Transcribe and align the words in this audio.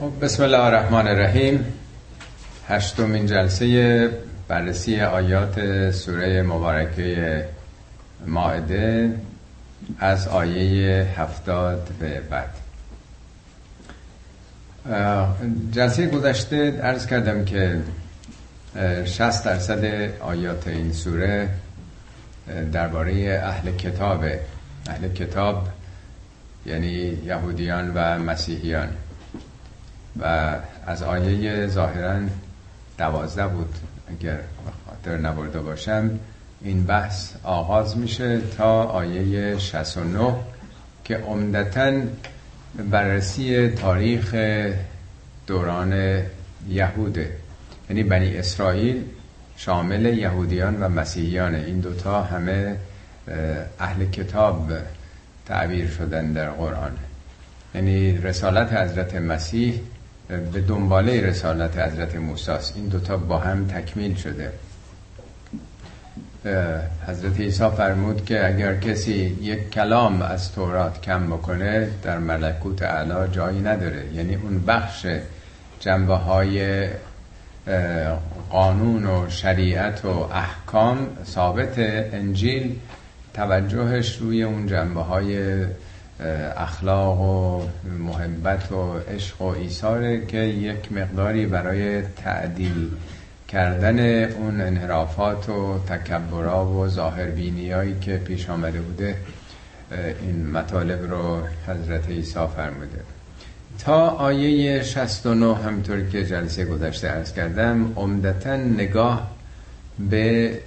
خب، 0.00 0.24
بسم 0.24 0.42
الله 0.42 0.58
الرحمن 0.58 1.08
الرحیم. 1.08 1.64
هشتمین 2.68 3.26
جلسه 3.26 4.10
بررسی 4.48 5.00
آیات 5.00 5.90
سوره 5.90 6.42
مبارکه 6.42 7.44
ماعده 8.26 9.14
از 9.98 10.28
آیه 10.28 11.06
هفتاد 11.16 11.88
به 12.00 12.20
بعد. 12.20 12.54
جلسه 15.72 16.06
گذشته 16.06 16.80
ارز 16.82 17.06
کردم 17.06 17.44
که 17.44 17.80
60 19.04 19.44
درصد 19.44 19.84
آیات 20.20 20.68
این 20.68 20.92
سوره 20.92 21.48
درباره 22.72 23.40
اهل 23.44 23.76
کتاب 23.76 24.24
اهل 24.88 25.08
کتاب 25.08 25.68
یعنی 26.66 27.18
یهودیان 27.24 27.92
و 27.94 28.18
مسیحیان. 28.18 28.88
و 30.20 30.54
از 30.86 31.02
آیه 31.02 31.66
ظاهرا 31.66 32.20
دوازده 32.98 33.46
بود 33.46 33.74
اگر 34.10 34.38
خاطر 34.86 35.18
نبرده 35.18 35.60
باشم. 35.60 36.10
این 36.60 36.84
بحث 36.84 37.32
آغاز 37.42 37.96
میشه 37.96 38.40
تا 38.40 38.82
آیه 38.82 39.58
69 39.58 40.34
که 41.04 41.16
عمدتا 41.16 41.92
بررسی 42.90 43.68
تاریخ 43.68 44.34
دوران 45.46 46.22
یهوده. 46.68 47.32
یعنی 47.90 48.02
بنی 48.02 48.36
اسرائیل 48.36 49.04
شامل 49.56 50.04
یهودیان 50.04 50.82
و 50.82 50.88
مسیحیان 50.88 51.54
این 51.54 51.80
دوتا 51.80 52.22
همه 52.22 52.76
اهل 53.80 54.04
کتاب 54.04 54.72
تعبیر 55.46 55.90
شدن 55.90 56.32
در 56.32 56.50
قرآن. 56.50 56.92
یعنی 57.74 58.18
رسالت 58.18 58.72
حضرت 58.72 59.14
مسیح 59.14 59.80
به 60.28 60.60
دنباله 60.60 61.20
رسالت 61.20 61.78
حضرت 61.78 62.16
موسی 62.16 62.50
این 62.74 62.88
دوتا 62.88 63.16
با 63.16 63.38
هم 63.38 63.66
تکمیل 63.66 64.14
شده. 64.14 64.52
حضرت 67.06 67.40
عیسی 67.40 67.68
فرمود 67.76 68.24
که 68.24 68.46
اگر 68.46 68.76
کسی 68.76 69.12
یک 69.40 69.70
کلام 69.70 70.22
از 70.22 70.52
تورات 70.52 71.00
کم 71.00 71.26
بکنه 71.26 71.88
در 72.02 72.18
ملکوت 72.18 72.82
اعلا 72.82 73.26
جایی 73.26 73.60
نداره. 73.60 74.14
یعنی 74.14 74.34
اون 74.34 74.64
بخش 74.66 75.06
جنبه 75.80 76.14
های 76.14 76.88
قانون 78.50 79.06
و 79.06 79.30
شریعت 79.30 80.04
و 80.04 80.08
احکام 80.08 81.08
ثابت 81.24 81.78
انجیل 82.12 82.78
توجهش 83.34 84.16
روی 84.16 84.42
اون 84.42 84.66
جنبه 84.66 85.02
های 85.02 85.64
اخلاق 86.56 87.20
و 87.20 87.62
محبت 87.98 88.72
و 88.72 88.98
عشق 88.98 89.42
و 89.42 89.44
ایثاره 89.44 90.26
که 90.26 90.38
یک 90.38 90.92
مقداری 90.92 91.46
برای 91.46 92.02
تعدیل 92.02 92.90
کردن 93.48 94.24
اون 94.24 94.60
انحرافات 94.60 95.48
و 95.48 95.78
تکبرا 95.88 96.66
و 96.66 96.88
ظاهربینی 96.88 97.70
هایی 97.70 97.96
که 98.00 98.16
پیش 98.16 98.50
آمده 98.50 98.80
بوده 98.80 99.16
این 100.22 100.50
مطالب 100.50 101.10
رو 101.10 101.40
حضرت 101.66 102.08
عیسی 102.08 102.46
فرموده. 102.56 103.00
تا 103.78 104.08
آیه 104.08 104.82
69 104.82 105.54
همطور 105.54 106.00
که 106.00 106.26
جلسه 106.26 106.64
گذشته 106.64 107.08
ارز 107.08 107.32
کردم 107.32 107.92
عمدتا 107.96 108.56
نگاه 108.56 109.30
به 110.10 110.58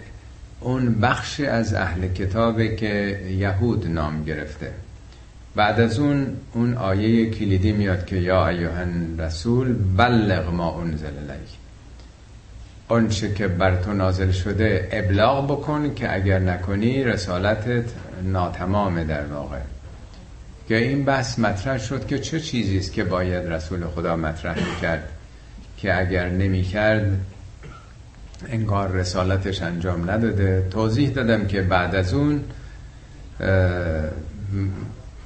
اون 0.60 1.00
بخش 1.00 1.40
از 1.40 1.74
اهل 1.74 2.08
کتابه 2.08 2.76
که 2.76 3.20
یهود 3.30 3.88
نام 3.88 4.24
گرفته. 4.24 4.72
بعد 5.56 5.80
از 5.80 6.00
اون 6.00 6.28
اون 6.54 6.74
آیه 6.74 7.30
کلیدی 7.30 7.72
میاد 7.72 8.06
که 8.06 8.16
یا 8.16 8.48
ایوهن 8.48 9.20
رسول 9.20 9.76
بلغ 9.98 10.54
ما 10.54 10.82
انزل 10.82 11.06
الیک. 11.08 11.50
آنچه 12.88 13.34
که 13.34 13.48
بر 13.48 13.76
تو 13.76 13.94
نازل 13.94 14.32
شده 14.32 14.90
ابلاغ 14.92 15.52
بکن 15.52 15.96
که 15.96 16.16
اگر 16.16 16.40
نکنی 16.40 17.04
رسالتت 17.04 17.86
ناتمامه 18.24 19.04
در 19.04 19.26
واقع. 19.26 19.60
که 20.68 20.78
این 20.78 21.06
بحث 21.06 21.40
مطرح 21.40 21.78
شد 21.78 22.08
که 22.08 22.20
چه 22.20 22.40
چیزی 22.40 22.78
است 22.78 22.94
که 22.94 23.04
باید 23.04 23.48
رسول 23.48 23.86
خدا 23.86 24.16
مطرح 24.16 24.70
می‌کرد 24.70 25.10
که 25.78 26.00
اگر 26.00 26.30
نمی‌کرد 26.30 27.20
انگار 28.50 28.92
رسالتش 28.92 29.62
انجام 29.62 30.12
نداده. 30.12 30.68
توضیح 30.70 31.10
دادم 31.10 31.48
که 31.48 31.62
بعد 31.62 31.96
از 31.96 32.14
اون 32.14 32.44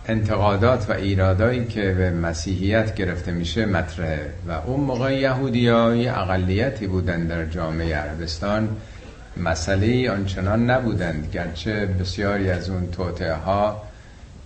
انتقادات 0.07 0.89
و 0.89 0.93
ایرادایی 0.93 1.65
که 1.65 1.91
به 1.91 2.11
مسیحیت 2.11 2.95
گرفته 2.95 3.31
میشه 3.31 3.65
مطرحه. 3.65 4.29
و 4.47 4.51
اون 4.51 4.79
موقع 4.79 5.19
یهودی 5.19 5.67
ها 5.67 5.95
یه 5.95 6.19
اقلیتی 6.19 6.87
بودن 6.87 7.27
در 7.27 7.45
جامعه 7.45 7.95
عربستان. 7.95 8.69
مسئله 9.37 10.11
آنچنان 10.11 10.69
نبودند 10.69 11.29
گرچه 11.33 11.85
بسیاری 11.85 12.49
از 12.49 12.69
اون 12.69 12.91
توطعه 12.91 13.33
ها 13.33 13.81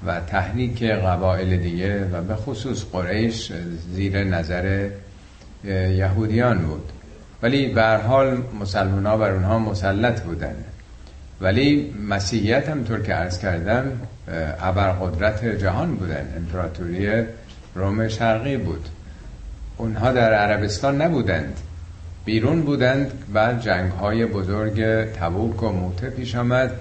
و 0.05 0.19
تحریک 0.19 0.83
قبایل 0.83 1.57
دیگه 1.57 2.05
و 2.05 2.21
به 2.21 2.35
خصوص 2.35 2.85
قریش 2.91 3.51
زیر 3.93 4.23
نظر 4.23 4.89
یهودیان 5.91 6.57
بود. 6.57 6.89
ولی 7.41 7.67
به 7.67 7.97
حال 7.97 8.43
مسلمان 8.59 9.05
ها 9.05 9.17
بر 9.17 9.31
اونها 9.31 9.59
مسلط 9.59 10.21
بودن. 10.21 10.55
ولی 11.41 11.93
مسیحیت 12.09 12.69
هم 12.69 12.83
طور 12.83 13.01
که 13.01 13.13
عرض 13.13 13.39
کردم 13.39 13.91
ابرقدرت 14.61 15.45
جهان 15.45 15.95
بودن. 15.95 16.33
امپراتوری 16.37 17.23
روم 17.75 18.07
شرقی 18.07 18.57
بود. 18.57 18.89
اونها 19.77 20.11
در 20.11 20.33
عربستان 20.33 21.01
نبودند. 21.01 21.57
بیرون 22.25 22.61
بودند 22.61 23.11
و 23.33 23.53
جنگ 23.53 23.91
های 23.91 24.25
بزرگ 24.25 24.83
تبوک 25.11 25.63
و 25.63 25.69
موته 25.69 26.09
پیش 26.09 26.35
آمد. 26.35 26.71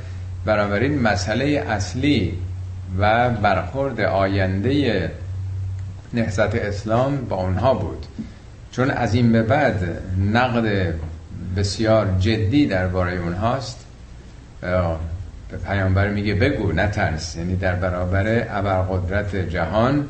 بنابراین 0.44 1.02
مسئله 1.02 1.44
اصلی 1.68 2.38
و 2.98 3.30
برخورد 3.30 4.00
آینده 4.00 5.10
نهضت 6.14 6.54
اسلام 6.54 7.16
با 7.16 7.36
اونها 7.36 7.74
بود. 7.74 8.06
چون 8.72 8.90
از 8.90 9.14
این 9.14 9.32
به 9.32 9.42
بعد 9.42 10.02
نقد 10.32 10.94
بسیار 11.56 12.16
جدی 12.18 12.66
درباره 12.66 13.16
اونهاست 13.16 13.86
به 15.50 15.56
پیامبر 15.56 16.08
میگه 16.08 16.34
بگو 16.34 16.72
نترس 16.72 17.36
یعنی 17.36 17.56
در 17.56 17.74
برابر 17.74 18.46
ابرقدرت 18.50 19.36
جهان 19.36 20.08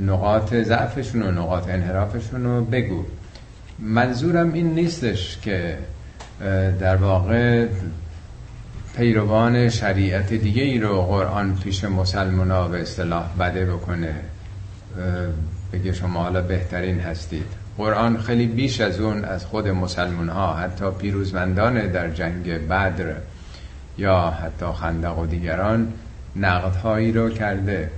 نقاط 0.00 0.54
ضعفشون 0.54 1.22
و 1.22 1.30
نقاط 1.30 1.68
انحرافشون 1.68 2.44
رو 2.44 2.64
بگو. 2.64 3.04
منظورم 3.78 4.52
این 4.52 4.74
نیستش 4.74 5.38
که 5.42 5.78
در 6.80 6.96
واقع 6.96 7.66
پیروان 8.96 9.68
شریعت 9.68 10.32
دیگه 10.32 10.62
ای 10.62 10.78
رو 10.78 11.02
قرآن 11.02 11.56
پیش 11.56 11.84
مسلمان 11.84 12.50
ها 12.50 12.68
به 12.68 12.82
اصطلاح 12.82 13.36
بده 13.40 13.66
بکنه. 13.66 14.14
بگه 15.72 15.92
شما 15.92 16.22
حالا 16.22 16.42
بهترین 16.42 17.00
هستید. 17.00 17.46
قرآن 17.78 18.18
خیلی 18.18 18.46
بیش 18.46 18.80
از 18.80 19.00
اون 19.00 19.24
از 19.24 19.44
خود 19.44 19.68
مسلمان 19.68 20.28
ها 20.28 20.54
حتی 20.54 20.90
پیروزمندان 20.90 21.86
در 21.86 22.10
جنگ 22.10 22.68
بدر 22.68 23.14
یا 23.98 24.30
حتی 24.30 24.66
خندق 24.80 25.18
و 25.18 25.26
دیگران 25.26 25.92
نقدهایی 26.36 27.12
رو 27.12 27.30
کرده. 27.30 27.90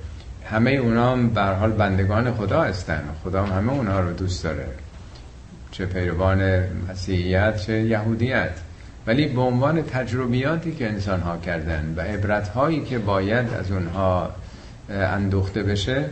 همه 0.45 0.71
اونا 0.71 1.13
هم 1.13 1.39
حال 1.39 1.73
بندگان 1.73 2.35
خدا 2.35 2.63
هستن. 2.63 3.03
خدا 3.25 3.45
هم 3.45 3.59
همه 3.59 3.73
اونا 3.73 4.01
رو 4.01 4.13
دوست 4.13 4.45
داره. 4.45 4.67
چه 5.71 5.87
پیروان 5.87 6.63
مسیحیت 6.91 7.57
چه 7.57 7.73
یهودیت. 7.73 8.51
ولی 9.07 9.27
به 9.27 9.41
عنوان 9.41 9.83
تجربیاتی 9.83 10.75
که 10.75 10.89
انسان 10.89 11.21
ها 11.21 11.37
کردن 11.37 11.95
و 11.97 12.01
عبرت 12.01 12.49
هایی 12.49 12.85
که 12.85 12.99
باید 12.99 13.55
از 13.55 13.71
اونها 13.71 14.31
اندوخته 14.91 15.63
بشه 15.63 16.05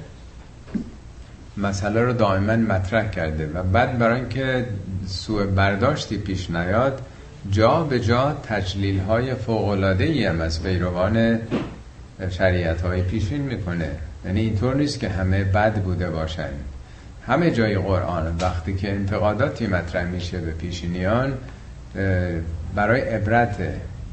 مسئله 1.57 2.01
رو 2.01 2.13
دائما 2.13 2.57
مطرح 2.57 3.11
کرده. 3.11 3.51
و 3.55 3.63
بعد 3.63 3.99
برای 3.99 4.21
اینکه 4.21 4.67
سوء 5.07 5.47
برداشتی 5.47 6.19
پیش 6.19 6.51
نیاد 6.51 7.03
جا 7.51 7.85
به 7.85 8.01
جا 8.01 8.37
تجلیل 8.49 9.01
های 9.01 9.35
فوقلاده 9.35 10.05
ای 10.05 10.25
هم 10.25 10.41
از 10.41 10.63
پیروان 10.63 11.41
شریعت 12.31 12.81
های 12.81 13.03
پیشین 13.03 13.41
می‌کنه. 13.41 13.91
یعنی 14.25 14.41
اینطور 14.41 14.77
نیست 14.77 15.01
که 15.01 15.09
همه 15.09 15.45
بد 15.45 15.83
بوده 15.83 16.11
باشن. 16.11 16.49
همه 17.27 17.51
جای 17.51 17.79
قرآن 17.79 18.37
وقتی 18.41 18.75
که 18.75 18.93
انتقاداتی 18.93 19.67
مطرح 19.67 20.05
میشه 20.05 20.39
به 20.39 20.51
پیشینیان 20.51 21.35
برای 22.75 23.01
عبرت 23.01 23.57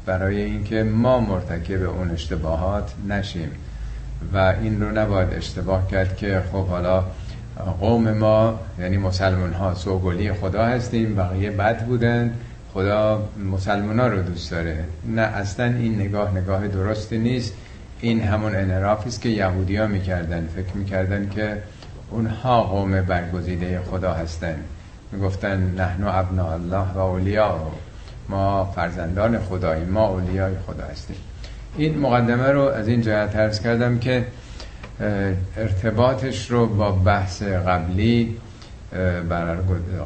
برای 0.06 0.42
اینکه 0.42 0.82
ما 0.82 1.20
مرتکب 1.20 1.82
اون 1.82 2.10
اشتباهات 2.10 2.92
نشیم. 3.08 3.50
و 4.32 4.54
این 4.62 4.82
رو 4.82 4.90
نباید 4.90 5.34
اشتباه 5.34 5.90
کرد 5.90 6.16
که 6.16 6.42
خب 6.52 6.66
حالا 6.66 7.04
قوم 7.80 8.12
ما 8.12 8.60
یعنی 8.78 8.96
مسلمان 8.96 9.52
ها 9.52 9.74
سوگلی 9.74 10.32
خدا 10.32 10.64
هستیم 10.64 11.14
بقیه 11.14 11.50
بد 11.50 11.84
بودن 11.84 12.34
خدا 12.74 13.28
مسلمان 13.52 14.00
رو 14.00 14.22
دوست 14.22 14.50
داره. 14.50 14.84
نه 15.04 15.22
اصلا 15.22 15.64
این 15.64 16.00
نگاه 16.00 16.36
نگاه 16.36 16.68
درستی 16.68 17.18
نیست. 17.18 17.54
این 18.00 18.20
همون 18.20 18.56
انحرافی 18.56 19.08
است 19.08 19.20
که 19.20 19.28
یهودی 19.28 19.76
ها 19.76 19.86
می‌کردن. 19.86 20.48
فکر 20.56 20.76
می‌کردن 20.76 21.28
که 21.28 21.56
اونها 22.10 22.62
قوم 22.62 23.02
برگزیده 23.02 23.80
خدا 23.90 24.12
هستن. 24.12 24.56
می‌گفتن 25.12 25.74
نحن 25.78 26.04
ابناء 26.04 26.52
الله 26.52 26.92
و 26.94 26.98
اولیاء. 26.98 27.58
ما 28.28 28.64
فرزندان 28.64 29.38
خداییم. 29.38 29.88
ما 29.88 30.08
اولیای 30.08 30.54
خدا 30.66 30.84
هستیم. 30.84 31.16
این 31.76 31.98
مقدمه 31.98 32.50
رو 32.50 32.60
از 32.60 32.88
این 32.88 33.00
جهت 33.00 33.36
عرض 33.36 33.60
کردم 33.60 33.98
که 33.98 34.24
ارتباطش 35.56 36.50
رو 36.50 36.66
با 36.66 36.92
بحث 36.92 37.42
قبلی 37.42 38.36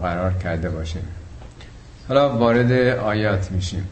قرار 0.02 0.32
کرده 0.32 0.70
باشیم. 0.70 1.02
حالا 2.08 2.38
وارد 2.38 2.72
آیات 2.98 3.52
میشیم. 3.52 3.88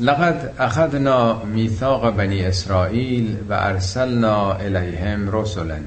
لقد 0.00 0.54
اخذنا 0.58 1.44
میثاق 1.44 2.16
بنی 2.16 2.44
اسرائیل 2.44 3.36
و 3.48 3.52
ارسلنا 3.52 4.52
الیهم 4.52 5.28
رسلا. 5.32 5.78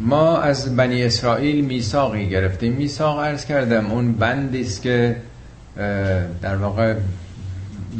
ما 0.00 0.38
از 0.38 0.76
بنی 0.76 1.04
اسرائیل 1.04 1.64
میثاقی 1.64 2.28
گرفتیم. 2.28 2.72
میثاق 2.72 3.20
عرض 3.20 3.44
کردم 3.44 3.90
اون 3.90 4.12
بندی 4.12 4.60
است 4.60 4.82
که 4.82 5.16
در 6.42 6.56
واقع 6.56 6.94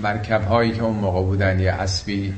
مرکب 0.02 0.44
هایی 0.44 0.73
که 0.73 0.82
اون 0.82 0.96
موقع 0.96 1.23
بودن 1.23 1.61
یه 1.61 1.73
اسبی 1.73 2.34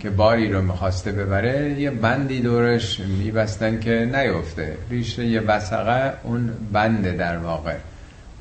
که 0.00 0.10
باری 0.10 0.52
رو 0.52 0.62
می‌خواسته 0.62 1.12
ببره 1.12 1.80
یه 1.80 1.90
بندی 1.90 2.40
دورش 2.40 3.00
میبستن 3.00 3.80
که 3.80 4.10
نیفته. 4.14 4.76
ریشه 4.90 5.26
یه 5.26 5.40
بسقه 5.40 6.12
اون 6.22 6.50
بنده 6.72 7.12
در 7.12 7.38
واقع. 7.38 7.76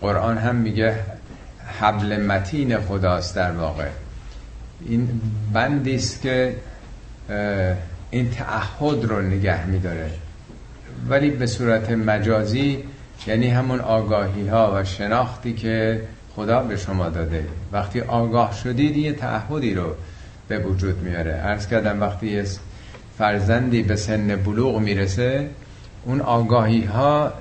قرآن 0.01 0.38
هم 0.38 0.56
میگه 0.56 0.95
حبل 1.80 2.25
متین 2.25 2.77
خداست 2.77 3.36
در 3.36 3.51
واقع. 3.51 3.88
این 4.86 5.21
بندی 5.53 5.95
است 5.95 6.21
که 6.21 6.56
این 8.12 8.30
تعهد 8.31 9.06
رو 9.06 9.21
نگه 9.21 9.65
میداره. 9.65 10.12
ولی 11.09 11.30
به 11.30 11.45
صورت 11.45 11.89
مجازی 11.89 12.83
یعنی 13.27 13.50
همون 13.50 13.80
آگاهی 13.80 14.48
ها 14.48 14.74
و 14.75 14.83
شناختی 14.83 15.53
که 15.53 16.01
خدا 16.36 16.63
به 16.63 16.77
شما 16.77 17.09
داده. 17.09 17.45
وقتی 17.71 18.01
آگاه 18.01 18.53
شدید 18.63 18.98
یه 18.98 19.13
تعهدی 19.13 19.74
رو 19.74 19.95
به 20.57 20.59
وجود 20.59 21.03
میاره. 21.03 21.31
عرض 21.31 21.68
کردم 21.68 22.01
وقتی 22.01 22.44
فرزندی 23.18 23.83
به 23.83 23.95
سن 23.95 24.36
بلوغ 24.36 24.80
می‌رسه 24.80 25.50
اون 26.06 26.21
آگاهی 26.21 26.83
ها 26.83 27.33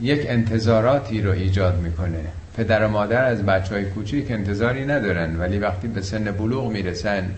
یک 0.00 0.26
انتظاراتی 0.28 1.22
رو 1.22 1.32
ایجاد 1.32 1.80
می‌کنه. 1.80 2.24
پدر 2.56 2.84
و 2.84 2.88
مادر 2.88 3.24
از 3.24 3.46
بچه 3.46 3.74
های 3.74 3.84
کوچیک 3.84 4.30
انتظاری 4.30 4.86
ندارن 4.86 5.36
ولی 5.36 5.58
وقتی 5.58 5.88
به 5.88 6.02
سن 6.02 6.24
بلوغ 6.24 6.70
می‌رسن 6.72 7.30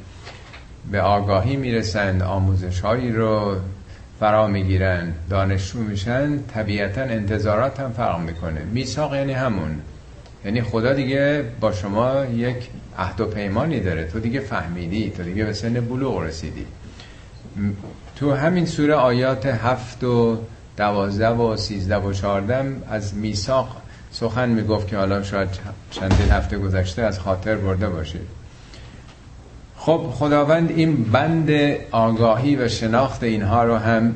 به 0.91 1.01
آگاهی 1.01 1.57
می‌رسن 1.57 2.23
آموزش 2.23 2.81
هایی 2.81 3.13
رو 3.13 3.57
فرا 4.21 4.47
می‌گیرن 4.47 5.13
دانشجو 5.31 5.79
میشن 5.79 6.39
طبیعتا 6.55 7.01
انتظارات 7.01 7.81
هم 7.81 7.93
فرق 7.93 8.21
می‌کنه. 8.21 8.61
میثاق 8.73 9.15
یعنی 9.15 9.33
همون. 9.33 9.71
یعنی 10.45 10.63
خدا 10.63 10.93
دیگه 10.93 11.45
با 11.61 11.73
شما 11.73 12.25
یک 12.25 12.69
عهد 12.99 13.21
و 13.21 13.27
پیمانی 13.27 13.81
داره. 13.81 14.05
تو 14.05 14.21
دیگه 14.21 14.41
فهمیدی 14.41 15.11
تو 15.17 15.23
دیگه 15.23 15.45
به 15.45 15.53
سن 15.53 15.75
بلوغ 15.75 16.23
رسیدی. 16.23 16.67
تو 18.17 18.35
همین 18.35 18.67
سوره 18.67 18.95
آیات 18.95 19.47
هفت 19.47 20.05
و 20.05 20.39
دوازده 20.77 21.29
و 21.29 21.57
سیزده 21.57 21.97
و 21.97 22.13
چهارده 22.13 22.77
از 22.91 23.15
میثاق 23.15 23.77
سخن 24.11 24.49
می‌گفت 24.49 24.89
که 24.89 24.97
حالا 24.97 25.23
شاید 25.23 25.49
چندین 25.91 26.31
هفته 26.31 26.59
گذشته 26.59 27.03
از 27.03 27.19
خاطر 27.19 27.57
برده 27.57 27.89
باشید. 27.89 28.27
خب 29.77 30.11
خداوند 30.15 30.71
این 30.71 31.05
بند 31.05 31.51
آگاهی 31.91 32.57
و 32.57 32.69
شناخت 32.69 33.23
اینها 33.23 33.65
رو 33.65 33.77
هم 33.77 34.15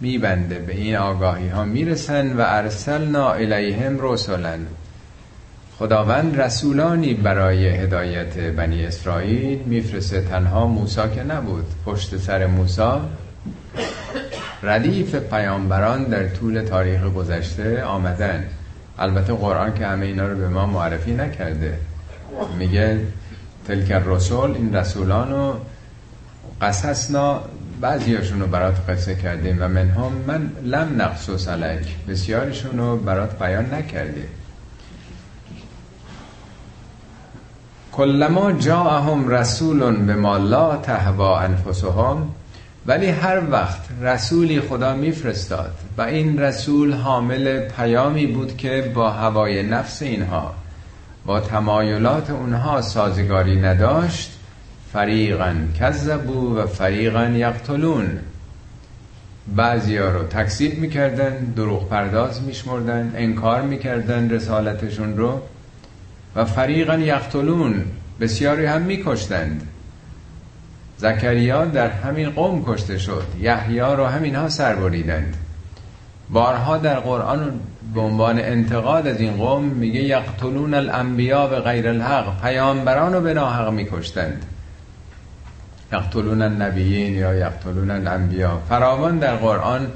میبنده. 0.00 0.58
به 0.58 0.72
این 0.72 0.96
آگاهی 0.96 1.48
ها 1.48 1.64
می‌رسن 1.64 2.36
و 2.36 2.40
ارسلنا 2.46 3.32
الیهم 3.32 3.96
رسلا. 4.00 4.58
خداوند 5.78 6.40
رسولانی 6.40 7.14
برای 7.14 7.68
هدایت 7.68 8.38
بنی 8.38 8.86
اسرائیل. 8.86 9.58
میفرسته 9.58 10.20
تنها 10.20 10.66
موسا 10.66 11.08
که 11.08 11.22
نبود 11.22 11.64
پشت 11.86 12.16
سر 12.16 12.46
موسا 12.46 13.00
ردیف 14.62 15.14
پیامبران 15.14 16.04
در 16.04 16.28
طول 16.28 16.62
تاریخ 16.62 17.02
گذشته 17.02 17.82
آمدن. 17.82 18.44
البته 18.98 19.32
قرآن 19.32 19.74
که 19.74 19.86
همه 19.86 20.06
اینا 20.06 20.28
رو 20.28 20.36
به 20.36 20.48
ما 20.48 20.66
معرفی 20.66 21.14
نکرده. 21.14 21.78
میگه 22.58 23.00
تلک 23.68 23.92
رسول 23.92 24.50
این 24.50 24.76
رسولان 24.76 25.30
رو 25.30 25.54
قصصنا 26.62 27.40
بعضیاشون 27.80 28.40
رو 28.40 28.46
برات 28.46 28.90
قصه 28.90 29.14
کردیم 29.14 29.56
و 29.60 29.68
منهم 29.68 30.12
من 30.26 30.50
لم 30.64 31.02
نقصص 31.02 31.48
علیک. 31.48 31.86
بسیارشون 32.08 32.78
رو 32.78 32.96
برات 32.96 33.38
بیان 33.38 33.74
نکردیم. 33.74 34.28
کلما 37.98 38.52
جاءهم 38.52 39.28
رسول 39.28 39.96
به 39.96 40.14
ما 40.14 40.36
لا 40.36 40.76
تهوا 40.76 41.38
انفسهم 41.40 42.28
ولی 42.86 43.06
هر 43.06 43.42
وقت 43.50 43.80
رسولی 44.02 44.60
خدا 44.60 44.94
میفرستاد 44.94 45.72
و 45.96 46.02
این 46.02 46.38
رسول 46.38 46.92
حامل 46.92 47.58
پیامی 47.58 48.26
بود 48.26 48.56
که 48.56 48.92
با 48.94 49.10
هوای 49.10 49.62
نفس 49.62 50.02
اینها 50.02 50.54
با 51.26 51.40
تمایلات 51.40 52.30
اونها 52.30 52.82
سازگاری 52.82 53.60
نداشت 53.60 54.38
فریقا 54.92 55.54
کذبو 55.80 56.56
و 56.56 56.66
فریقا 56.66 57.24
یقتلون. 57.24 58.18
بعضی 59.56 59.96
ها 59.96 60.08
رو 60.08 60.22
تکذیب 60.22 60.78
می‌کردن 60.78 61.36
دروغ 61.56 61.88
پرداز 61.88 62.42
میشمردن 62.42 63.12
انکار 63.16 63.62
می‌کردن 63.62 64.30
رسالتشون 64.30 65.16
رو. 65.16 65.40
و 66.36 66.44
فریقا 66.44 66.94
یقتلون. 66.94 67.84
بسیاری 68.20 68.66
هم 68.66 68.82
میکشتند. 68.82 69.68
زکریا 70.96 71.64
در 71.64 71.90
همین 71.90 72.30
قوم 72.30 72.64
کشته 72.66 72.98
شد. 72.98 73.24
یحیی 73.40 73.80
رو 73.80 74.06
همینها 74.06 74.48
سر 74.48 74.74
بریدند. 74.74 75.36
بارها 76.30 76.78
در 76.78 77.00
قرآن 77.00 77.60
به 77.94 78.00
عنوان 78.00 78.38
انتقاد 78.38 79.06
از 79.06 79.20
این 79.20 79.36
قوم 79.36 79.64
میگه 79.64 80.02
یقتلون 80.02 80.74
الانبیا 80.74 81.46
به 81.46 81.60
غیر 81.60 81.88
الحق. 81.88 82.40
پیامبران 82.42 83.12
رو 83.12 83.20
به 83.20 83.34
ناحق 83.34 83.72
میکشتند. 83.72 84.44
یقتلون 85.92 86.42
النبیین 86.42 87.14
یا 87.14 87.34
یقتلون 87.34 87.90
الانبیا. 87.90 88.60
فراوان 88.68 89.18
در 89.18 89.36
قرآن 89.36 89.86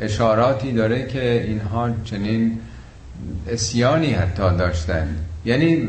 اشاراتی 0.00 0.72
داره 0.72 1.06
که 1.06 1.44
اینها 1.46 1.90
چنین 2.04 2.60
اسیانی 3.48 4.12
حتی 4.12 4.56
داشتند. 4.56 5.26
یعنی 5.44 5.88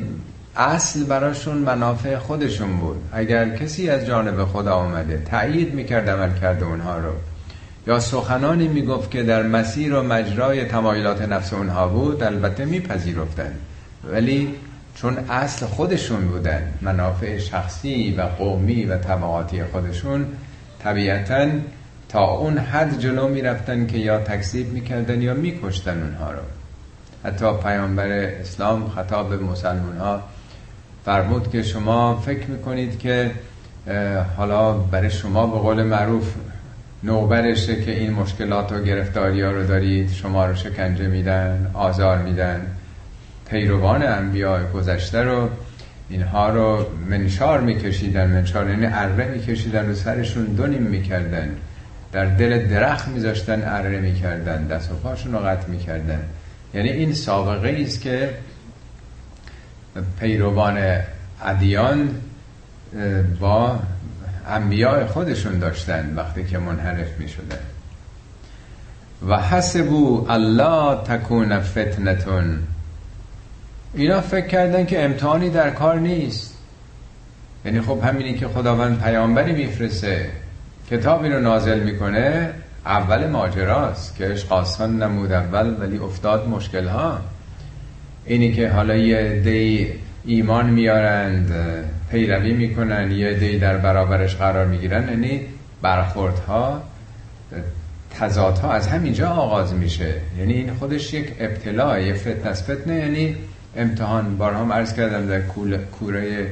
اصل 0.55 1.03
براشون 1.03 1.57
منافع 1.57 2.17
خودشون 2.17 2.77
بود. 2.77 2.97
اگر 3.11 3.49
کسی 3.49 3.89
از 3.89 4.05
جانب 4.05 4.45
خدا 4.45 4.75
آمده 4.75 5.21
تأیید 5.25 5.73
می‌کرد 5.73 6.09
عمل 6.09 6.39
کرده 6.39 6.65
اونها 6.65 6.97
رو. 6.97 7.11
یا 7.87 7.99
سخنانی 7.99 8.67
می‌گفت 8.67 9.11
که 9.11 9.23
در 9.23 9.43
مسیر 9.43 9.95
و 9.95 10.03
مجرای 10.03 10.65
تمایلات 10.65 11.21
نفس 11.21 11.53
اونها 11.53 11.87
بود 11.87 12.23
البته 12.23 12.65
میپذیرفتن. 12.65 13.51
ولی 14.11 14.55
چون 14.95 15.17
اصل 15.17 15.65
خودشون 15.65 16.27
بودن 16.27 16.73
منافع 16.81 17.37
شخصی 17.37 18.15
و 18.17 18.21
قومی 18.21 18.85
و 18.85 18.97
طبقاتی 18.97 19.63
خودشون 19.63 20.25
طبیعتا 20.83 21.47
تا 22.09 22.25
اون 22.25 22.57
حد 22.57 22.99
جلو 22.99 23.27
می‌رفتن 23.27 23.87
که 23.87 23.97
یا 23.97 24.19
تکذیب 24.19 24.73
می‌کردن 24.73 25.21
یا 25.21 25.33
میکشتن 25.33 26.03
اونها 26.03 26.31
رو. 26.31 26.41
حتی 27.23 27.53
پیامبر 27.63 28.07
اسلام 28.11 28.89
خطاب 28.89 29.29
به 29.29 29.37
مسلمان 29.37 29.97
ها 29.97 30.21
فرمود 31.05 31.51
که 31.51 31.63
شما 31.63 32.15
فکر 32.15 32.47
می‌کنید 32.47 32.99
که 32.99 33.31
حالا 34.37 34.73
برای 34.73 35.11
شما 35.11 35.47
به 35.47 35.57
قول 35.57 35.83
معروف 35.83 36.33
نوبرشه 37.03 37.81
که 37.83 37.91
این 37.91 38.13
مشکلات 38.13 38.71
و 38.71 38.83
گرفتاری 38.83 39.41
ها 39.41 39.51
رو 39.51 39.67
دارید 39.67 40.11
شما 40.11 40.45
رو 40.45 40.55
شکنجه 40.55 41.07
میدن 41.07 41.71
آزار 41.73 42.17
میدن. 42.17 42.61
پیروان 43.49 44.03
انبیاء 44.03 44.71
گذشته 44.73 45.23
رو 45.23 45.49
اینها 46.09 46.49
رو 46.49 46.85
منشار 47.09 47.61
میکشیدن 47.61 48.27
منشار 48.27 48.69
یعنی 48.69 48.85
اره 48.85 49.27
میکشیدن 49.27 49.87
رو 49.87 49.95
سرشون 49.95 50.43
دونیم 50.43 50.81
می‌کردن. 50.81 51.49
در 52.11 52.25
دل 52.25 52.67
درخت 52.67 53.07
میذاشتن 53.07 53.63
اره 53.65 53.99
می‌کردن 53.99 54.67
دست 54.67 54.91
و 54.91 54.95
پاشون 54.95 55.33
رو 55.33 55.39
قطع 55.39 55.67
می‌کردن. 55.67 56.19
یعنی 56.73 56.89
این 56.89 57.13
سابقه 57.13 57.77
است 57.81 58.01
که 58.01 58.33
پیروان 60.19 61.01
ادیان 61.43 62.21
با 63.39 63.79
انبیاء 64.47 65.07
خودشون 65.07 65.59
داشتن 65.59 66.13
وقتی 66.15 66.43
که 66.43 66.57
منحرف 66.57 67.19
می 67.19 67.29
شده 67.29 67.57
و 69.27 69.41
حسبو 69.41 70.25
الله 70.29 71.03
تکون 71.03 71.59
فتنتون. 71.59 72.59
اینا 73.93 74.21
فکر 74.21 74.47
کردن 74.47 74.85
که 74.85 75.05
امتحانی 75.05 75.49
در 75.49 75.69
کار 75.69 75.99
نیست. 75.99 76.57
یعنی 77.65 77.81
خب 77.81 77.99
همینی 78.03 78.33
که 78.33 78.47
خداوند 78.47 79.03
پیامبری 79.03 79.51
میفرسته 79.51 80.29
کتابی 80.91 81.29
رو 81.29 81.39
نازل 81.39 81.79
می‌کنه 81.79 82.49
اول 82.85 83.27
ماجراست 83.27 84.15
که 84.15 84.25
عشق 84.25 84.51
آسان 84.51 85.03
نمود 85.03 85.31
اول 85.31 85.75
ولی 85.79 85.97
افتاد 85.97 86.47
مشکل 86.47 86.87
ها 86.87 87.19
اینی 88.25 88.53
که 88.53 88.69
حالا 88.69 88.95
یه 88.95 89.41
دی 89.43 89.93
ایمان 90.25 90.69
میارند 90.69 91.53
پیروی 92.11 92.53
می‌کنن 92.53 93.11
یه 93.11 93.33
دی 93.33 93.59
در 93.59 93.77
برابرش 93.77 94.35
قرار 94.35 94.65
می‌گیرن 94.65 95.09
یعنی 95.09 95.41
برخوردها 95.81 96.81
تضادها 98.19 98.71
از 98.71 98.87
همینجا 98.87 99.29
آغاز 99.29 99.73
میشه. 99.73 100.13
یعنی 100.39 100.53
این 100.53 100.73
خودش 100.73 101.13
یک 101.13 101.33
ابتلاع 101.39 102.03
یه 102.03 102.13
فتنه 102.13 102.47
از 102.47 102.63
فتنه 102.63 102.95
یعنی 102.95 103.35
امتحان. 103.75 104.37
بارها 104.37 104.73
عرض 104.73 104.93
کردم 104.93 105.27
در 105.27 105.41
کوره 105.99 106.47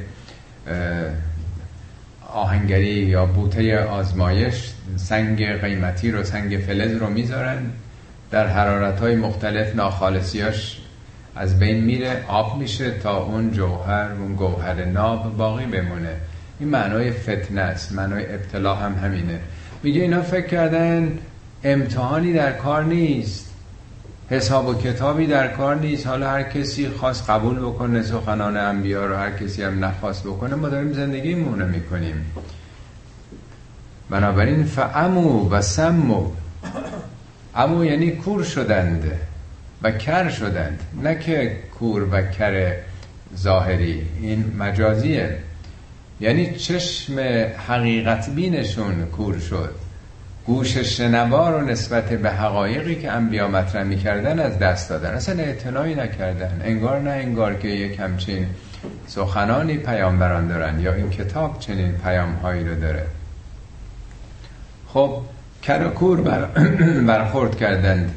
آهنگری 2.33 2.93
یا 2.93 3.25
بوته 3.25 3.79
آزمایش 3.79 4.74
سنگ 4.96 5.46
قیمتی 5.46 6.12
رو 6.12 6.24
سنگ 6.24 6.58
فلز 6.58 6.96
رو 6.96 7.10
می‌ذارن. 7.10 7.58
در 8.31 8.48
حرارت 8.48 9.00
های 9.00 9.15
مختلف 9.15 9.75
ناخالصیاش 9.75 10.79
از 11.36 11.60
بین 11.60 11.84
میره 11.84 12.25
آب 12.27 12.58
میشه 12.58 12.91
تا 12.91 13.24
اون 13.24 13.51
جوهر 13.51 14.12
اون 14.19 14.36
گوهر 14.36 14.86
ناب 14.86 15.38
باقی 15.38 15.65
بمونه. 15.65 16.15
این 16.60 16.69
معنای 16.69 17.12
فتنه 17.12 17.62
است 17.62 17.91
معنای 17.91 18.34
ابتلا 18.34 18.75
هم 18.75 18.93
همینه. 18.93 19.39
میگه 19.84 20.01
اینا 20.01 20.22
فکر 20.22 20.48
کردن 20.48 21.17
امتحانی 21.63 22.34
در 22.34 22.51
کار 22.51 22.84
نیست. 22.84 23.50
حساب 24.29 24.67
و 24.67 24.74
کتابی 24.74 25.27
در 25.27 25.48
کار 25.48 25.75
نیست. 25.75 26.08
حالا 26.08 26.29
هر 26.29 26.43
کسی 26.43 26.88
خواست 26.88 27.29
قبول 27.29 27.60
بکنه 27.60 28.03
سخنان 28.03 28.58
انبیا 28.58 29.05
رو 29.05 29.15
هر 29.15 29.31
کسی 29.31 29.63
هم 29.63 29.86
نخواست 29.86 30.24
بکنه 30.24 30.55
ما 30.55 30.69
داریم 30.69 30.93
زندگی 30.93 31.36
مونه 31.36 31.65
می‌کنیم. 31.65 32.25
بنابراین 34.09 34.63
فعمو 34.63 35.49
و 35.49 35.61
سمو. 35.61 36.31
امو 37.55 37.85
یعنی 37.85 38.11
کور 38.11 38.43
شدند 38.43 39.11
و 39.83 39.91
کر 39.91 40.29
شدند 40.29 40.79
نه 41.03 41.19
که 41.19 41.57
کور 41.79 42.07
و 42.11 42.21
کر 42.21 42.73
ظاهری. 43.37 44.07
این 44.21 44.53
مجازیه. 44.59 45.37
یعنی 46.19 46.55
چشم 46.55 47.19
حقیقت 47.67 48.29
بینشون 48.29 49.05
کور 49.05 49.39
شد. 49.39 49.75
گوش 50.45 50.77
شنوا 50.77 51.49
رو 51.49 51.65
نسبت 51.65 52.09
به 52.09 52.31
حقایقی 52.31 52.95
که 52.95 53.11
انبیا 53.11 53.47
مطرح 53.47 53.83
می‌کردن 53.83 54.39
از 54.39 54.59
دست 54.59 54.89
دادن. 54.89 55.09
اصلا 55.09 55.43
اعتنایی 55.43 55.95
نکردن. 55.95 56.61
انگار 56.63 56.99
نه 56.99 57.09
انگار 57.09 57.55
که 57.55 57.67
یک 57.67 57.99
همچین 57.99 58.45
سخنانی 59.07 59.77
پیامبران 59.77 60.47
دارن 60.47 60.79
یا 60.79 60.93
این 60.93 61.09
کتاب 61.09 61.59
چنین 61.59 61.91
پیام 61.91 62.33
هایی 62.33 62.63
رو 62.63 62.75
داره. 62.75 63.05
خب 64.93 65.22
کرکور 65.62 66.22
بر 66.22 66.46
برخورد 67.08 67.58
کردند. 67.58 68.13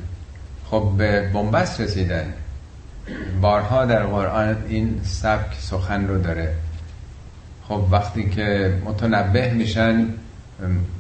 خب 0.71 0.93
به 0.99 1.31
بنبست 1.35 1.81
رسیدن 1.81 2.33
بارها 3.41 3.85
در 3.85 4.03
قرآن 4.03 4.57
این 4.69 5.01
سبک 5.05 5.55
سخن 5.59 6.09
رو 6.09 6.19
داره. 6.19 6.55
خب 7.69 7.85
وقتی 7.91 8.31
که 8.31 8.75
متنبه 8.85 9.51
میشن 9.51 10.07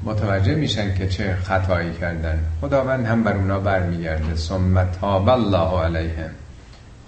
متوجه 0.05 0.55
میشن 0.55 0.95
که 0.95 1.09
چه 1.09 1.37
خطایی 1.43 1.93
کردن. 1.93 2.38
خداوند 2.61 3.07
هم 3.07 3.25
بر 3.25 3.37
اونا 3.37 3.59
برمیگرده. 3.59 4.37
ثم 4.37 4.85
تاب 4.85 5.29
الله 5.29 5.85
علیهم. 5.85 6.31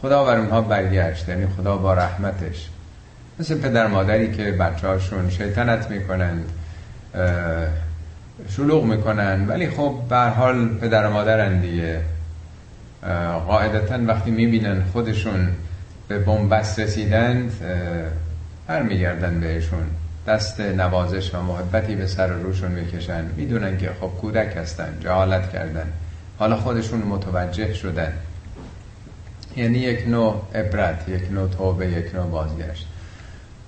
خدا 0.03 0.25
بر 0.25 0.37
اونها 0.37 0.61
برگشت 0.61 1.29
یعنی 1.29 1.47
خدا 1.47 1.77
با 1.77 1.95
رحمتش. 1.95 2.69
مثل 3.39 3.59
پدر 3.59 3.87
مادری 3.87 4.33
که 4.33 4.53
بچه 4.53 4.89
هاشون 4.89 5.31
شیطنت 5.31 5.91
می‌کنند 5.91 6.45
شلوغ 8.49 8.85
می‌کنن. 8.85 9.49
ولی 9.49 9.71
خب 9.71 9.95
به 10.09 10.17
حال 10.17 10.69
پدر 10.69 11.09
مادرن 11.09 11.61
دیگه. 11.61 12.01
قاعدتا 13.47 13.99
وقتی 14.07 14.31
می‌بینن 14.31 14.85
خودشون 14.93 15.49
به 16.09 16.19
بنبست 16.19 16.79
رسیدند 16.79 17.53
برمیگردن 18.67 19.41
بهشون. 19.41 19.85
دست 20.27 20.61
نوازش 20.61 21.35
و 21.35 21.43
محبتی 21.43 21.95
به 21.95 22.07
سر 22.07 22.27
روشون 22.27 22.71
می‌کشن. 22.71 23.25
می‌دونن 23.37 23.79
که 23.79 23.91
خب 24.01 24.07
کودک 24.07 24.57
هستن 24.57 24.95
جهالت 25.01 25.53
کردن. 25.53 25.87
حالا 26.39 26.57
خودشون 26.57 26.99
متوجه 26.99 27.73
شدن. 27.73 28.13
یعنی 29.57 29.79
یک 29.79 30.09
نوع 30.09 30.43
عبرت 30.55 31.09
یک 31.09 31.33
نوع 31.33 31.49
توبه 31.49 31.87
یک 31.87 32.15
نوع 32.15 32.27
بازگشت. 32.27 32.87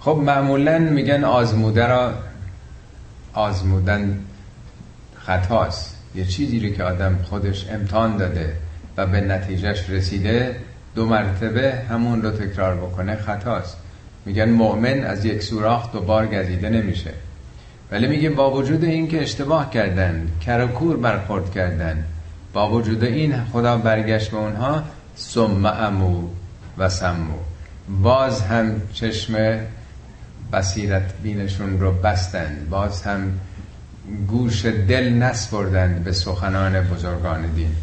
خب 0.00 0.20
معمولا 0.24 0.78
میگن 0.78 1.24
آزموده 1.24 1.86
را 1.86 2.12
آزمودن 3.32 4.18
خطاست. 5.26 5.96
یه 6.14 6.24
چیزی 6.24 6.60
رو 6.60 6.74
که 6.74 6.84
آدم 6.84 7.18
خودش 7.22 7.66
امتحان 7.70 8.16
داده 8.16 8.56
و 8.96 9.06
به 9.06 9.20
نتیجهش 9.20 9.90
رسیده 9.90 10.56
دو 10.94 11.06
مرتبه 11.06 11.74
همون 11.90 12.22
رو 12.22 12.30
تکرار 12.30 12.76
بکنه 12.76 13.16
خطاست. 13.16 13.76
میگن 14.26 14.50
مؤمن 14.50 15.04
از 15.04 15.24
یک 15.24 15.42
سوراخ 15.42 15.92
دوبار 15.92 16.26
گزیده 16.26 16.70
نمیشه. 16.70 17.10
ولی 17.90 18.06
میگه 18.06 18.30
با 18.30 18.50
وجود 18.50 18.84
این 18.84 19.08
که 19.08 19.22
اشتباه 19.22 19.70
کردن 19.70 20.28
کرکور 20.40 20.96
برخورد 20.96 21.52
کردن 21.52 22.04
با 22.52 22.70
وجود 22.70 23.04
این 23.04 23.44
خدا 23.52 23.76
برگشت 23.76 24.30
به 24.30 24.36
اونها 24.36 24.82
امو 25.64 26.28
و 26.78 26.88
سمو. 26.88 27.38
باز 28.02 28.42
هم 28.42 28.82
چشم 28.92 29.58
بصیرت 30.52 31.12
بینشون 31.22 31.80
رو 31.80 31.92
بستند 31.92 32.70
باز 32.70 33.02
هم 33.02 33.32
گوش 34.28 34.66
دل 34.66 35.12
نسپردند 35.12 36.04
به 36.04 36.12
سخنان 36.12 36.80
بزرگان 36.80 37.46
دین. 37.46 37.76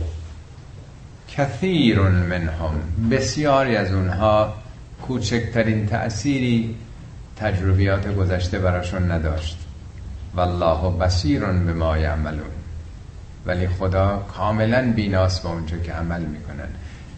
کثیر 1.37 1.99
منهم 1.99 2.73
بسیاری 3.11 3.75
از 3.75 3.93
اونها 3.93 4.53
کوچکترین 5.01 5.87
تأثیری 5.87 6.75
تجربیات 7.37 8.15
گذشته 8.15 8.59
براشون 8.59 9.11
نداشت. 9.11 9.57
والله 10.35 10.97
بصیر 10.97 11.45
به 11.45 11.73
ما 11.73 11.97
یعملون. 11.97 12.53
ولی 13.45 13.67
خدا 13.67 14.25
کاملا 14.37 14.93
بیناس 14.95 15.39
با 15.39 15.49
اونچه 15.49 15.81
که 15.81 15.91
عمل 15.91 16.21
می‌کنن. 16.21 16.69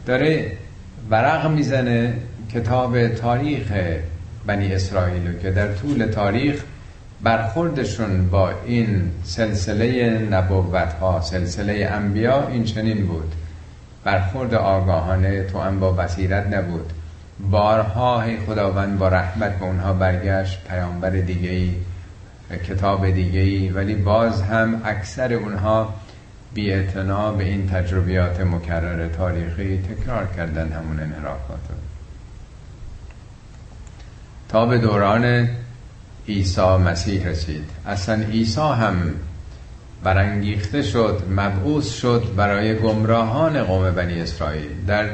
داره 0.06 0.58
ورق 1.10 1.48
می‌زنه 1.52 2.14
کتاب 2.54 3.08
تاریخ 3.08 3.74
بنی 4.46 4.74
اسرائیل 4.74 5.40
که 5.42 5.52
در 5.52 5.74
طول 5.74 6.06
تاریخ 6.06 6.64
برخوردشون 7.26 8.30
با 8.30 8.52
این 8.66 9.12
سلسله 9.24 10.20
نبوت 10.20 10.94
ها 10.94 11.22
سلسله 11.22 11.90
انبیا 11.92 12.48
این 12.48 12.64
چنین 12.64 13.08
بود. 13.08 13.34
برخورد 14.04 14.54
آگاهانه 14.54 15.44
تو 15.44 15.60
هم 15.60 15.80
با 15.80 15.92
بصیرت 15.92 16.48
نبود. 16.54 16.94
بارها 17.52 18.24
خداوند 18.48 19.00
با 19.00 19.08
رحمت 19.08 19.60
به 19.60 19.66
اونها 19.66 19.94
برگشت 19.94 20.68
پیامبر 20.68 21.10
دیگه 21.10 21.50
ای 21.50 21.74
کتاب 22.68 23.10
دیگه 23.10 23.40
ای 23.40 23.70
ولی 23.70 23.96
باز 23.96 24.42
هم 24.42 24.82
اکثر 24.86 25.34
اونها 25.34 25.94
بی 26.54 26.72
به 27.38 27.44
این 27.44 27.70
تجربیات 27.70 28.42
مکرر 28.42 29.08
تاریخی 29.08 29.78
تکرار 29.78 30.28
کردن 30.38 30.72
همون 30.72 31.00
انحرافات. 31.00 31.60
تا 34.50 34.66
به 34.66 34.78
دوران 34.78 35.48
عیسی 36.28 36.62
مسیح 36.62 37.28
رسید. 37.28 37.64
اصلا 37.86 38.24
عیسی 38.24 38.62
هم 38.62 39.14
برانگیخته 40.04 40.82
شد 40.82 41.22
مبعوث 41.30 41.94
شد 41.94 42.24
برای 42.36 42.76
گمراهان 42.76 43.64
قوم 43.64 43.92
بنی 43.92 44.22
اسرائیل. 44.22 44.86
در 44.88 45.10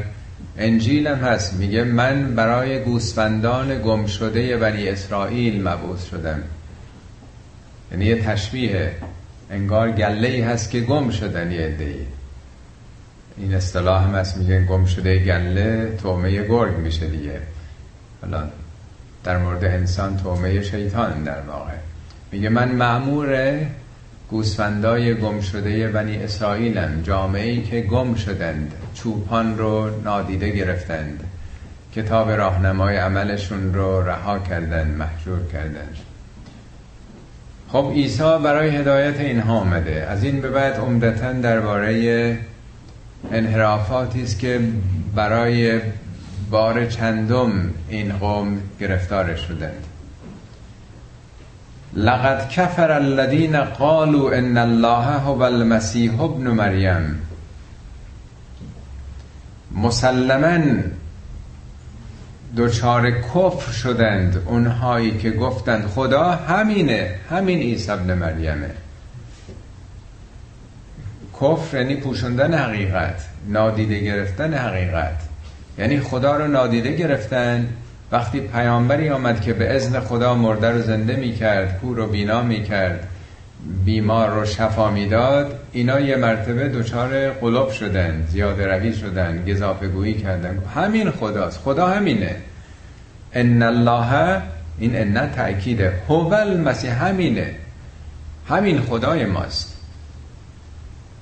انجیل 0.58 1.08
هم 1.08 1.18
هست 1.18 1.54
میگه 1.54 1.84
من 1.84 2.36
برای 2.36 2.84
گوسفندان 2.84 3.82
گم 3.82 4.06
شده 4.06 4.58
بنی 4.58 4.90
اسرائیل 4.90 5.62
مبعوث 5.62 6.10
شدم. 6.10 6.44
یعنی 7.92 8.06
یه 8.06 8.22
تشبیه 8.24 8.92
انگار 9.50 9.92
گله 9.92 10.28
ای 10.28 10.42
هست 10.42 10.72
که 10.72 10.80
گم 10.80 11.10
شدن 11.10 11.52
یه 11.52 11.78
این 13.38 13.54
اصطلاح 13.54 14.04
هم 14.04 14.16
هست 14.16 14.38
میگه 14.38 14.66
گم 14.66 14.86
شده 14.86 15.20
گله 15.20 15.98
تومه 16.02 16.48
گرگ 16.48 16.78
میشه 16.78 17.08
دیگه. 17.08 17.42
حالا 18.22 18.44
در 19.24 19.38
مورد 19.38 19.64
انسان 19.64 20.18
تومه 20.18 20.62
شیطان 20.62 21.24
در 21.24 21.42
واقع. 21.42 21.74
میگه 22.32 22.50
من 22.50 22.72
معمور 22.72 23.60
گوسفندای 24.30 25.14
گم 25.14 25.42
شده 25.42 25.88
بنی 25.88 26.18
اسرائیلم 26.18 27.02
جامعه 27.04 27.50
ای 27.50 27.62
که 27.62 27.82
گم 27.82 28.16
شدند 28.16 28.74
چوپان 28.94 29.58
رو 29.58 30.02
نادیده 30.04 30.50
گرفتند 30.50 31.24
کتاب 31.96 32.32
راهنمای 32.32 32.98
عملشون 32.98 33.74
رو 33.74 34.02
رها 34.02 34.40
کردند 34.40 34.98
محجور 34.98 35.40
کردند. 35.54 35.98
خب 37.72 37.92
عیسی 37.96 38.38
برای 38.44 38.70
هدایت 38.70 39.20
اینها 39.20 39.60
آمده. 39.60 40.08
از 40.10 40.24
این 40.24 40.42
به 40.42 40.50
بعد 40.50 40.74
عمدتا 40.74 41.34
درباره 41.34 42.38
انحرافاتی 43.32 44.24
است 44.24 44.40
که 44.40 44.60
برای 45.16 45.82
بار 46.52 46.86
چندم 46.86 47.74
این 47.90 48.18
قوم 48.18 48.62
گرفتار 48.80 49.36
شدند 49.36 49.86
لقد 51.94 52.50
کفر 52.50 52.92
الذین 52.92 53.62
قالوا 53.62 54.32
ان 54.32 54.58
الله 54.58 55.06
هو 55.06 55.42
المسیح 55.42 56.22
ابن 56.22 56.48
مریم. 56.48 57.22
مسلما 59.72 60.82
دچار 62.58 63.12
کفر 63.12 63.72
شدند 63.72 64.44
اونهایی 64.46 65.18
که 65.18 65.32
گفتند 65.32 65.88
خدا 65.88 66.32
همینه 66.32 67.16
همین 67.30 67.60
عیسی 67.60 67.92
ابن 67.92 68.14
مریمه. 68.14 68.72
کفر 71.42 71.78
یعنی 71.78 71.96
پوشوندن 71.96 72.54
حقیقت 72.54 73.26
نادیده 73.48 74.00
گرفتن 74.00 74.54
حقیقت. 74.54 75.31
یعنی 75.82 76.00
خدا 76.00 76.36
رو 76.38 76.48
نادیده 76.48 76.96
گرفتن. 76.96 77.70
وقتی 78.12 78.40
پیامبری 78.40 79.10
آمد 79.10 79.42
که 79.42 79.54
به 79.54 79.76
ازن 79.76 80.00
خدا 80.00 80.36
مرده 80.36 80.70
رو 80.70 80.82
زنده 80.82 81.16
می 81.16 81.36
کرد 81.36 81.80
کور 81.82 81.98
رو 81.98 82.08
بینا 82.08 82.42
می 82.42 82.64
کرد 82.64 83.08
بیمار 83.86 84.30
رو 84.30 84.46
شفا 84.46 84.92
می‌داد 84.92 85.60
اینا 85.72 86.00
یه 86.00 86.16
مرتبه 86.16 86.70
دچار 86.70 87.30
قلوب 87.30 87.72
شدن 87.72 88.26
زیاده 88.30 88.68
روی 88.68 88.94
شدن 88.94 89.46
گذافه 89.46 89.88
گویی 89.88 90.14
کردن. 90.14 90.60
همین 90.76 91.12
خداست. 91.12 91.60
خدا 91.60 91.88
همینه. 91.88 92.36
ان 93.34 93.64
الله 93.64 94.42
این 94.80 95.18
ان 95.18 95.32
تأکیده. 95.32 95.94
هو 96.08 96.34
المسیح 96.34 97.06
همینه. 97.06 97.56
همین 98.50 98.82
خدای 98.82 99.26
ماست. 99.26 99.71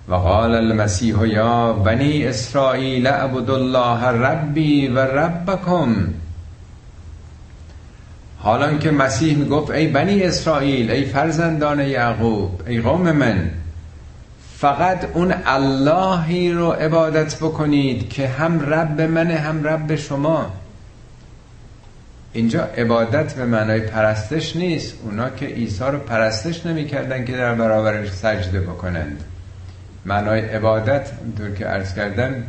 و 0.10 0.16
قال 0.16 0.56
المسیح 0.56 1.28
یا 1.28 1.74
بنی 1.74 2.26
اسرائیل 2.26 3.08
اعبدوا 3.08 3.56
الله 3.56 4.06
ربی 4.06 4.88
و 4.88 5.00
ربکم. 5.00 5.96
حالا 8.40 8.78
که 8.78 8.92
مسیح 8.92 9.38
می‌گفت 9.38 9.72
ای 9.72 9.88
بنی 9.88 10.24
اسرائیل 10.24 10.92
ای 10.92 11.06
فرزندان 11.06 11.80
یعقوب 11.80 12.62
ای 12.68 12.82
قوم 12.82 13.12
من 13.12 13.52
فقط 14.58 15.06
اون 15.14 15.34
اللهی 15.46 16.52
رو 16.52 16.72
عبادت 16.72 17.36
بکنید 17.36 18.10
که 18.10 18.28
هم 18.28 18.74
رب 18.74 19.02
منه 19.02 19.36
هم 19.36 19.64
رب 19.64 19.96
شما. 19.96 20.52
اینجا 22.34 22.64
عبادت 22.78 23.34
به 23.34 23.46
معنای 23.46 23.80
پرستش 23.80 24.56
نیست. 24.56 24.94
اونا 25.04 25.30
که 25.30 25.46
عیسی 25.46 25.84
رو 25.84 25.98
پرستش 25.98 26.66
نمی‌کردن 26.66 27.26
که 27.26 27.32
در 27.32 27.56
برابرش 27.56 28.12
سجده 28.12 28.62
بکنند. 28.62 29.24
معنای 30.06 30.40
عبادت 30.42 31.10
طور 31.38 31.52
که 31.52 31.66
عرض 31.66 31.94
کردم 31.94 32.44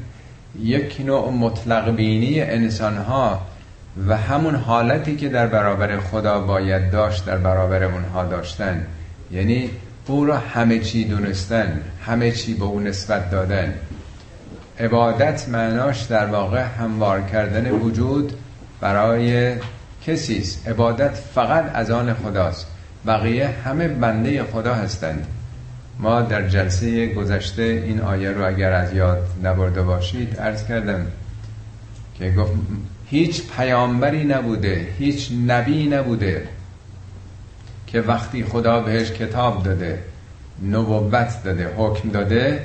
یک 0.61 1.01
نوع 1.07 1.31
مطلق 1.31 1.91
بینی 1.91 2.41
انسان 2.41 2.97
ها 2.97 3.41
و 4.09 4.17
همون 4.17 4.55
حالتی 4.55 5.17
که 5.17 5.29
در 5.29 5.47
برابر 5.47 6.01
خدا 6.01 6.41
باید 6.41 6.91
داشت 6.91 7.27
در 7.27 7.37
برابر 7.37 7.85
اونها 7.85 8.25
داشتن. 8.25 8.87
یعنی 9.31 9.71
او 10.07 10.25
را 10.25 10.39
همه 10.39 10.79
چی 10.79 11.05
دونستن 11.05 11.81
همه 12.07 12.31
چی 12.31 12.55
به 12.55 12.65
اون 12.65 12.87
نسبت 12.87 13.31
دادن. 13.31 13.75
عبادت 14.81 15.49
معناش 15.49 16.03
در 16.03 16.27
واقع 16.27 16.63
هموار 16.63 17.23
کردن 17.23 17.71
وجود 17.71 18.33
برای 18.81 19.55
کسی 20.07 20.39
است. 20.39 20.69
عبادت 20.69 21.15
فقط 21.35 21.71
از 21.75 21.91
آن 21.91 22.15
خداست. 22.15 22.67
بقیه 23.07 23.49
همه 23.65 23.89
بنده 23.89 24.45
خدا 24.45 24.75
هستند. 24.75 25.27
ما 26.01 26.23
در 26.23 26.49
جلسه 26.49 27.07
گذشته 27.07 27.63
این 27.63 28.01
آیه 28.01 28.31
رو 28.31 28.47
اگر 28.47 28.73
از 28.73 28.93
یاد 28.93 29.27
نبرده 29.43 29.83
باشید 29.83 30.37
عرض 30.37 30.67
کردم 30.67 31.07
که 32.19 32.31
گفت 32.31 32.53
هیچ 33.07 33.43
پیامبری 33.57 34.25
نبوده 34.25 34.89
هیچ 34.99 35.31
نبی 35.47 35.89
نبوده 35.89 36.49
که 37.87 38.01
وقتی 38.01 38.45
خدا 38.45 38.81
بهش 38.81 39.11
کتاب 39.11 39.63
داده 39.63 39.99
نبوت 40.71 41.43
داده 41.45 41.75
حکم 41.77 42.09
داده 42.09 42.63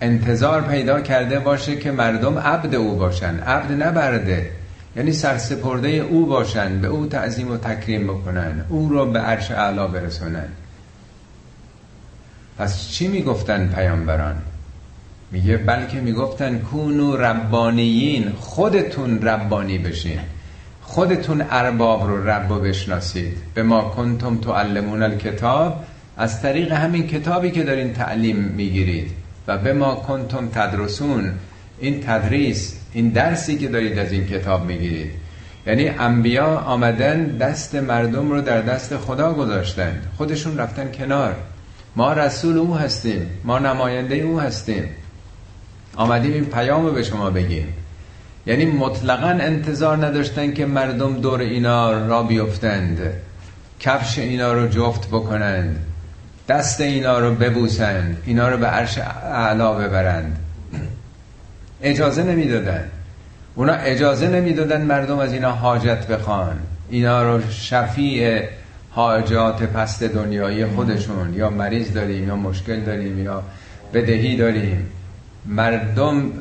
انتظار 0.00 0.62
پیدا 0.62 1.00
کرده 1.00 1.38
باشه 1.38 1.76
که 1.76 1.90
مردم 1.92 2.38
عبد 2.38 2.74
او 2.74 2.96
باشن 2.96 3.38
عبد 3.38 3.82
نبرده 3.82 4.50
یعنی 4.96 5.12
سرسپرده 5.12 5.88
او 5.88 6.26
باشن 6.26 6.80
به 6.80 6.88
او 6.88 7.06
تعظیم 7.06 7.50
و 7.50 7.56
تکریم 7.56 8.06
بکنن 8.06 8.64
او 8.68 8.88
رو 8.88 9.06
به 9.06 9.18
عرش 9.18 9.50
اعلا 9.50 9.86
برسونن. 9.86 10.48
پس 12.58 12.88
چی 12.88 13.08
می‌گفتن 13.08 13.72
پیامبران؟ 13.74 14.36
میگه 15.32 15.56
بلکه 15.56 16.00
می‌گفتن 16.00 16.58
کونو 16.58 17.16
ربانیین 17.16 18.32
خودتون 18.40 19.22
ربانی 19.22 19.78
بشین. 19.78 20.18
خودتون 20.82 21.44
ارباب 21.50 22.06
رو 22.06 22.30
رب 22.30 22.68
بشناسید. 22.68 23.36
به 23.54 23.62
ما 23.62 23.80
کنتم 23.82 24.36
تعلمون 24.36 25.02
الکتاب 25.02 25.84
از 26.16 26.42
طریق 26.42 26.72
همین 26.72 27.06
کتابی 27.06 27.50
که 27.50 27.62
دارین 27.62 27.92
تعلیم 27.92 28.36
می‌گیرید. 28.36 29.10
و 29.46 29.58
به 29.58 29.72
ما 29.72 29.94
کنتم 29.94 30.48
تدرسون 30.48 31.32
این 31.80 32.00
تدریس 32.00 32.76
این 32.92 33.08
درسی 33.08 33.58
که 33.58 33.68
دارید 33.68 33.98
از 33.98 34.12
این 34.12 34.26
کتاب 34.26 34.66
می‌گیرید. 34.66 35.10
یعنی 35.66 35.88
انبیا 35.88 36.46
آمدن 36.46 37.24
دست 37.24 37.74
مردم 37.74 38.30
رو 38.30 38.40
در 38.40 38.60
دست 38.60 38.96
خدا 38.96 39.32
گذاشتن. 39.32 40.00
خودشون 40.16 40.58
رفتن 40.58 40.92
کنار. 40.92 41.36
ما 41.96 42.12
رسول 42.12 42.58
او 42.58 42.76
هستیم. 42.76 43.30
ما 43.44 43.58
نماینده 43.58 44.14
او 44.14 44.40
هستیم. 44.40 44.88
آمدیم 45.96 46.32
این 46.32 46.44
پیام 46.44 46.86
رو 46.86 46.92
به 46.92 47.02
شما 47.02 47.30
بگیم. 47.30 47.74
یعنی 48.46 48.64
مطلقا 48.64 49.28
انتظار 49.28 50.06
نداشتن 50.06 50.52
که 50.52 50.66
مردم 50.66 51.20
دور 51.20 51.40
اینا 51.40 52.06
را 52.06 52.22
بیفتند. 52.22 53.12
کفش 53.80 54.18
اینا 54.18 54.52
رو 54.52 54.68
جفت 54.68 55.08
بکنند. 55.08 55.86
دست 56.48 56.80
اینا 56.80 57.18
رو 57.18 57.34
ببوسند. 57.34 58.22
اینا 58.26 58.48
رو 58.48 58.56
به 58.56 58.66
عرش 58.66 58.98
اعلا 58.98 59.72
ببرند. 59.72 60.38
اجازه 61.82 62.22
نمی‌دادن. 62.22 62.84
اونا 63.54 63.72
اجازه 63.72 64.28
نمی‌دادن 64.28 64.82
مردم 64.82 65.18
از 65.18 65.32
اینا 65.32 65.50
حاجت 65.50 66.06
بخوان. 66.06 66.58
اینا 66.90 67.22
رو 67.22 67.50
شفیع 67.50 68.42
حاجات 68.94 69.62
پست 69.62 70.02
دنیایی 70.02 70.66
خودشون 70.66 71.34
یا 71.34 71.50
مریض 71.50 71.92
داریم 71.92 72.28
یا 72.28 72.36
مشکل 72.36 72.80
داریم 72.80 73.24
یا 73.24 73.42
بدهی 73.94 74.36
داریم. 74.36 74.86
مردم 75.46 76.32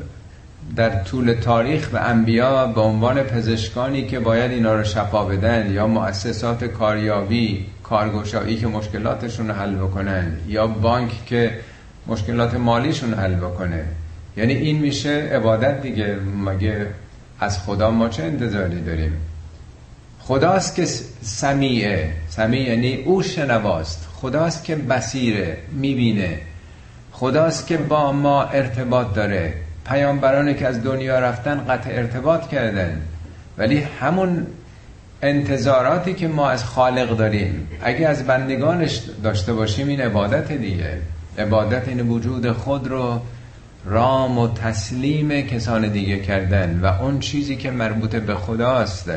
در 0.75 1.03
طول 1.03 1.33
تاریخ 1.33 1.89
و 1.93 1.97
انبیا 1.97 2.67
به 2.67 2.81
عنوان 2.81 3.23
پزشکانی 3.23 4.07
که 4.07 4.19
باید 4.19 4.51
اینا 4.51 4.75
رو 4.75 4.83
شفا 4.83 5.25
بدن 5.25 5.71
یا 5.71 5.87
مؤسسات 5.87 6.63
کاریابی 6.63 7.65
کارگشایی 7.83 8.57
که 8.57 8.67
مشکلاتشون 8.67 9.47
رو 9.47 9.53
حل 9.53 9.75
بکنن 9.75 10.37
یا 10.47 10.67
بانک 10.67 11.25
که 11.25 11.59
مشکلات 12.07 12.55
مالیشون 12.55 13.13
حل 13.13 13.35
بکنه. 13.35 13.85
یعنی 14.37 14.53
این 14.53 14.79
میشه 14.79 15.29
عبادت 15.33 15.81
دیگه. 15.81 16.17
مگه 16.45 16.87
از 17.39 17.59
خدا 17.59 17.91
ما 17.91 18.09
چه 18.09 18.23
انتظاری 18.23 18.81
داریم؟ 18.81 19.13
خداست 20.27 20.75
که 20.75 20.85
سمیعه. 21.21 22.09
سمیع 22.29 22.61
یعنی 22.61 22.95
او 22.95 23.23
شنواست. 23.23 24.07
خداست 24.13 24.63
که 24.63 24.75
بسیره 24.75 25.57
می‌بینه. 25.71 26.39
خداست 27.11 27.67
که 27.67 27.77
با 27.77 28.11
ما 28.11 28.43
ارتباط 28.43 29.13
داره. 29.13 29.53
پیامبرانی 29.85 30.53
که 30.53 30.67
از 30.67 30.83
دنیا 30.83 31.19
رفتن 31.19 31.65
قطع 31.69 31.89
ارتباط 31.89 32.47
کردن. 32.47 33.01
ولی 33.57 33.79
همون 33.79 34.47
انتظاراتی 35.21 36.13
که 36.13 36.27
ما 36.27 36.49
از 36.49 36.63
خالق 36.63 37.17
داریم 37.17 37.67
اگه 37.81 38.07
از 38.07 38.25
بندگانش 38.25 39.01
داشته 39.23 39.53
باشیم 39.53 39.87
این 39.87 40.01
عبادت 40.01 40.51
دیگه. 40.51 40.97
عبادت 41.37 41.87
این 41.87 41.99
وجود 42.09 42.51
خود 42.51 42.87
رو 42.87 43.19
رام 43.85 44.37
و 44.37 44.53
تسلیم 44.53 45.41
کسان 45.41 45.87
دیگه 45.87 46.19
کردن. 46.19 46.79
و 46.79 46.85
اون 46.85 47.19
چیزی 47.19 47.55
که 47.55 47.71
مربوط 47.71 48.15
به 48.15 48.35
خداست. 48.35 49.11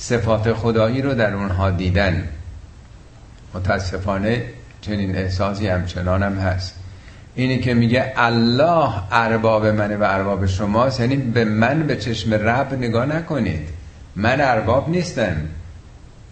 صفات 0.00 0.52
خدایی 0.52 1.02
رو 1.02 1.14
در 1.14 1.34
اونها 1.34 1.70
دیدن. 1.70 2.28
متاسفانه 3.54 4.44
چنین 4.80 5.16
احساسی 5.16 5.68
همچنان 5.68 6.22
هم 6.22 6.34
هست. 6.34 6.74
اینی 7.34 7.58
که 7.58 7.74
میگه 7.74 8.12
الله 8.16 8.90
ارباب 9.10 9.66
منه 9.66 9.96
و 9.96 10.02
ارباب 10.02 10.46
شماست 10.46 11.00
یعنی 11.00 11.16
به 11.16 11.44
من 11.44 11.86
به 11.86 11.96
چشم 11.96 12.34
رب 12.34 12.74
نگاه 12.74 13.06
نکنید. 13.06 13.68
من 14.16 14.40
ارباب 14.40 14.88
نیستم 14.88 15.36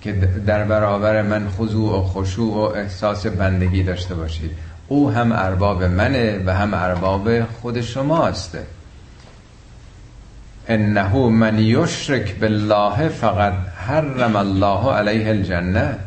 که 0.00 0.12
در 0.46 0.64
برابر 0.64 1.22
من 1.22 1.48
خضوع 1.48 1.98
و 1.98 2.02
خشوع 2.04 2.54
و 2.54 2.76
احساس 2.76 3.26
بندگی 3.26 3.82
داشته 3.82 4.14
باشید. 4.14 4.50
او 4.88 5.10
هم 5.10 5.32
ارباب 5.32 5.82
منه 5.82 6.42
و 6.46 6.54
هم 6.54 6.74
ارباب 6.74 7.44
خود 7.44 7.80
شماست. 7.80 8.58
انه 10.68 11.16
من 11.16 11.58
یشرک 11.58 12.34
بالله 12.40 13.08
فقط 13.08 13.52
حرم 13.76 14.36
الله 14.36 14.92
علیه 14.92 15.28
الجنه. 15.28 15.98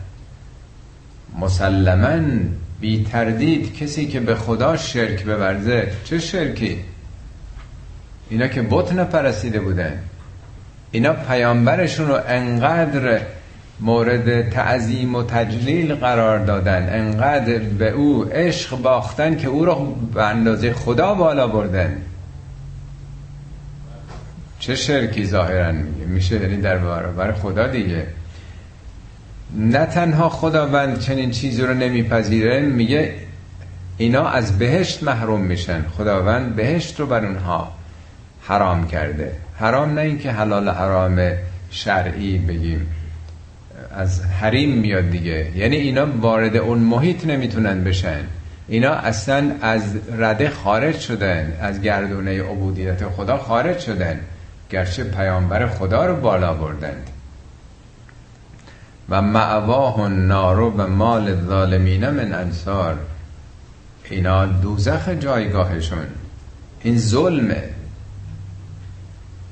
مسلما 1.39 2.19
بی 2.82 3.08
تردید 3.12 3.78
کسی 3.78 4.08
که 4.08 4.19
به 4.19 4.36
خدا 4.36 4.78
شرک 4.78 5.24
بورزه 5.24 5.91
چه 6.04 6.19
شرکی؟ 6.19 6.78
اینا 8.30 8.47
که 8.47 8.62
بت 8.62 8.93
نپرستیده 8.93 9.60
بودن. 9.60 10.00
اینا 10.91 11.13
پیامبرشون 11.13 12.08
رو 12.08 12.19
انقدر 12.28 13.21
مورد 13.80 14.50
تعظیم 14.50 15.15
و 15.15 15.24
تجلیل 15.24 15.95
قرار 15.95 16.45
دادن 16.45 16.89
انقدر 16.93 17.60
به 17.60 17.89
او 17.89 18.26
عشق 18.32 18.82
باختن 18.82 19.38
که 19.38 19.47
او 19.47 19.65
را 19.65 19.76
به 20.13 20.24
اندازه 20.24 20.74
خدا 20.74 21.13
بالا 21.13 21.47
بردن. 21.47 21.97
چه 24.62 24.76
شرکی 24.76 25.26
ظاهرا 25.26 25.71
میگه؟ 25.71 26.06
میشه 26.06 26.41
یعنی 26.41 26.58
در 26.58 26.78
برابر 26.78 27.32
خدا 27.32 27.67
دیگه. 27.67 28.08
نه 29.56 29.86
تنها 29.86 30.30
خداوند 30.30 31.00
چنین 31.00 31.32
چیزی 31.32 31.62
رو 31.62 31.74
نمیپذیره 31.74 32.60
میگه 32.60 33.13
اینا 33.97 34.28
از 34.28 34.60
بهشت 34.60 35.04
محروم 35.04 35.41
میشن. 35.41 35.86
خداوند 35.97 36.56
بهشت 36.56 37.00
رو 37.00 37.06
بر 37.06 37.26
اونها 37.26 37.71
حرام 38.41 38.88
کرده. 38.88 39.32
حرام 39.56 39.93
نه 39.93 40.02
اینکه 40.02 40.32
حلال 40.32 40.69
حرام 40.69 41.32
شرعی 41.69 42.38
بگیم. 42.38 42.88
از 43.95 44.26
حریم 44.26 44.78
میاد 44.78 45.10
دیگه. 45.10 45.52
یعنی 45.56 45.76
اینا 45.76 46.08
وارد 46.21 46.56
اون 46.56 46.80
محیط 46.80 47.26
نمی‌تونن 47.26 47.84
بشن. 47.84 48.19
اینا 48.67 48.91
اصلا 48.91 49.52
از 49.62 49.95
رده 50.17 50.50
خارج 50.50 51.00
شدن. 51.00 51.58
از 51.62 51.82
گردونه 51.82 52.43
عبودیت 52.43 53.06
خدا 53.06 53.38
خارج 53.38 53.80
شدن. 53.80 54.19
گرچه 54.72 55.04
پیامبر 55.04 55.68
خدا 55.68 56.06
رو 56.06 56.16
بالا 56.16 56.54
بردند. 56.54 57.10
و 59.10 59.22
معواه 59.22 60.08
نارو 60.10 60.72
و 60.78 60.88
مال 60.88 61.46
ظالمین 61.46 62.10
من 62.10 62.34
انصار. 62.34 62.98
اینا 64.10 64.46
دوزخ 64.46 65.10
جایگاهشون. 65.10 66.08
این 66.84 66.98
ظلمه. 66.98 67.64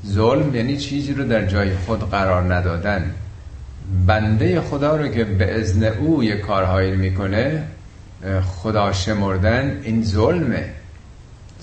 ظلم 0.07 0.55
یعنی 0.55 0.77
چیزی 0.77 1.13
رو 1.13 1.23
در 1.23 1.45
جای 1.45 1.75
خود 1.75 2.09
قرار 2.09 2.53
ندادن. 2.53 3.11
بنده 4.05 4.61
خدا 4.61 4.95
رو 4.95 5.07
که 5.07 5.23
به 5.23 5.59
ازن 5.59 5.83
او 5.83 6.23
یه 6.23 6.37
کارهایی 6.37 6.95
می‌کنه 6.95 7.63
خدا 8.45 8.93
شمردن 8.93 9.81
این 9.83 10.03
ظلمه. 10.03 10.69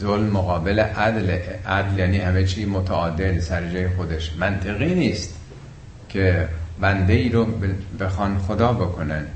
ظلم 0.00 0.30
مقابل 0.30 0.80
عدل 0.80 1.38
عدل 1.66 1.98
یعنی 1.98 2.18
همه 2.18 2.44
چی 2.44 2.64
متعادل 2.64 3.40
سر 3.40 3.68
جای 3.68 3.88
خودش. 3.88 4.32
منطقی 4.36 4.94
نیست 4.94 5.34
که 6.08 6.48
بنده 6.80 7.12
ای 7.12 7.28
رو 7.28 7.46
بخوان 8.00 8.38
خدا 8.38 8.72
بکنن 8.72 9.26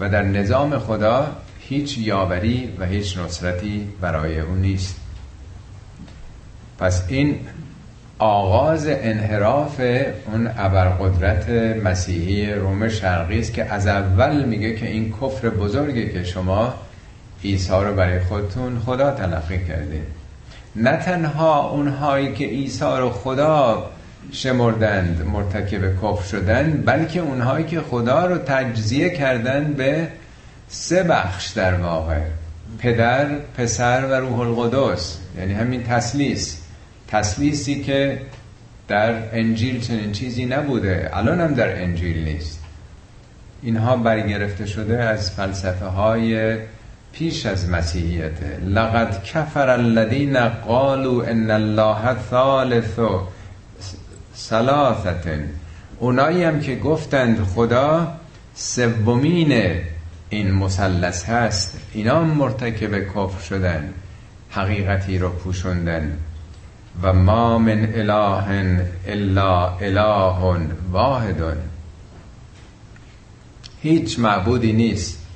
و 0.00 0.08
در 0.08 0.22
نظام 0.22 0.78
خدا 0.78 1.36
هیچ 1.60 1.98
یاوری 1.98 2.74
و 2.78 2.86
هیچ 2.86 3.18
نصرتی 3.18 3.88
برای 4.00 4.40
اون 4.40 4.58
نیست. 4.58 4.96
پس 6.78 7.04
این 7.08 7.38
آغاز 8.18 8.86
انحراف 8.88 9.80
اون 10.26 10.50
ابرقدرت 10.56 11.48
مسیحی 11.84 12.52
روم 12.52 12.88
شرقی 12.88 13.38
است 13.40 13.52
که 13.54 13.64
از 13.64 13.86
اول 13.86 14.44
میگه 14.44 14.74
که 14.74 14.86
این 14.86 15.14
کفر 15.22 15.48
بزرگی 15.48 16.12
که 16.12 16.24
شما 16.24 16.74
عیسی 17.44 17.72
رو 17.72 17.94
برای 17.94 18.20
خودتون 18.20 18.78
خدا 18.78 19.10
تلقی 19.10 19.64
کردید 19.64 20.18
نه 20.76 20.96
تنها 20.96 21.70
اونهایی 21.70 22.32
که 22.32 22.44
عیسی 22.44 22.84
رو 22.84 23.10
خدا 23.10 23.90
شمردند 24.32 25.26
مرتکب 25.26 25.96
کفر 25.96 26.28
شدن 26.28 26.82
بلکه 26.86 27.20
اونهایی 27.20 27.64
که 27.64 27.80
خدا 27.80 28.26
رو 28.26 28.38
تجزیه 28.38 29.10
کردن 29.10 29.72
به 29.72 30.08
سه 30.68 31.02
بخش 31.02 31.48
در 31.48 31.74
واقع. 31.74 32.20
پدر، 32.78 33.26
پسر 33.56 34.06
و 34.06 34.14
روح 34.14 34.40
القدس 34.40 35.18
یعنی 35.38 35.54
همین 35.54 35.82
تسلیس 35.82 36.62
تسلیسی 37.08 37.82
که 37.82 38.20
در 38.88 39.36
انجیل 39.38 39.80
چنین 39.80 40.12
چیزی 40.12 40.46
نبوده. 40.46 41.10
الان 41.12 41.40
هم 41.40 41.54
در 41.54 41.82
انجیل 41.82 42.24
نیست. 42.24 42.62
اینها 43.62 43.96
برگرفته 43.96 44.66
شده 44.66 45.02
از 45.02 45.30
فلسفه 45.30 45.86
های 45.86 46.56
پیش 47.18 47.46
از 47.46 47.68
مسیحیت. 47.68 48.42
لقد 48.64 49.24
کفر 49.24 49.70
الذین 49.70 50.48
قالوا 50.48 51.24
ان 51.24 51.50
الله 51.50 52.16
ثالث 52.30 52.98
ثلاثه 54.36 55.44
اونایی 55.98 56.44
هم 56.44 56.60
که 56.60 56.76
گفتند 56.76 57.44
خدا 57.44 58.14
سومین 58.54 59.72
این 60.30 60.50
مثلث 60.50 61.24
هست 61.24 61.78
اینا 61.92 62.24
مرتکب 62.24 62.98
کفر 62.98 63.42
شدن 63.48 63.92
حقیقتی 64.50 65.18
رو 65.18 65.28
پوشوندن. 65.28 66.18
و 67.02 67.12
ما 67.12 67.58
من 67.58 67.88
اله 67.94 68.86
الا 69.06 69.78
اله 69.80 70.58
واحد. 70.92 71.56
هیچ 73.82 74.18
معبودی 74.18 74.72
نیست. 74.72 75.27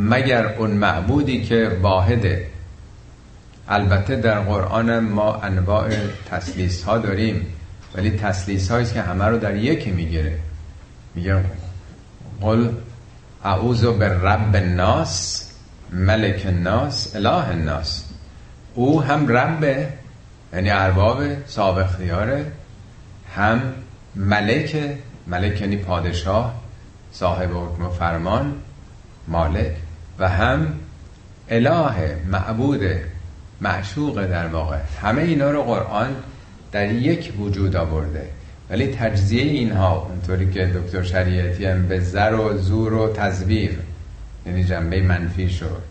مگر 0.00 0.46
اون 0.46 0.70
معبودی 0.70 1.44
که 1.44 1.78
واحده. 1.82 2.46
البته 3.68 4.16
در 4.16 4.40
قرآن 4.40 4.98
ما 4.98 5.34
انواع 5.34 5.90
تسلیس 6.30 6.84
ها 6.84 6.98
داریم 6.98 7.46
ولی 7.94 8.10
تسلیس 8.10 8.70
هاییست 8.70 8.94
که 8.94 9.02
همه 9.02 9.24
رو 9.24 9.38
در 9.38 9.56
یکی 9.56 9.90
می‌گیره. 9.90 10.38
میگه 11.14 11.44
قل 12.40 12.68
اعوذ 13.44 13.84
به 13.84 14.08
رب 14.08 14.54
الناس 14.54 15.44
ملک 15.92 16.42
الناس 16.46 17.16
اله 17.16 17.48
الناس. 17.48 18.04
او 18.74 19.02
هم 19.02 19.28
ربه 19.28 19.88
یعنی 20.52 20.70
ارباب 20.70 21.22
صاحب 21.46 21.78
اختیاره. 21.78 22.52
هم 23.36 23.60
ملک 24.16 24.76
ملک 25.26 25.60
یعنی 25.60 25.76
پادشاه 25.76 26.54
صاحب 27.12 27.50
حکم 27.50 27.84
و 27.84 27.90
فرمان 27.90 28.54
مالک. 29.28 29.76
و 30.18 30.28
هم 30.28 30.74
اله 31.48 32.16
معبود 32.26 32.80
معشوق 33.60 34.26
در 34.26 34.46
واقع. 34.46 34.78
همه 35.02 35.22
اینا 35.22 35.50
رو 35.50 35.62
قرآن 35.62 36.16
در 36.72 36.92
یک 36.92 37.32
وجود 37.40 37.76
آورده. 37.76 38.28
ولی 38.70 38.86
تجزیه 38.86 39.42
اینها 39.42 39.96
اونطوری 39.96 40.50
که 40.50 40.66
دکتر 40.66 41.02
شریعتی 41.02 41.64
هم 41.64 41.88
به 41.88 42.00
زر 42.00 42.34
و 42.34 42.58
زور 42.58 42.92
و 42.92 43.12
تزویر 43.12 43.78
یعنی 44.46 44.64
جنبه 44.64 45.02
منفی 45.02 45.48
شد 45.48 45.82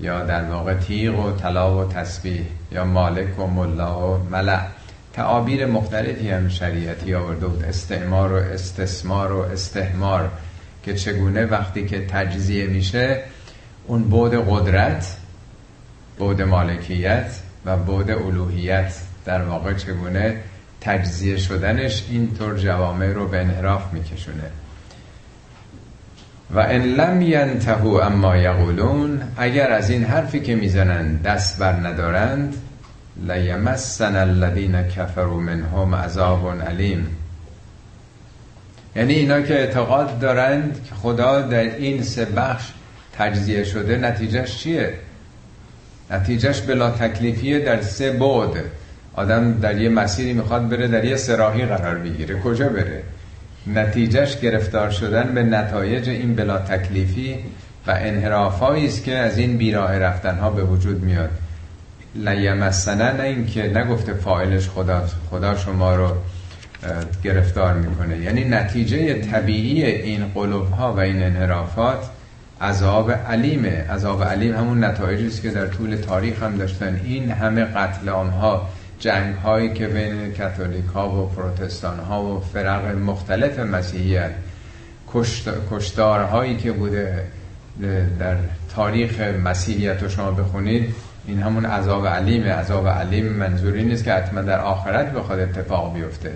یا 0.00 0.24
در 0.24 0.44
واقع 0.44 0.74
تیغ 0.74 1.26
و 1.26 1.32
طلا 1.32 1.78
و 1.78 1.88
تسبیح 1.88 2.42
یا 2.72 2.84
مالک 2.84 3.38
و 3.38 3.46
ملا 3.46 4.10
و 4.10 4.18
ملع. 4.30 4.66
تعابیر 5.12 5.66
مختلفی 5.66 6.30
هم 6.30 6.48
شریعتی 6.48 7.14
آورده 7.14 7.46
بود. 7.46 7.64
استعمار 7.64 8.32
و 8.32 8.36
استثمار 8.36 9.32
و 9.32 9.38
استهمار 9.40 10.30
که 10.82 10.94
چگونه 10.94 11.46
وقتی 11.46 11.86
که 11.86 12.06
تجزیه 12.06 12.66
میشه 12.66 13.22
اون 13.86 14.02
بود 14.02 14.34
قدرت 14.34 15.16
بود 16.18 16.42
مالکیت 16.42 17.32
و 17.64 17.76
بود 17.76 18.10
الوهیت 18.10 18.94
در 19.24 19.42
واقع 19.42 19.74
چگونه 19.74 20.36
تجزیه 20.80 21.36
شدنش 21.36 22.04
اینطور 22.10 22.58
جوامع 22.58 23.12
رو 23.12 23.28
به 23.28 23.40
انحراف 23.40 23.92
میکشونه. 23.92 24.50
و 26.54 26.58
ان 26.58 26.82
لم 26.82 27.22
ینتهو 27.22 27.88
اما 27.88 28.36
یقولون 28.36 29.22
اگر 29.36 29.72
از 29.72 29.90
این 29.90 30.04
حرفی 30.04 30.40
که 30.40 30.54
می‌زنند 30.54 31.22
دست 31.22 31.58
بر 31.58 31.72
ندارند 31.72 32.54
لیمسن 33.26 34.16
الذین 34.16 34.82
کفروا 34.82 35.40
منهم 35.40 35.94
عذاب 35.94 36.62
علیم. 36.62 37.16
یعنی 38.96 39.14
اینا 39.14 39.40
که 39.40 39.54
اعتقاد 39.54 40.18
دارند 40.18 40.84
که 40.88 40.94
خدا 40.94 41.40
در 41.40 41.76
این 41.76 42.02
سه 42.02 42.24
بخش 42.24 42.72
تجزیه 43.18 43.64
شده 43.64 43.96
نتیجهش 43.96 44.58
چیه؟ 44.58 44.94
نتیجهش 46.10 46.60
بلا 46.60 46.90
تکلیفیه 46.90 47.58
در 47.58 47.82
سه 47.82 48.10
بود 48.10 48.56
آدم 49.14 49.60
در 49.60 49.80
یه 49.80 49.88
مسیری 49.88 50.32
می‌خواد 50.32 50.68
بره 50.68 50.88
در 50.88 51.04
یه 51.04 51.16
سراحی 51.16 51.64
قرار 51.64 51.94
بگیره. 51.94 52.40
کجا 52.40 52.68
بره؟ 52.68 53.02
نتیجهش 53.66 54.40
گرفتار 54.40 54.90
شدن 54.90 55.34
به 55.34 55.42
نتایج 55.42 56.08
این 56.08 56.34
بلا 56.34 56.58
تکلیفی 56.58 57.34
و 57.86 57.90
انحرافایی 57.90 58.86
است 58.86 59.04
که 59.04 59.14
از 59.16 59.38
این 59.38 59.56
بیراه 59.56 59.98
رفتن 59.98 60.38
ها 60.38 60.50
به 60.50 60.64
وجود 60.64 61.02
میاد. 61.02 61.30
لیمسنه 62.14 63.12
نه 63.12 63.22
این 63.22 63.46
که 63.46 63.62
نگفته 63.62 64.14
فاعلش 64.14 64.68
خدا 64.68 65.06
خدا 65.30 65.56
شما 65.56 65.96
رو 65.96 66.12
گرفتار 67.24 67.74
می‌کنه. 67.74 68.18
یعنی 68.18 68.44
نتیجه 68.44 69.14
طبیعی 69.14 69.84
این 69.84 70.26
قلوب 70.34 70.70
ها 70.70 70.92
و 70.92 71.00
این 71.00 71.22
انحرافات 71.22 72.10
عذاب 72.60 73.10
علیمه. 73.10 73.84
عذاب 73.90 74.22
علیم 74.24 74.54
همون 74.54 74.84
نتایجی 74.84 75.26
است 75.26 75.42
که 75.42 75.50
در 75.50 75.66
طول 75.66 75.96
تاریخ 75.96 76.42
هم 76.42 76.56
داشتن. 76.56 77.00
این 77.04 77.30
همه 77.30 77.64
قتل 77.64 78.08
ها 78.08 78.68
جنگ 78.98 79.34
هایی 79.34 79.72
که 79.74 79.86
بین 79.86 80.32
کاتولیک 80.32 80.84
ها 80.84 81.10
و 81.10 81.28
پروتستان 81.28 81.98
ها 81.98 82.22
و 82.22 82.40
فرق 82.40 82.96
مختلف 82.96 83.58
مسیحیت 83.58 84.30
کشتار 85.70 86.20
هایی 86.20 86.56
که 86.56 86.72
بوده 86.72 87.24
در 88.18 88.36
تاریخ 88.74 89.20
مسیحیت 89.20 90.02
رو 90.02 90.08
شما 90.08 90.30
بخونید 90.30 90.94
این 91.26 91.42
همون 91.42 91.66
عذاب 91.66 92.06
علیم 92.06 92.44
عذاب 92.44 92.88
علیم 92.88 93.26
منظوری 93.26 93.84
نیست 93.84 94.04
که 94.04 94.12
حتما 94.12 94.42
در 94.42 94.60
آخرت 94.60 95.12
بخواد 95.12 95.40
اتفاق 95.40 95.94
بیفته. 95.94 96.32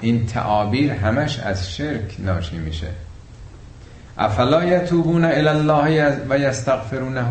این 0.00 0.26
تعابیر 0.26 0.92
همش 0.92 1.38
از 1.38 1.70
شرک 1.72 2.16
ناشی 2.18 2.58
میشه. 2.58 2.86
افلا 4.18 4.64
یتوبون 4.64 5.24
الی 5.24 5.48
الله 5.48 6.16
و 6.28 6.38
یستغفرونه؟ 6.38 7.24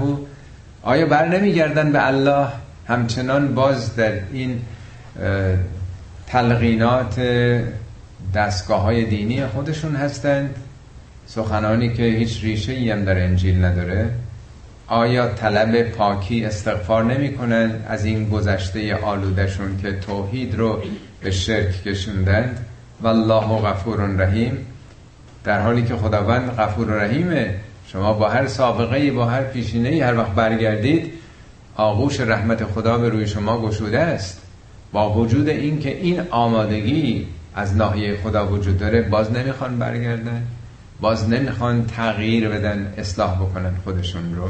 آیا 0.83 1.05
بر 1.05 1.27
نمیگردن 1.27 1.91
به 1.91 2.07
الله؟ 2.07 2.47
همچنان 2.87 3.55
باز 3.55 3.95
در 3.95 4.11
این 4.33 4.61
تلقینات 6.27 7.21
دستگاه 8.35 8.81
های 8.81 9.05
دینی 9.05 9.45
خودشون 9.45 9.95
هستند. 9.95 10.55
سخنانی 11.27 11.93
که 11.93 12.03
هیچ 12.03 12.43
ریشه 12.43 12.71
ای 12.71 12.91
هم 12.91 13.05
در 13.05 13.23
انجیل 13.23 13.65
نداره. 13.65 14.09
آیا 14.87 15.27
طلب 15.27 15.81
پاکی 15.81 16.45
استغفار 16.45 17.03
نمی‌کنن 17.03 17.71
از 17.87 18.05
این 18.05 18.29
گذشته 18.29 18.95
آلودشون 18.95 19.77
که 19.81 19.91
توحید 19.91 20.55
رو 20.55 20.81
به 21.21 21.31
شرک 21.31 21.83
کشوندند؟ 21.83 22.65
والله 23.01 23.61
غفور 23.61 23.97
رحیم. 23.97 24.57
در 25.43 25.61
حالی 25.61 25.83
که 25.83 25.95
خداوند 25.95 26.49
غفور 26.49 26.87
رحیمه 26.87 27.55
شما 27.87 28.13
با 28.13 28.29
هر 28.29 28.47
سابقه 28.47 29.11
با 29.11 29.25
هر 29.25 29.43
پیشینه 29.43 30.05
هر 30.05 30.17
وقت 30.17 30.31
برگردید 30.31 31.13
آغوش 31.75 32.19
رحمت 32.19 32.65
خدا 32.65 32.97
به 32.97 33.09
روی 33.09 33.27
شما 33.27 33.61
گشوده 33.61 33.99
است. 33.99 34.41
با 34.91 35.13
وجود 35.13 35.49
این 35.49 35.79
که 35.79 35.97
این 35.97 36.21
آمادگی 36.29 37.27
از 37.55 37.75
ناحیه 37.75 38.17
خدا 38.23 38.47
وجود 38.47 38.79
داره 38.79 39.01
باز 39.01 39.31
نمی‌خوان 39.31 39.79
برگردن 39.79 40.43
باز 41.01 41.29
نمی‌خوان 41.29 41.85
تغییر 41.85 42.49
بدن 42.49 42.93
اصلاح 42.97 43.35
بکنن 43.35 43.71
خودشون 43.83 44.35
رو. 44.35 44.47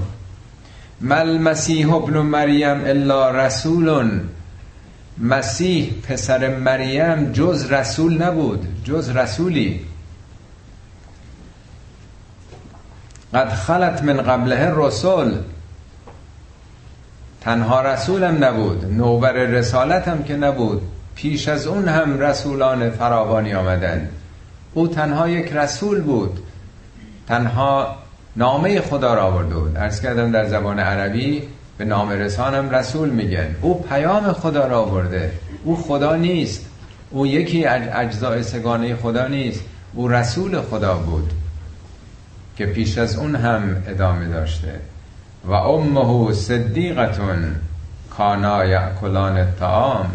مل 1.02 1.38
مسیح 1.38 1.94
ابن 1.94 2.18
مریم 2.18 2.84
الا 2.86 3.32
رسول 3.32 4.20
مسیح 5.18 5.94
پسر 6.10 6.58
مریم 6.58 7.32
جز 7.32 7.72
رسول 7.72 8.22
نبود 8.22 8.68
جز 8.84 9.10
رسولی. 9.10 9.80
قد 13.34 13.50
خلت 13.50 14.04
من 14.04 14.22
قبله 14.22 14.72
رسول 14.76 15.34
تنها 17.41 17.82
رسولم 17.82 18.44
نبود 18.44 18.86
نوبر 18.86 19.32
رسالت 19.32 20.08
هم 20.08 20.24
که 20.24 20.36
نبود. 20.36 20.82
پیش 21.15 21.48
از 21.48 21.67
اون 21.67 21.88
هم 21.88 22.20
رسولان 22.20 22.89
فراوانی 22.89 23.54
آمدن. 23.54 24.10
او 24.74 24.88
تنها 24.88 25.30
یک 25.30 25.54
رسول 25.54 26.02
بود. 26.02 26.39
تنها 27.28 27.96
نامه 28.36 28.82
خدا 28.82 29.13
را 29.13 29.24
آورده 29.24 29.56
بود. 29.56 29.78
ارز 29.78 30.02
کردم 30.02 30.32
در 30.32 30.48
زبان 30.48 30.80
عربی 30.80 31.44
به 31.78 31.86
نام 31.86 32.10
رسانم 32.10 32.70
رسول 32.70 33.10
میگن. 33.10 33.56
او 33.62 33.82
پیام 33.82 34.34
خدا 34.34 34.67
را 34.67 34.82
آورده. 34.82 35.32
او 35.63 35.76
خدا 35.76 36.15
نیست. 36.15 36.65
او 37.10 37.28
یکی 37.28 37.65
اجزای 37.65 38.44
سگانه 38.44 38.96
خدا 38.96 39.28
نیست. 39.28 39.62
او 39.94 40.08
رسول 40.08 40.62
خدا 40.62 40.96
بود. 40.96 41.34
که 42.58 42.66
پیش 42.66 42.98
از 42.98 43.16
اون 43.18 43.36
هم 43.36 43.84
ادامه 43.88 44.28
داشته. 44.28 44.80
و 45.46 45.52
امه 45.52 46.34
صدیقتون 46.34 47.56
کانا 48.10 48.66
یعکلان 48.66 49.38
الطعام. 49.38 50.12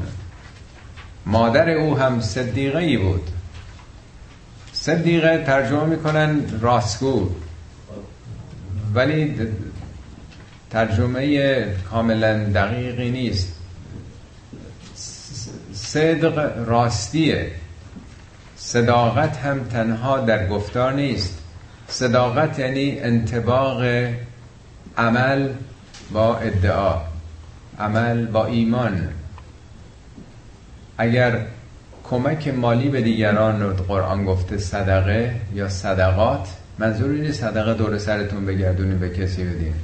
مادر 1.27 1.71
او 1.71 1.99
هم 1.99 2.21
صدیقه 2.21 2.79
ای 2.79 2.97
بود. 2.97 3.31
صدیقه 4.73 5.45
ترجمه 5.47 5.85
می‌کنن 5.85 6.61
راستگو 6.61 7.31
ولی 8.95 9.49
ترجمه 10.71 11.65
کاملا 11.91 12.45
دقیقی 12.45 13.11
نیست. 13.11 13.53
صدق 15.73 16.53
راستیه. 16.67 17.51
صداقت 18.57 19.37
هم 19.37 19.65
تنها 19.65 20.19
در 20.19 20.49
گفتار 20.49 20.93
نیست. 20.93 21.39
صداقت 21.89 22.59
یعنی 22.59 23.01
انتباق 23.01 23.83
عمل 24.99 25.49
با 26.13 26.37
ادعا 26.37 27.01
عمل 27.79 28.27
با 28.27 28.47
ایمان. 28.47 29.09
اگر 30.99 31.41
کمک 32.05 32.49
مالی 32.49 32.89
به 32.89 33.01
دیگران 33.01 33.63
رو 33.63 33.73
قرآن 33.73 34.25
گفته 34.25 34.59
صدقه 34.59 35.35
یا 35.55 35.69
صدقات 35.69 36.49
منظور 36.79 37.11
اینه 37.11 37.33
صدقه 37.33 37.75
دور 37.75 37.99
سرتون 37.99 38.47
بگردونی 38.47 38.95
به 38.95 39.11
کسی 39.11 39.45
بدین. 39.45 39.75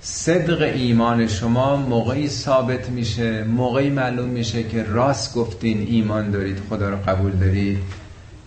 صدق 0.00 0.62
ایمان 0.62 1.26
شما 1.26 1.76
موقعی 1.76 2.28
ثابت 2.28 2.90
میشه 2.90 3.44
موقعی 3.44 3.90
معلوم 3.90 4.28
میشه 4.28 4.62
که 4.62 4.82
راست 4.82 5.34
گفتین 5.34 5.86
ایمان 5.90 6.30
دارید 6.30 6.62
خدا 6.70 6.90
رو 6.90 6.96
قبول 6.96 7.32
دارید 7.32 7.78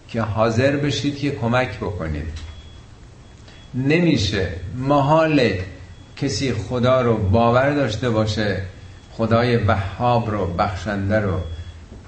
که 0.08 0.22
حاضر 0.22 0.76
بشید 0.76 1.18
که 1.18 1.32
کمک 1.32 1.78
بکنید. 1.78 2.49
نمیشه. 3.74 4.48
محاله 4.76 5.60
کسی 6.16 6.54
خدا 6.54 7.02
رو 7.02 7.18
باور 7.18 7.70
داشته 7.70 8.10
باشه 8.10 8.62
خدای 9.12 9.58
وهاب 9.58 10.32
رو 10.32 10.54
بخشنده 10.54 11.20
رو. 11.20 11.40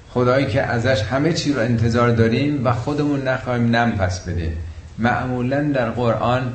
خدایی 0.10 0.46
که 0.46 0.62
ازش 0.62 1.02
همه 1.02 1.34
چی 1.34 1.54
رو 1.54 1.60
انتظار 1.60 2.12
داریم 2.12 2.66
و 2.66 2.74
خودمون 2.74 3.28
نخواهیم 3.28 3.76
نم 3.76 3.92
پس 3.92 4.20
بدیم. 4.20 4.58
معمولا 4.98 5.62
در 5.62 5.90
قرآن 5.90 6.54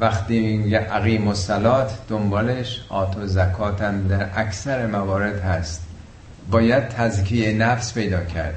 وقتی 0.00 0.74
عقیم 0.74 1.28
و 1.28 1.34
سلات 1.34 1.98
دنبالش 2.08 2.84
آت 2.88 3.16
و 3.16 3.26
زکات 3.26 3.82
هم 3.82 4.08
در 4.08 4.28
اکثر 4.36 4.86
موارد 4.86 5.40
هست. 5.40 5.82
باید 6.50 6.88
تزکیه 6.88 7.52
نفس 7.52 7.94
پیدا 7.94 8.24
کرد. 8.24 8.54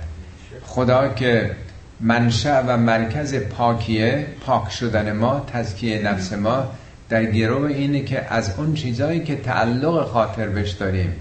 خدا 0.64 1.08
که 1.08 1.52
منشأ 2.00 2.64
و 2.68 2.78
مرکز 2.78 3.36
پاکیه 3.36 4.26
پاک 4.46 4.72
شدن 4.72 5.12
ما 5.12 5.46
تزکیه 5.54 6.02
نفس 6.02 6.34
ما 6.34 6.64
در 7.10 7.26
گروه 7.26 7.70
اینه 7.70 8.04
که 8.04 8.34
از 8.34 8.54
اون 8.58 8.74
چیزهایی 8.74 9.24
که 9.24 9.36
تعلق 9.36 10.08
خاطر 10.08 10.48
بش 10.48 10.72
داریم 10.72 11.14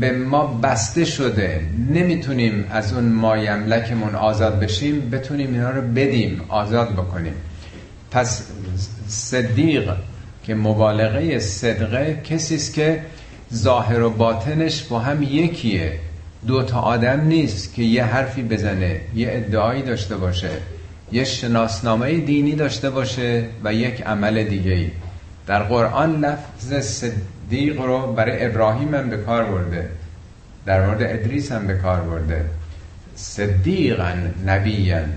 به 0.00 0.12
ما 0.12 0.46
بسته 0.46 1.04
شده 1.04 1.60
نمی‌تونیم 1.90 2.64
از 2.70 2.92
اون 2.92 3.04
مایملکمون 3.04 4.14
آزاد 4.14 4.60
بشیم 4.60 5.10
بتونیم 5.10 5.52
اینا 5.54 5.70
رو 5.70 5.82
بدیم 5.82 6.40
آزاد 6.48 6.92
بکنیم. 6.92 7.34
پس 8.10 8.42
صدیق 9.08 9.92
که 10.44 10.54
مبالغه 10.54 11.38
صدقه 11.38 12.20
کسی 12.24 12.54
است 12.54 12.74
که 12.74 13.02
ظاهر 13.54 14.02
و 14.02 14.10
باطنش 14.10 14.82
با 14.82 14.98
هم 14.98 15.22
یکیه. 15.22 15.92
دو 16.46 16.62
تا 16.62 16.80
آدم 16.80 17.20
نیست 17.20 17.74
که 17.74 17.82
یه 17.82 18.04
حرفی 18.04 18.42
بزنه 18.42 19.00
یه 19.14 19.28
ادعایی 19.30 19.82
داشته 19.82 20.16
باشه 20.16 20.50
یه 21.12 21.24
شناسنامه 21.24 22.20
دینی 22.20 22.54
داشته 22.54 22.90
باشه 22.90 23.44
و 23.64 23.74
یک 23.74 24.02
عمل 24.02 24.44
دیگه 24.44 24.72
ای 24.72 24.90
در 25.46 25.62
قرآن 25.62 26.24
لفظ 26.24 26.74
صدیق 26.74 27.80
رو 27.80 28.12
برای 28.12 28.46
ابراهیم 28.46 28.94
هم 28.94 29.10
به 29.10 29.16
کار 29.16 29.44
برده. 29.44 29.90
در 30.66 30.86
مورد 30.86 31.02
ادریس 31.02 31.52
هم 31.52 31.66
به 31.66 31.74
کار 31.74 32.00
برده. 32.00 32.44
صدیقا 33.16 34.12
نبیان 34.46 35.12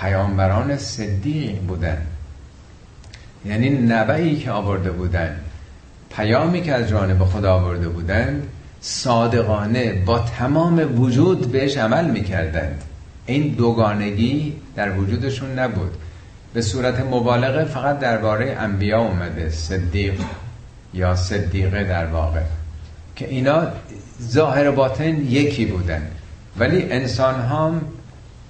پیامبران 0.00 0.76
صدیق 0.76 1.58
بودن. 1.58 2.06
یعنی 3.44 3.70
نبعی 3.70 4.36
که 4.36 4.50
آورده 4.50 4.90
بودن. 4.90 5.36
پیامی 6.16 6.62
که 6.62 6.72
از 6.72 6.88
جانب 6.88 7.24
خدا 7.24 7.54
آورده 7.54 7.88
بودند 7.88 8.42
صادقانه 8.88 9.92
با 9.92 10.18
تمام 10.18 11.00
وجود 11.00 11.52
بهش 11.52 11.76
عمل 11.76 12.10
می‌کردند. 12.10 12.82
این 13.26 13.48
دوگانگی 13.48 14.52
در 14.76 14.98
وجودشون 14.98 15.58
نبود. 15.58 15.90
به 16.54 16.62
صورت 16.62 17.00
مبالغه 17.00 17.64
فقط 17.64 17.98
درباره 17.98 18.56
انبیا 18.60 19.00
اومده 19.00 19.50
صدیق 19.50 20.14
یا 20.94 21.16
صدیقه 21.16 21.84
در 21.84 22.06
واقع 22.06 22.40
که 23.16 23.28
اینا 23.28 23.62
ظاهر 24.22 24.70
باطن 24.70 25.20
یکی 25.30 25.66
بودن. 25.66 26.02
ولی 26.58 26.92
انسان 26.92 27.34
هم 27.34 27.80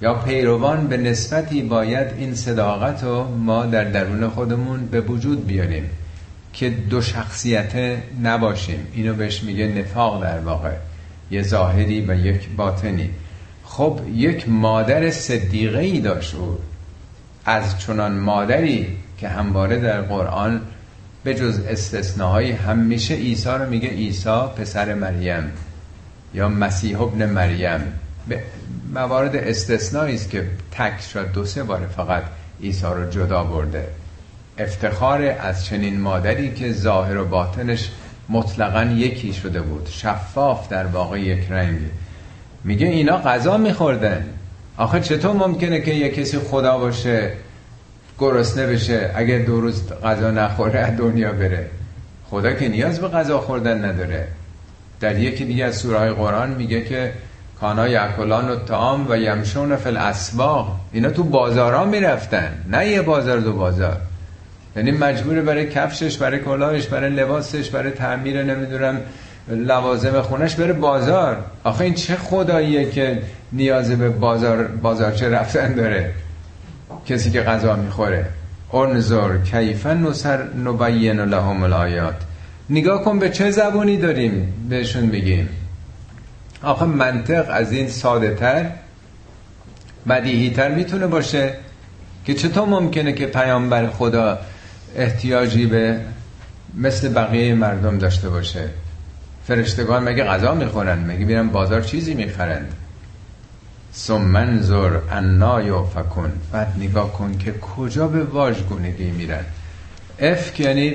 یا 0.03 0.15
پیروان 0.15 0.87
به 0.87 0.97
نسبتی 0.97 1.63
باید 1.63 2.07
این 2.19 2.35
صداقت 2.35 3.05
رو 3.05 3.25
ما 3.25 3.67
در 3.67 3.85
درون 3.85 4.29
خودمون 4.29 4.87
به 4.87 5.01
وجود 5.01 5.47
بیاریم. 5.47 5.91
که 6.57 6.71
دو 6.71 7.01
شخصیت 7.01 7.99
نباشیم. 8.23 8.87
اینو 8.95 9.15
بهش 9.15 9.43
میگه 9.43 9.67
نفاق 9.67 10.23
در 10.23 10.39
واقع. 10.39 10.73
یه 11.31 11.43
ظاهری 11.43 12.01
و 12.01 12.15
یک 12.15 12.49
باطنی. 12.57 13.11
خب 13.65 14.01
یک 14.15 14.49
مادر 14.49 15.11
صدیقه 15.11 15.79
ای 15.79 16.01
داشت 16.01 16.35
او. 16.35 16.59
از 17.45 17.81
چنان 17.81 18.13
مادری 18.19 18.97
که 19.19 19.29
همواره 19.29 19.81
در 19.81 20.01
قرآن 20.01 20.61
به 21.25 21.35
جز 21.35 21.61
استثناهایی 21.69 22.53
همیشه 22.53 23.15
عیسی 23.15 23.49
رو 23.49 23.69
میگه 23.69 23.89
عیسی 23.89 24.41
پسر 24.57 24.95
مریم 24.95 25.53
یا 26.35 26.49
مسیح 26.49 27.03
ابن 27.03 27.27
مریم. 27.27 27.81
به 28.29 28.43
موارد 28.95 29.37
استثنایی 29.37 30.15
است 30.15 30.31
که 30.31 30.47
تک 30.71 31.01
شد 31.13 31.33
دو 31.33 31.45
سه 31.45 31.63
بار 31.63 31.87
فقط 31.97 32.23
عیسی 32.63 32.87
رو 32.87 33.11
جدا 33.11 33.45
برده. 33.45 33.89
افتخار 34.59 35.23
از 35.23 35.65
چنین 35.65 36.01
مادری 36.01 36.55
که 36.55 36.73
ظاهر 36.73 37.19
و 37.19 37.25
باطنش 37.25 37.91
مطلقا 38.29 38.83
یکی 38.83 39.33
شده 39.33 39.61
بود. 39.63 39.89
شفاف 39.91 40.69
در 40.69 40.87
واقع 40.87 41.21
یک 41.21 41.47
رنگ. 41.51 41.79
میگه 42.65 42.87
اینا 42.87 43.17
غذا 43.17 43.57
میخوردن. 43.57 44.27
آخه 44.77 45.01
چطور 45.01 45.33
ممکنه 45.33 45.81
که 45.81 45.91
یه 45.91 46.09
کسی 46.09 46.39
خدا 46.39 46.79
باشه 46.79 47.33
گرسنه 48.19 48.67
بشه 48.67 49.11
اگر 49.15 49.39
دو 49.39 49.61
روز 49.61 49.93
غذا 50.05 50.31
نخوره 50.31 50.81
از 50.81 50.97
دنیا 50.97 51.33
بره؟ 51.33 51.71
خدا 52.31 52.53
که 52.53 52.69
نیاز 52.69 53.01
به 53.01 53.09
غذا 53.09 53.41
خوردن 53.41 53.85
نداره. 53.85 54.29
در 55.01 55.19
یکی 55.19 55.45
دیگه 55.45 55.65
از 55.65 55.77
سوره 55.77 56.13
قرآن 56.13 56.51
میگه 56.51 56.85
که 56.85 57.13
کانا 57.61 57.89
یکلان 57.89 58.49
و 58.49 58.57
تام 58.57 59.07
و 59.11 59.17
یمشون 59.17 59.77
فل 59.77 59.97
اسواق 59.97 60.81
اینا 60.93 61.11
تو 61.11 61.23
بازارا 61.23 61.85
می‌رفتن. 61.85 62.65
نه 62.71 62.87
یه 62.87 63.03
بازار 63.03 63.39
دو 63.41 63.53
بازار. 63.53 63.97
یعنی 64.77 64.91
مجبوره 64.91 65.43
برای 65.43 65.69
کفشش 65.69 66.17
برای 66.17 66.39
کلاهش 66.39 66.87
برای 66.87 67.11
لباسش 67.11 67.71
برای 67.71 67.91
تعمیر 67.91 68.43
نمی‌دونم 68.43 69.01
لوازم 69.49 70.21
خونش 70.21 70.55
بره 70.55 70.73
بازار. 70.73 71.37
آخه 71.65 71.85
این 71.85 71.95
چه 71.95 72.17
خداییه 72.17 72.91
که 72.91 73.23
نیاز 73.53 73.91
به 73.91 74.09
بازار 74.09 74.67
بازارچه 74.67 75.29
رفتن 75.29 75.75
داره؟ 75.75 76.13
کسی 77.07 77.31
که 77.31 77.41
غذا 77.41 77.77
می‌خوره. 77.77 78.27
انظر 78.75 79.39
کیفا 79.39 79.95
نصر 79.95 80.43
نبین 80.43 81.21
لهم 81.21 81.63
الآیات. 81.63 82.15
نگاه 82.71 83.05
کن 83.05 83.19
به 83.19 83.31
چه 83.31 83.51
زبونی 83.51 83.97
داریم 83.97 84.55
بهشون 84.69 85.11
بگیم 85.11 85.49
آخه 86.63 86.85
منطق 86.85 87.47
از 87.51 87.73
این 87.73 87.89
ساده 87.89 88.35
تر 88.35 88.67
بدیهی 90.09 90.51
تر 90.51 90.69
می‌تونه 90.69 91.07
باشه 91.07 91.55
که 92.25 92.35
چطور 92.35 92.69
ممکنه 92.69 93.13
که 93.13 93.27
پیامبر 93.27 93.87
خدا 93.87 94.39
احتیاجی 94.97 95.67
به 95.67 96.01
مثل 96.75 97.09
بقیه 97.09 97.55
مردم 97.55 97.99
داشته 97.99 98.29
باشه. 98.29 98.69
فرشتگان 99.47 100.03
مگه 100.03 100.25
غذا 100.25 100.55
می‌خورن؟ 100.55 100.99
مگه 100.99 101.25
بیرن 101.25 101.49
بازار 101.49 101.81
چیزی 101.81 102.15
می‌خرند؟ 102.15 102.73
سمنظر 103.93 104.99
انا 105.11 105.85
فکن 105.85 106.33
بعد 106.53 106.73
نگاه 106.79 107.13
کن 107.13 107.39
که 107.39 107.53
کجا 107.53 108.09
به 108.09 108.23
واژگونگی 108.23 109.11
میرن. 109.11 109.45
افک 110.19 110.61
یعنی 110.61 110.91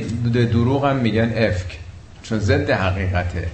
دروغ 0.46 0.86
هم 0.86 0.96
میگن 0.96 1.34
افک. 1.36 1.80
چون 2.24 2.40
ضد 2.40 2.70
حقیقته. 2.70 3.48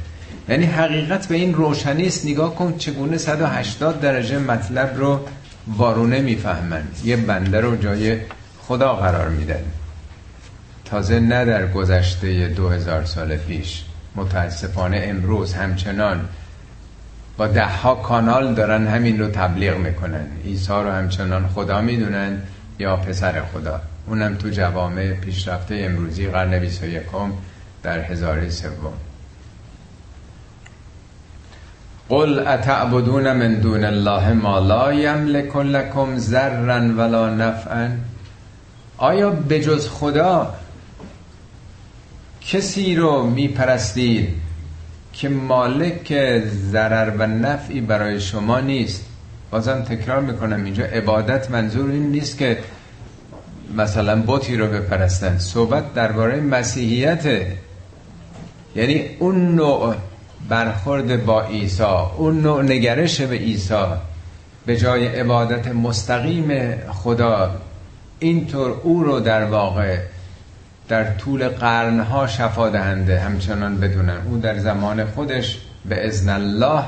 یعنی 0.50 0.66
حقیقت 0.66 1.28
به 1.28 1.36
این 1.36 1.54
روشنی 1.54 2.08
است. 2.08 2.26
نگاه 2.26 2.56
کن 2.56 2.78
چگونه 2.78 3.18
180 3.18 4.02
درجه 4.02 4.40
مطلب 4.40 4.98
رو 4.98 5.20
وارونه 5.68 6.20
می‌فهمن. 6.20 6.84
یه 7.04 7.18
بنده 7.18 7.62
رو 7.62 7.76
جای 7.76 8.18
خدا 8.60 8.94
قرار 8.94 9.30
میدن. 9.30 9.64
تازه 10.90 11.20
نه 11.20 11.46
در 11.46 11.68
گذشته 11.68 12.48
دو 12.48 12.70
هزار 12.70 13.06
سال 13.06 13.36
پیش. 13.36 13.84
متاسفانه 14.16 15.02
امروز 15.04 15.54
همچنان 15.54 16.30
با 17.38 17.48
ده 17.48 17.66
ها 17.66 17.96
کانال 17.96 18.54
دارن 18.54 18.88
همین 18.88 19.20
رو 19.20 19.28
تبلیغ 19.28 19.78
می‌کنن. 19.78 20.26
عیسی 20.46 20.72
رو 20.72 20.92
همچنان 20.92 21.48
خدا 21.48 21.82
می‌دونن 21.82 22.42
یا 22.80 22.96
پسر 22.96 23.42
خدا. 23.42 23.82
اونم 24.08 24.36
تو 24.36 24.50
جوامع 24.50 25.12
پیشرفته 25.14 25.76
امروزی 25.76 26.28
قرن 26.28 26.60
21 26.60 27.02
در 27.84 28.00
هزاره 28.00 28.50
سوم. 28.50 28.94
قل 32.10 32.48
اتعبدون 32.48 33.34
من 33.34 33.54
دون 33.54 33.84
الله 33.84 34.34
ما 34.34 34.60
لا 34.60 34.94
یملک 34.94 35.56
لکم 35.56 36.18
ذرا 36.18 36.80
ولا 36.98 37.30
نفعا؟ 37.30 37.90
آیا 38.98 39.30
بجز 39.30 39.88
خدا 39.88 40.54
کسی 42.48 42.96
رو 42.96 43.24
میپرستید 43.24 44.30
که 45.14 45.30
مالک 45.30 46.14
ضرر 46.72 47.10
و 47.18 47.28
نفعی 47.28 47.82
برای 47.82 48.20
شما 48.20 48.60
نیست. 48.60 49.06
بازم 49.52 49.82
تکرار 49.82 50.22
می‌کنم 50.22 50.64
اینجا 50.64 50.84
عبادت 50.84 51.52
منظور 51.52 51.92
این 51.92 52.12
نیست 52.12 52.38
که 52.38 52.58
مثلا 53.78 54.22
بوتی 54.22 54.58
رو 54.58 54.68
بپرستن. 54.68 55.38
صحبت 55.38 55.94
درباره 55.94 56.42
مسیحیت. 56.42 57.26
یعنی 58.76 59.06
اون 59.20 59.56
نوع 59.56 59.96
برخورد 60.50 61.26
با 61.26 61.44
عیسی 61.44 61.84
اون 62.18 62.42
نوع 62.42 62.64
نگرش 62.64 63.22
به 63.22 63.36
عیسی 63.36 63.84
به 64.66 64.78
جای 64.78 65.08
عبادت 65.08 65.68
مستقیم 65.68 66.76
خدا 66.92 67.56
اینطور 68.20 68.72
او 68.84 69.04
رو 69.04 69.20
در 69.20 69.46
واقع 69.46 69.98
در 70.90 71.14
طول 71.14 71.48
قرنها 71.48 72.28
شفا 72.28 72.70
دهنده 72.70 73.20
همچنان 73.20 73.78
بدونن. 73.78 74.18
او 74.30 74.38
در 74.38 74.58
زمان 74.58 75.06
خودش 75.06 75.58
به 75.86 76.08
ازن 76.08 76.30
الله 76.30 76.84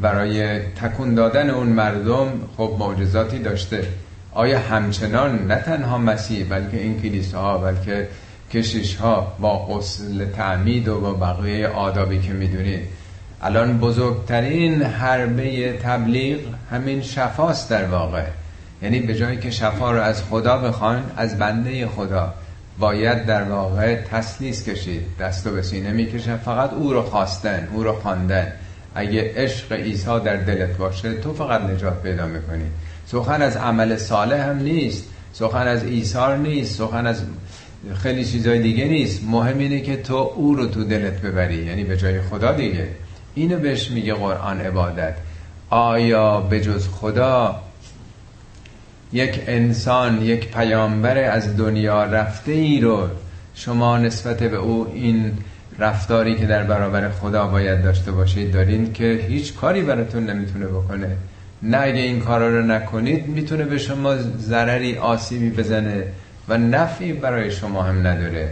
برای 0.00 0.58
تکون 0.58 1.14
دادن 1.14 1.50
اون 1.50 1.66
مردم 1.66 2.28
خب 2.56 2.76
معجزاتی 2.78 3.38
داشته. 3.38 3.88
آیا 4.32 4.58
همچنان؟ 4.58 5.46
نه 5.46 5.56
تنها 5.56 5.98
مسیح 5.98 6.46
بلکه 6.50 6.80
این 6.80 7.00
کلیساها 7.00 7.58
بلکه 7.58 8.08
کشیش 8.52 8.96
ها 8.96 9.32
با 9.40 9.66
غسل 9.66 10.24
تعمید 10.24 10.88
و 10.88 11.00
با 11.00 11.12
بقیه 11.12 11.68
آدابی 11.68 12.20
که 12.20 12.32
می‌دونید. 12.32 12.80
الان 13.42 13.78
بزرگترین 13.78 14.82
حربه 14.82 15.72
تبلیغ 15.72 16.38
همین 16.70 17.02
شفاست 17.02 17.70
در 17.70 17.84
واقع. 17.84 18.24
یعنی 18.82 19.00
به 19.00 19.14
جایی 19.14 19.36
که 19.36 19.50
شفا 19.50 19.92
رو 19.92 20.00
از 20.00 20.22
خدا 20.22 20.58
بخوان 20.58 21.02
از 21.16 21.38
بنده 21.38 21.86
خدا. 21.86 22.34
باید 22.78 23.26
در 23.26 23.42
واقع 23.42 23.94
تسلیس 23.94 24.68
کشید. 24.68 25.02
دستو 25.20 25.50
به 25.50 25.62
سینه 25.62 25.92
می‌کشن. 25.92 26.36
فقط 26.36 26.72
او 26.72 26.92
رو 26.92 27.02
خواستن 27.02 27.68
او 27.72 27.82
رو 27.82 27.92
خواندن. 27.92 28.52
اگه 28.94 29.32
عشق 29.36 29.72
عیسی 29.72 30.20
در 30.24 30.36
دلت 30.36 30.76
باشه 30.76 31.14
تو 31.14 31.34
فقط 31.34 31.60
نجات 31.60 32.02
پیدا 32.02 32.26
می‌کنی. 32.26 32.64
سخن 33.06 33.42
از 33.42 33.56
عمل 33.56 33.96
صالح 33.96 34.48
هم 34.48 34.58
نیست. 34.58 35.04
سخن 35.32 35.66
از 35.66 35.84
ایثار 35.84 36.36
نیست. 36.36 36.78
سخن 36.78 37.06
از 37.06 37.22
خیلی 37.94 38.24
چیزای 38.24 38.58
دیگه 38.62 38.84
نیست. 38.84 39.24
مهم 39.24 39.58
اینه 39.58 39.80
که 39.80 39.96
تو 39.96 40.32
او 40.36 40.54
رو 40.54 40.66
تو 40.66 40.84
دلت 40.84 41.20
ببری. 41.20 41.64
یعنی 41.64 41.84
به 41.84 41.96
جای 41.96 42.20
خدا 42.20 42.52
دیگه. 42.52 42.88
اینو 43.34 43.58
بهش 43.58 43.90
میگه 43.90 44.14
قرآن 44.14 44.60
عبادت. 44.60 45.14
آیا 45.70 46.40
به 46.40 46.60
جز 46.60 46.88
خدا 46.88 47.62
یک 49.16 49.40
انسان 49.46 50.22
یک 50.22 50.52
پیامبر 50.52 51.18
از 51.18 51.56
دنیا 51.56 52.04
رفته 52.04 52.52
ای 52.52 52.80
رو 52.80 53.08
شما 53.54 53.98
نسبت 53.98 54.42
به 54.42 54.56
او 54.56 54.86
این 54.94 55.32
رفتاری 55.78 56.36
که 56.36 56.46
در 56.46 56.62
برابر 56.62 57.10
خدا 57.10 57.46
باید 57.46 57.82
داشته 57.82 58.12
باشید 58.12 58.52
دارین 58.52 58.92
که 58.92 59.26
هیچ 59.28 59.54
کاری 59.54 59.82
براتون 59.82 60.30
نمی‌تونه 60.30 60.66
بکنه. 60.66 61.16
نه 61.62 61.78
اگه 61.80 62.00
این 62.00 62.20
کارا 62.20 62.48
رو 62.48 62.66
نکنید 62.66 63.26
می‌تونه 63.26 63.64
به 63.64 63.78
شما 63.78 64.16
ضرری 64.38 64.98
آسیبی 64.98 65.50
بزنه 65.50 66.04
و 66.48 66.58
نفعی 66.58 67.12
برای 67.12 67.50
شما 67.50 67.82
هم 67.82 68.06
نداره. 68.06 68.50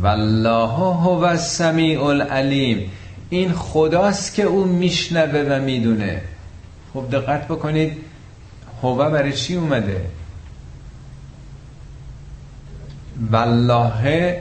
والله 0.00 0.68
هو 0.92 1.24
السمیع 1.24 2.04
العلیم. 2.04 2.90
این 3.30 3.52
خداست 3.52 4.34
که 4.34 4.42
او 4.42 4.64
میشنوه 4.64 5.40
و 5.50 5.62
می‌دونه. 5.62 6.20
خب 6.94 7.04
دقت 7.12 7.48
بکنید 7.48 8.09
هو 8.82 9.10
برای 9.10 9.32
چی 9.32 9.54
اومده؟ 9.54 10.00
والله 13.30 14.40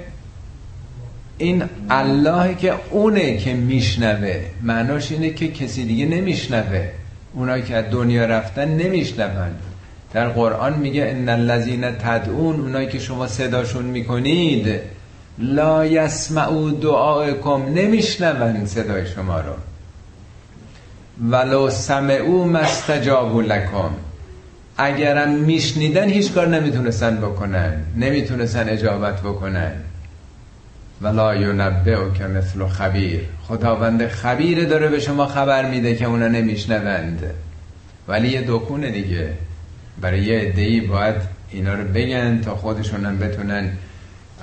این 1.38 1.63
الله 1.89 2.56
که 2.56 2.73
اونه 2.89 3.38
که 3.38 3.54
میشنوه. 3.54 4.41
معناش 4.62 5.12
اینه 5.12 5.30
که 5.30 5.47
کسی 5.47 5.86
دیگه 5.86 6.06
نمیشنوه. 6.06 6.89
اونایی 7.34 7.63
که 7.63 7.75
از 7.75 7.86
دنیا 7.91 8.25
رفتن 8.25 8.67
نمیشنون. 8.67 9.52
در 10.13 10.30
قرآن 10.30 10.73
میگه 10.73 11.06
ان 11.10 11.30
الذین 11.30 11.91
تدعون 11.91 12.60
اونایی 12.60 12.88
که 12.88 12.99
شما 12.99 13.28
صداشون 13.28 13.86
می‌کنید. 13.86 14.80
لا 15.38 15.86
یسمعو 15.86 16.71
دعاءکم 16.71 17.65
نمیشنون 17.73 18.65
صدای 18.65 19.08
شما 19.08 19.39
رو. 19.39 19.54
ولو 21.32 21.69
سمعو 21.69 22.45
مستجابو 22.45 23.41
لکم 23.41 23.91
اگرم 24.81 25.29
میشنیدن 25.29 26.10
هیچ 26.10 26.33
کار 26.33 26.47
نمی‌تونستن 26.47 27.17
بکنن 27.17 27.73
نمی‌تونستن 27.95 28.69
اجابت 28.69 29.21
بکنن. 29.21 29.71
ولا 31.01 31.31
او 31.31 32.13
که 32.13 32.23
مثل 32.23 32.67
خبیر 32.67 33.21
خداوند 33.47 34.08
خبیر 34.08 34.65
داره 34.65 34.87
به 34.87 34.99
شما 34.99 35.25
خبر 35.25 35.69
میده 35.69 35.95
که 35.95 36.06
اونا 36.06 36.27
نمیشنوند. 36.27 37.23
ولی 38.08 38.27
یه 38.27 38.43
دکونه 38.47 38.91
دیگه. 38.91 39.29
برای 40.01 40.21
یه 40.21 40.41
ادهی 40.41 40.81
باید 40.81 41.15
اینا 41.51 41.73
رو 41.73 41.83
بگن 41.83 42.41
تا 42.41 42.56
خودشونم 42.56 43.19
بتونن 43.19 43.71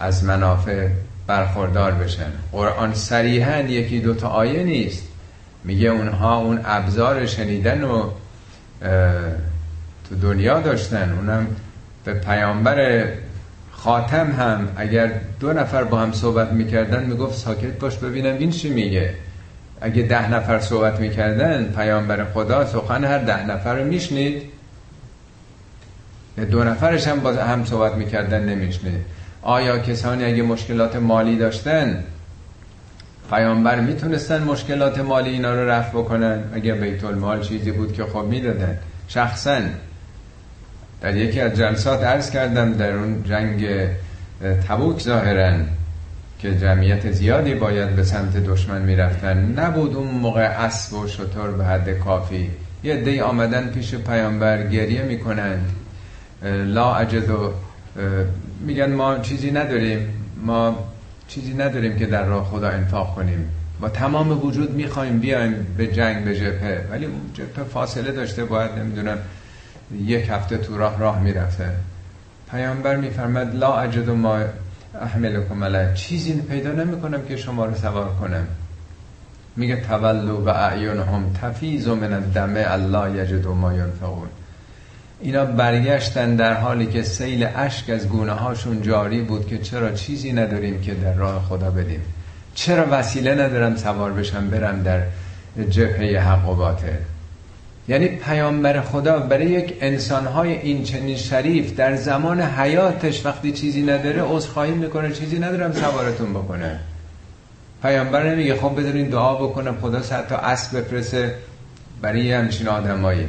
از 0.00 0.24
منافع 0.24 0.88
برخوردار 1.26 1.92
بشن. 1.92 2.32
قرآن 2.52 2.94
صریحا 2.94 3.60
یکی 3.60 4.00
دوتا 4.00 4.28
آیه 4.28 4.62
نیست. 4.62 5.02
میگه 5.64 5.88
اونها 5.88 6.36
اون 6.36 6.60
ابزار 6.64 7.26
شنیدن 7.26 7.84
و 7.84 8.10
تو 10.08 10.14
دنیا 10.14 10.60
داشتن 10.60 11.12
اونم 11.12 11.46
به 12.04 12.14
پیامبر 12.14 13.04
خاتم 13.72 14.32
هم 14.32 14.68
اگر 14.76 15.10
دو 15.40 15.52
نفر 15.52 15.84
با 15.84 15.98
هم 15.98 16.12
صحبت 16.12 16.52
می‌کردن 16.52 17.04
می‌گفت 17.04 17.38
ساکت 17.38 17.78
باش 17.78 17.96
ببینم 17.96 18.38
این 18.38 18.50
چی 18.50 18.70
میگه. 18.70 19.14
اگه 19.80 20.02
ده 20.02 20.30
نفر 20.32 20.60
صحبت 20.60 21.00
می‌کردن 21.00 21.64
پیامبر 21.64 22.24
خدا 22.24 22.66
سخن 22.66 23.04
هر 23.04 23.18
ده 23.18 23.46
نفر 23.46 23.74
رو 23.74 23.84
میشنید. 23.84 24.42
دو 26.50 26.64
نفرش 26.64 27.08
هم 27.08 27.20
باز 27.20 27.36
هم 27.36 27.64
صحبت 27.64 27.94
می‌کردن 27.94 28.44
نمیشنید. 28.44 29.00
آیا 29.42 29.78
کسانی 29.78 30.24
اگه 30.24 30.42
مشکلات 30.42 30.96
مالی 30.96 31.36
داشتن 31.36 32.04
پیامبر 33.30 33.80
می‌تونستن 33.80 34.42
مشکلات 34.42 34.98
مالی 34.98 35.30
اینا 35.30 35.54
رو 35.54 35.68
رفع 35.68 35.90
بکنن؟ 35.90 36.44
اگر 36.54 36.74
بیت 36.74 37.04
المال 37.04 37.40
چیزی 37.40 37.70
بود 37.72 37.92
که 37.92 38.04
خب 38.04 38.24
می‌دادن. 38.24 38.78
شخصا 39.08 39.58
در 41.00 41.16
یکی 41.16 41.40
از 41.40 41.56
جلسات 41.56 42.04
عرض 42.04 42.30
کردم 42.30 42.72
در 42.72 42.92
اون 42.92 43.24
جنگ 43.24 43.66
تبوک 44.68 45.00
ظاهرا 45.00 45.52
که 46.38 46.58
جمعیت 46.58 47.12
زیادی 47.12 47.54
باید 47.54 47.96
به 47.96 48.02
سمت 48.02 48.36
دشمن 48.36 48.82
می‌رفتن. 48.82 49.54
نبود 49.58 49.96
اون 49.96 50.08
موقع 50.08 50.40
اسب 50.40 50.94
و 50.94 51.06
شطور 51.06 51.50
به 51.50 51.64
حد 51.64 51.98
کافی. 51.98 52.50
یه 52.84 52.96
دی 52.96 53.20
آمدن 53.20 53.66
پیش 53.66 53.94
پیامبر 53.94 54.66
گریه 54.66 55.02
می‌کنن 55.02 55.58
لا 56.66 56.94
اجد 56.94 57.30
و 57.30 57.52
میگن 58.60 58.92
ما 58.92 59.18
چیزی 59.18 59.50
نداریم. 59.50 60.08
ما 60.42 60.78
چیزی 61.28 61.54
نداریم 61.54 61.96
که 61.96 62.06
در 62.06 62.24
راه 62.24 62.44
خدا 62.44 62.68
انفاق 62.68 63.14
کنیم. 63.14 63.50
با 63.80 63.88
تمام 63.88 64.46
وجود 64.46 64.74
می‌خوایم 64.74 65.18
بیایم 65.18 65.66
به 65.76 65.86
جنگ 65.86 66.24
به 66.24 66.36
جبهه. 66.36 66.84
ولی 66.90 67.06
جبهه 67.34 67.64
فاصله 67.64 68.12
داشته 68.12 68.44
باید 68.44 68.70
نمی‌دونم 68.78 69.18
یک 69.94 70.28
هفته 70.30 70.58
تو 70.58 70.78
راه 70.78 70.98
راه 70.98 71.20
می‌رفته. 71.20 71.70
پیامبر 72.50 72.96
میفرمد 72.96 73.54
لا 73.54 73.80
اجد 73.80 74.10
ما 74.10 74.38
احملکم 75.00 75.64
علیه 75.64 75.94
چیزی 75.94 76.32
پیدا 76.32 76.72
نمی‌کنم 76.72 77.22
که 77.22 77.36
شما 77.36 77.64
رو 77.64 77.74
سوار 77.74 78.08
کنم. 78.20 78.46
میگه 79.56 79.76
تولو 79.76 80.44
و 80.44 80.48
اعیونهم 80.48 81.32
تفیز 81.42 81.88
من 81.88 82.12
الدم 82.12 82.54
الله 82.56 83.22
یجد 83.22 83.46
ما 83.46 83.74
ینفقون. 83.74 84.28
اینا 85.20 85.44
برگشتن 85.44 86.36
در 86.36 86.54
حالی 86.54 86.86
که 86.86 87.02
سیل 87.02 87.48
اشک 87.56 87.90
از 87.90 88.08
گونه 88.08 88.32
هاشون 88.32 88.82
جاری 88.82 89.20
بود 89.20 89.46
که 89.46 89.58
چرا 89.58 89.92
چیزی 89.92 90.32
نداریم 90.32 90.80
که 90.80 90.94
در 90.94 91.14
راه 91.14 91.42
خدا 91.42 91.70
بدیم. 91.70 92.00
چرا 92.54 92.86
وسیله 92.90 93.34
ندارم 93.34 93.76
سوار 93.76 94.12
بشم 94.12 94.50
برم 94.50 94.82
در 94.82 95.02
جبهه 95.70 96.20
حق 96.20 96.48
و 96.48 96.54
باطل 96.54 96.96
یعنی 97.88 98.08
پیامبر 98.08 98.80
خدا 98.80 99.18
برای 99.18 99.46
یک 99.46 99.74
انسانهای 99.80 100.52
این 100.52 100.82
چنین 100.84 101.16
شریف 101.16 101.74
در 101.74 101.96
زمان 101.96 102.40
حیاتش 102.40 103.26
وقتی 103.26 103.52
چیزی 103.52 103.82
نداره 103.82 104.22
عذرخواهی 104.22 104.72
می‌کنه 104.72 105.12
چیزی 105.12 105.38
ندارم 105.38 105.72
سوارتون 105.72 106.32
بکنه. 106.32 106.80
پیامبر 107.82 108.30
نمیگه 108.30 108.56
خب 108.56 108.80
بذارین 108.80 109.08
دعا 109.08 109.34
بکنم 109.34 109.76
خدا 109.80 110.02
صد 110.02 110.28
تا 110.28 110.36
اسب 110.36 110.78
بفرسه 110.78 111.34
برای 112.02 112.32
همچین 112.32 112.68
آدمایی. 112.68 113.28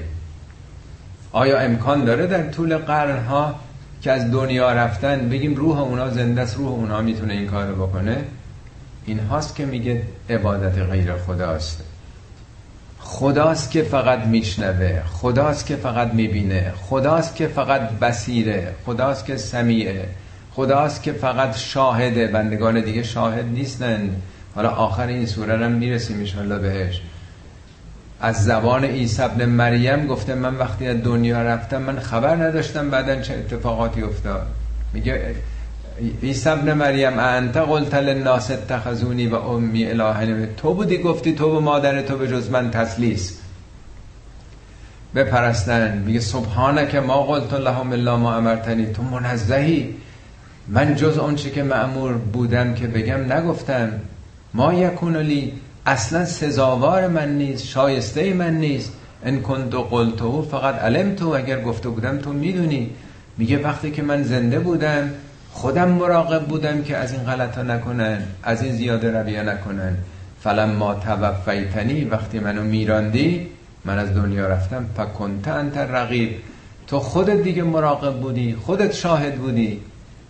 آیا 1.32 1.60
امکان 1.60 2.06
داره 2.06 2.28
در 2.28 2.44
طول 2.44 2.78
قرنها 2.78 3.56
که 4.02 4.12
از 4.12 4.32
دنیا 4.32 4.72
رفتن 4.72 5.30
بگیم 5.30 5.56
روح 5.56 5.80
اونا 5.80 6.10
زنده 6.10 6.42
است 6.42 6.58
روح 6.58 6.68
اونا 6.68 7.02
می‌تونه 7.02 7.34
این 7.34 7.48
کارو 7.48 7.88
بکنه؟ 7.88 8.18
این 9.06 9.20
هاست 9.20 9.56
که 9.56 9.66
میگه 9.66 10.04
عبادت 10.30 10.78
غیر 10.78 11.14
خداست. 11.14 11.84
خداست 13.10 13.72
که 13.72 13.84
فقط 13.84 14.20
میشنوه 14.20 15.02
خداست 15.06 15.66
که 15.66 15.76
فقط 15.76 16.14
می‌بینه 16.14 16.74
خداست 16.90 17.36
که 17.36 17.48
فقط 17.48 17.82
بسیره 17.82 18.74
خداست 18.86 19.26
که 19.26 19.38
سمیعه 19.38 20.06
خداست 20.52 21.04
که 21.04 21.14
فقط 21.14 21.58
شاهده. 21.58 22.28
بندگان 22.28 22.82
دیگه 22.82 23.04
شاهد 23.04 23.46
نیستن. 23.46 24.10
حالا 24.56 24.70
آخر 24.70 25.08
این 25.08 25.26
سوره 25.26 25.66
هم 25.66 25.72
می‌رسیم 25.72 26.18
انشالله 26.18 26.58
بهش. 26.58 27.02
از 28.22 28.46
زبان 28.46 28.86
عیسی 28.86 29.22
ابن 29.22 29.46
مریم 29.46 30.08
گفته 30.08 30.36
من 30.36 30.56
وقتی 30.56 30.88
از 30.88 31.04
دنیا 31.04 31.42
رفتم 31.42 31.82
من 31.82 32.00
خبر 32.00 32.36
نداشتم 32.36 32.90
بعدا 32.90 33.22
چه 33.22 33.34
اتفاقاتی 33.34 34.02
افتاد. 34.02 34.48
میگه 34.94 35.36
عیسی 36.24 36.50
ابن 36.50 36.74
مریم 36.74 37.20
انت 37.20 37.58
قلت 37.58 37.94
للناس 37.94 38.52
اتخذونی 38.52 39.28
و 39.28 39.36
امی 39.36 39.86
الهین 39.86 40.48
تو 40.58 40.74
بودی 40.74 40.98
گفتی 40.98 41.36
تو 41.36 41.58
و 41.58 41.60
مادر 41.60 42.02
تو 42.02 42.18
به 42.18 42.28
جز 42.28 42.50
من 42.50 42.72
تسلیس. 42.72 43.40
بپرستن. 45.16 45.98
میگه 45.98 46.20
سبحانه 46.20 46.88
که 46.88 47.00
ما 47.00 47.24
قلت 47.24 47.54
لهم 47.54 47.92
الا 47.92 48.18
ما 48.18 48.36
امرتنی. 48.36 48.86
تو 48.94 49.04
منزهی. 49.04 49.96
من 50.68 50.96
جز 50.96 51.18
اون 51.18 51.36
که 51.36 51.64
معمور 51.64 52.14
بودم 52.14 52.74
که 52.74 52.88
بگم 52.88 53.34
نگفتم. 53.34 53.92
ما 54.54 54.74
یکون 54.74 55.18
لی. 55.18 55.54
اصلا 55.86 56.26
سزاوار 56.26 57.08
من 57.08 57.38
نیست 57.38 57.66
شایسته 57.66 58.34
من 58.34 58.54
نیست. 58.54 58.94
ان 59.26 59.42
کنت 59.42 59.76
قلتو 59.76 60.42
فقط 60.52 60.76
علم 60.76 61.16
تو 61.16 61.30
اگر 61.30 61.62
گفته 61.62 61.90
بودم 61.90 62.18
تو 62.18 62.34
می‌دونی. 62.34 62.90
میگه 63.38 63.58
وقتی 63.58 63.92
که 63.92 64.02
من 64.02 64.24
زنده 64.24 64.60
بودم 64.60 65.10
خودم 65.58 65.90
مراقب 65.90 66.46
بودم 66.46 66.84
که 66.84 66.98
از 66.98 67.14
این 67.14 67.24
غلطا 67.24 67.64
نکنن 67.64 68.24
از 68.44 68.64
این 68.64 68.74
زیاده 68.74 69.12
رویه 69.12 69.44
نکنن. 69.44 69.98
فلم 70.44 70.70
ما 70.70 70.94
توفیتنی 70.94 72.04
وقتی 72.06 72.40
منو 72.40 72.64
میراندی 72.64 73.48
من 73.86 73.98
از 73.98 74.16
دنیا 74.16 74.48
رفتم. 74.48 74.86
فکنت 74.98 75.48
انت 75.48 75.78
رقیب 75.78 76.30
تو 76.88 77.00
خودت 77.00 77.44
دیگه 77.44 77.64
مراقب 77.64 78.14
بودی 78.14 78.56
خودت 78.66 78.94
شاهد 78.94 79.36
بودی. 79.36 79.80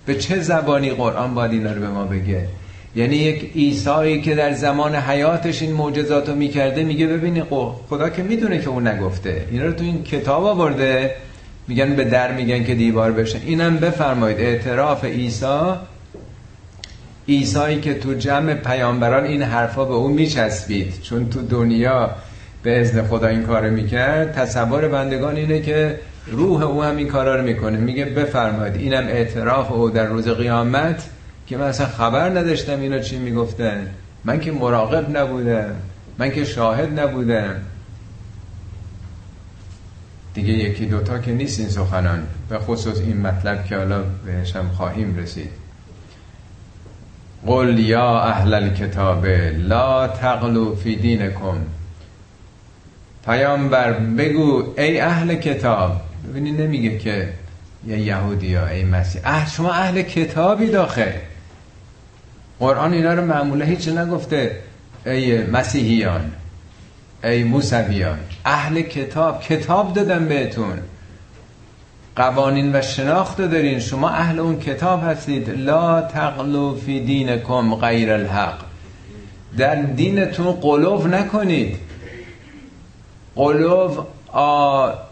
به 0.06 0.16
چه 0.16 0.40
زبانی 0.40 0.90
قرآن 0.90 1.34
باید 1.34 1.52
اینا 1.52 1.72
رو 1.72 1.82
به 1.82 1.88
ما 1.88 2.06
بگه؟ 2.06 2.48
یعنی 2.96 3.16
یک 3.16 3.52
ایسایی 3.54 4.22
که 4.22 4.36
در 4.36 4.54
زمان 4.54 4.96
حیاتش 4.96 5.62
این 5.62 5.74
معجزات 5.74 6.30
رو 6.30 6.36
می‌کرده 6.36 6.84
میگه 6.84 7.08
ببینی 7.08 7.44
خدا 7.90 8.10
که 8.10 8.24
می‌دونه 8.24 8.60
که 8.60 8.70
اون 8.70 8.88
نگفته. 8.88 9.46
اینا 9.52 9.66
رو 9.66 9.72
تو 9.72 9.84
این 9.84 10.04
کتاب 10.04 10.46
آورده. 10.46 11.16
میگن 11.68 11.95
به 11.95 12.03
در 12.03 12.32
میگن 12.32 12.63
که 12.63 12.76
دیوار 12.76 13.11
بشه. 13.11 13.39
اینم 13.45 13.78
بفرمایید 13.78 14.39
اعتراف 14.39 15.05
عیسی 15.05 15.74
ایسایی 17.26 17.80
که 17.80 17.93
تو 17.93 18.13
جمع 18.13 18.53
پیامبران 18.53 19.24
این 19.24 19.41
حرفا 19.41 19.86
به 19.86 19.93
اون 19.93 20.11
میچسبید. 20.11 21.01
چون 21.01 21.30
تو 21.30 21.41
دنیا 21.41 22.11
به 22.63 22.80
ازن 22.80 23.07
خدا 23.07 23.28
این 23.28 23.43
کار 23.43 23.70
می‌کرد 23.70 24.34
تصور 24.34 24.88
بندگان 24.88 25.36
اینه 25.36 25.61
که 25.61 25.99
روح 26.28 26.63
او 26.63 26.84
هم 26.84 26.97
این 26.97 27.07
کارا 27.07 27.36
رو 27.36 27.43
می‌کنه. 27.43 27.78
میگه 27.78 28.05
بفرمایید 28.05 28.76
اینم 28.76 29.07
اعتراف 29.07 29.72
او 29.72 29.89
در 29.89 30.05
روز 30.05 30.28
قیامت 30.28 31.03
که 31.47 31.57
من 31.57 31.65
اصلا 31.65 31.88
خبر 31.88 32.30
نداشتم 32.30 32.80
اینا 32.80 32.99
چی 32.99 33.18
می‌گفتن. 33.18 33.88
من 34.26 34.39
که 34.39 34.51
مراقب 34.51 35.18
نبودم 35.18 35.76
من 36.18 36.32
که 36.32 36.45
شاهد 36.45 36.99
نبودم. 36.99 37.55
دیگه 40.38 40.54
یکی 40.54 40.86
دوتا 40.86 41.20
که 41.20 41.32
نیست 41.32 41.60
این 41.60 41.70
سخنان. 41.70 42.28
به 42.50 42.60
خصوص 42.60 43.00
این 43.00 43.22
مطلب 43.22 43.66
که 43.66 43.78
حالا 43.78 44.04
بهشم 44.26 44.70
خواهیم 44.78 45.18
رسید. 45.18 45.50
قل 47.46 47.80
یا 47.80 48.22
اهل 48.22 48.54
الكتاب 48.54 49.26
لا 49.58 50.08
تغلو 50.08 50.76
فی 50.76 50.96
دینکم. 50.96 51.58
پیامبر 53.26 53.94
بگو 53.94 54.74
ای 54.78 55.00
اهل 55.00 55.36
کتاب. 55.36 56.02
ببینی 56.30 56.52
نمیگه 56.52 56.98
که 56.98 57.30
یا 57.88 57.98
یهودی 57.98 58.48
یا 58.48 58.68
ای 58.68 58.84
مسیح. 58.84 59.22
اه 59.26 59.50
شما 59.50 59.72
اهل 59.72 60.02
کتابی 60.02 60.68
داخل. 60.68 61.12
قرآن 62.60 62.94
اینا 62.94 63.14
رو 63.14 63.26
معموله 63.26 63.66
هیچ 63.66 63.88
نگفته. 63.88 64.60
ای 65.06 65.44
مسیحیان. 65.44 66.32
ای 67.24 67.44
موسویان. 67.44 68.20
اهل 68.48 68.82
کتاب. 68.82 69.41
کتاب 69.41 69.93
دادم 69.93 70.28
بهتون. 70.28 70.80
قوانین 72.16 72.76
و 72.76 72.82
شناخت 72.82 73.41
دارین. 73.41 73.80
شما 73.80 74.10
اهل 74.10 74.39
اون 74.39 74.60
کتاب 74.60 75.04
هستید. 75.04 75.50
لا 75.50 76.02
تقلو 76.02 76.76
فی 76.76 77.00
دینکم 77.00 77.76
غیر 77.76 78.14
الحق. 78.14 78.58
در 79.58 79.76
دینتون 79.76 80.52
قلوب 80.52 81.08
نکنید. 81.08 81.76
قلوب 83.36 84.08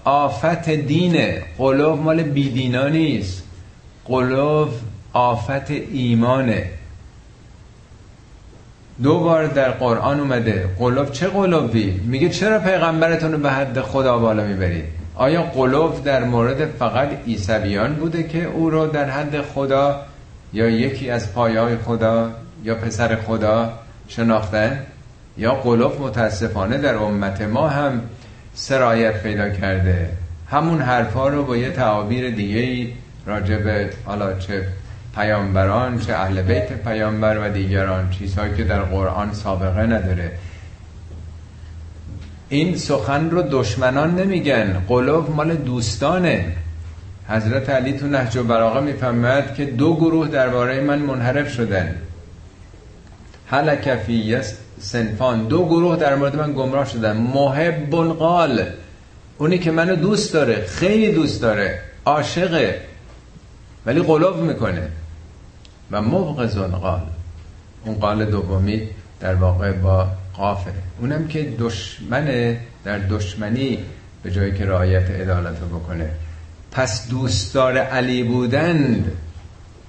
آفت 0.05 0.69
دینه. 0.69 1.43
قلوب 1.57 1.99
مال 1.99 2.23
بیدینا 2.23 2.87
نیست. 2.87 3.43
قلوب 4.05 4.69
آفت 5.13 5.71
ایمانه. 5.71 6.69
دو 9.03 9.19
بار 9.19 9.47
در 9.47 9.71
قرآن 9.71 10.19
اومده. 10.19 10.69
قلوب 10.79 11.11
چه 11.11 11.27
قلوبی؟ 11.27 12.01
میگه 12.05 12.29
چرا 12.29 12.59
پیغمبرتون 12.59 13.31
رو 13.31 13.37
به 13.37 13.51
حد 13.51 13.81
خدا 13.81 14.17
بالا 14.17 14.43
می‌برید؟ 14.43 14.85
آیا 15.15 15.41
قلوب 15.41 16.03
در 16.03 16.23
مورد 16.23 16.65
فقط 16.65 17.09
عیسویان 17.27 17.93
بوده 17.93 18.23
که 18.23 18.43
او 18.45 18.69
رو 18.69 18.87
در 18.87 19.09
حد 19.09 19.41
خدا 19.41 20.01
یا 20.53 20.69
یکی 20.69 21.09
از 21.09 21.33
پایه 21.33 21.77
خدا 21.85 22.31
یا 22.63 22.75
پسر 22.75 23.15
خدا 23.15 23.73
شناختن 24.07 24.79
یا 25.37 25.53
قلوب 25.53 26.01
متاسفانه 26.01 26.77
در 26.77 26.95
امت 26.95 27.41
ما 27.41 27.67
هم 27.67 28.01
سرایت 28.53 29.23
پیدا 29.23 29.49
کرده؟ 29.49 30.09
همون 30.51 30.81
حرفا 30.81 31.27
رو 31.27 31.43
با 31.43 31.57
یه 31.57 31.71
تعابیر 31.71 32.29
دیگه 32.29 32.59
ای 32.59 32.93
راجب 33.25 33.89
حالا 34.05 34.33
چه 34.33 34.67
پیامبران 35.15 35.99
چه 35.99 36.13
اهل 36.13 36.41
بیت 36.41 36.83
پیامبر 36.83 37.37
و 37.37 37.53
دیگران 37.53 38.09
چیزهایی 38.09 38.55
که 38.55 38.63
در 38.63 38.81
قرآن 38.81 39.33
سابقه 39.33 39.81
نداره. 39.81 40.31
این 42.49 42.77
سخن 42.77 43.29
رو 43.29 43.41
دشمنان 43.51 44.15
نمیگن. 44.15 44.83
قلوب 44.87 45.35
مال 45.35 45.55
دوستانه. 45.55 46.45
حضرت 47.27 47.69
علی 47.69 47.93
تو 47.93 48.07
نهج 48.07 48.37
و 48.37 48.43
براغه 48.43 48.79
می‌فهمد 48.79 49.55
که 49.55 49.65
دو 49.65 49.95
گروه 49.95 50.27
درباره 50.27 50.81
من 50.81 50.99
منحرف 50.99 51.53
شدن. 51.53 51.95
کفی 53.85 54.37
سنفان 54.79 55.47
دو 55.47 55.65
گروه 55.65 55.97
در 55.97 56.15
مورد 56.15 56.35
من 56.35 56.53
گمراه 56.53 56.89
شدن. 56.89 57.17
محب 57.17 57.95
قال 58.19 58.65
اونی 59.37 59.57
که 59.57 59.71
منو 59.71 59.95
دوست 59.95 60.33
داره. 60.33 60.65
خیلی 60.65 61.11
دوست 61.11 61.41
داره. 61.41 61.79
عاشقه. 62.05 62.81
ولی 63.85 64.01
قلوب 64.01 64.37
می‌کنه. 64.37 64.87
و 65.91 66.01
مبغض 66.01 66.57
قال 66.57 67.01
اون 67.85 67.95
قال 67.95 68.25
دومی 68.25 68.81
در 69.19 69.35
واقع 69.35 69.71
با 69.71 70.07
قافه. 70.33 70.71
اونم 70.99 71.27
که 71.27 71.53
دشمن 71.59 72.57
در 72.83 72.97
دشمنی 72.99 73.79
به 74.23 74.31
جایی 74.31 74.53
که 74.53 74.65
رعایت 74.65 75.11
عدالت 75.11 75.61
رو 75.61 75.79
بکنه. 75.79 76.09
پس 76.71 77.09
دوستدار 77.09 77.77
علی 77.77 78.23
بودند 78.23 79.11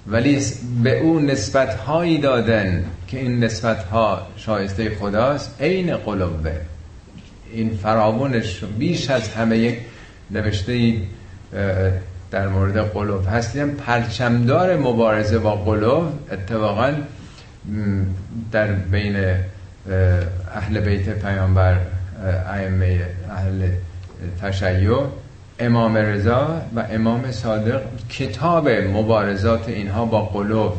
ولی 0.07 0.42
به 0.82 1.01
او 1.01 1.20
نسبت 1.20 1.74
هایی 1.74 2.18
دادن 2.18 2.84
که 3.09 3.18
این 3.18 3.44
نسبت 3.44 3.84
ها 3.84 4.26
شایسته 4.36 4.90
خداست 4.90 5.57
عین 5.61 5.97
قلوبه. 5.97 6.61
این 7.53 7.76
فراوانش 7.82 8.64
بیش 8.78 9.11
از 9.11 9.28
همه 9.28 9.59
یک 9.59 9.78
نوشته 10.30 11.01
در 12.31 12.49
مورد 12.49 12.79
قلوب 12.93 13.27
هستیم 13.29 13.70
پرچمدار 13.70 14.77
مبارزه 14.77 15.39
با 15.39 15.57
قلوب 15.57 16.12
اتفاقا 16.33 16.93
در 18.53 18.72
بین 18.72 19.16
اهل 20.55 20.81
بیت 20.81 21.09
پیامبر 21.09 21.77
ائمه 22.49 23.07
اهل 23.31 23.68
تشیع 24.43 25.07
امام 25.59 25.97
رضا 25.97 26.62
و 26.77 26.85
امام 26.91 27.33
صادق 27.33 27.83
کتاب 28.11 28.68
مبارزات 28.68 29.68
اینها 29.68 30.05
با 30.05 30.24
قلوب. 30.24 30.72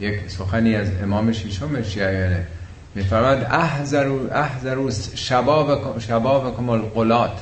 یک 0.00 0.30
سخنی 0.30 0.76
از 0.76 0.88
امام 1.02 1.32
شیشم 1.32 1.82
شیعیانه. 1.82 2.46
میفرماد 2.94 3.46
احذرو 3.50 4.32
احذرو 4.32 4.90
شباب 5.14 5.98
شبابکم 5.98 6.68
القلات. 6.68 7.40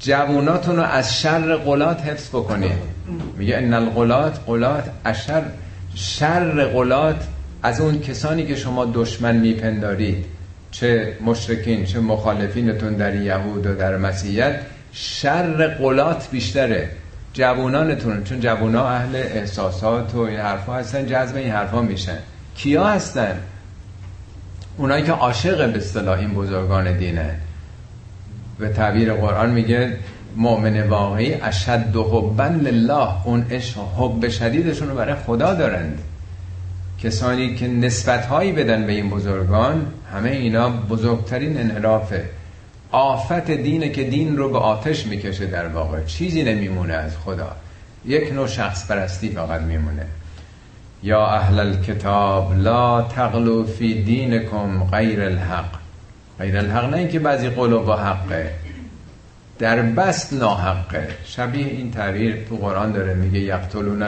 جووناتون 0.00 0.76
رو 0.76 0.82
از 0.82 1.20
شر 1.20 1.56
قلات 1.56 2.00
حفظ 2.00 2.28
بکنید. 2.28 2.78
میگه 3.36 3.56
ان 3.56 3.74
القلات 3.74 4.40
قلات 4.46 4.84
اشر. 5.04 5.42
شر 5.94 6.64
قلات 6.64 7.26
از 7.62 7.80
اون 7.80 8.00
کسانی 8.00 8.46
که 8.46 8.56
شما 8.56 8.84
دشمن 8.94 9.36
میپندارید 9.36 10.24
چه 10.70 11.16
مشرکین 11.24 11.84
چه 11.84 12.00
مخالفینتون 12.00 12.94
در 12.94 13.14
یهود 13.14 13.66
و 13.66 13.74
در 13.74 13.96
مسیحیت 13.96 14.60
شر 14.92 15.66
قلات 15.66 16.28
بیشتره. 16.30 16.90
جوانانتون 17.32 18.24
چون 18.24 18.40
جوونا 18.40 18.88
اهل 18.88 19.16
احساسات 19.16 20.14
و 20.14 20.18
این 20.18 20.40
حرفا 20.40 20.74
هستن 20.74 21.06
جذب 21.06 21.36
این 21.36 21.50
حرفا 21.50 21.82
میشن. 21.82 22.18
کیا 22.56 22.84
هستن؟ 22.84 23.40
اونایی 24.76 25.04
که 25.04 25.12
عاشق 25.12 25.72
به 25.72 25.78
اصطلاح 25.78 26.18
این 26.18 26.34
بزرگان 26.34 26.98
دینه 26.98 27.36
به 28.60 28.68
تعبیر 28.68 29.12
قرآن 29.12 29.50
میگه 29.50 29.96
مؤمن 30.36 30.88
واقعی 30.88 31.34
اشد 31.34 31.96
حبا 31.96 32.44
لله 32.44 33.26
اون 33.26 33.46
عشق 33.50 33.78
حب 33.96 34.28
شدیدشون 34.28 34.88
رو 34.88 34.94
برای 34.94 35.14
خدا 35.14 35.54
دارند. 35.54 35.98
کسانی 37.02 37.54
که 37.54 37.68
نسبت 37.68 38.26
هایی 38.26 38.52
بدن 38.52 38.86
به 38.86 38.92
این 38.92 39.10
بزرگان 39.10 39.86
همه 40.12 40.30
اینا 40.30 40.68
بزرگترین 40.68 41.60
انحرافه 41.60 42.24
آفت 42.92 43.50
دینه 43.50 43.88
که 43.88 44.04
دین 44.04 44.36
رو 44.36 44.48
به 44.48 44.58
آتش 44.58 45.06
می‌کشه 45.06 45.46
در 45.46 45.68
واقع. 45.68 46.04
چیزی 46.04 46.42
نمیمونه 46.42 46.94
از 46.94 47.16
خدا. 47.16 47.56
یک 48.06 48.32
نوع 48.32 48.46
شخص 48.46 48.86
پرستی 48.86 49.28
فقط 49.28 49.60
میمونه. 49.60 50.06
یا 51.02 51.26
اهل 51.26 51.58
الكتاب 51.58 52.54
لا 52.54 53.02
تغلو 53.02 53.66
فی 53.66 54.02
دینکم 54.02 54.84
غیر 54.84 55.22
الحق. 55.22 55.79
غیر 56.40 56.58
الحق 56.58 56.84
نه 56.84 56.96
اینکه 56.96 57.18
بعضی 57.18 57.48
قلوب 57.48 57.84
با 57.84 57.96
حقه. 57.96 58.50
در 59.58 59.82
بست 59.82 60.32
ناحقه 60.32 61.08
شبیه 61.24 61.66
این 61.66 61.90
تعبیر 61.90 62.44
تو 62.48 62.56
قرآن 62.56 62.92
داره 62.92 63.14
میگه 63.14 63.38
یقتلون 63.38 64.06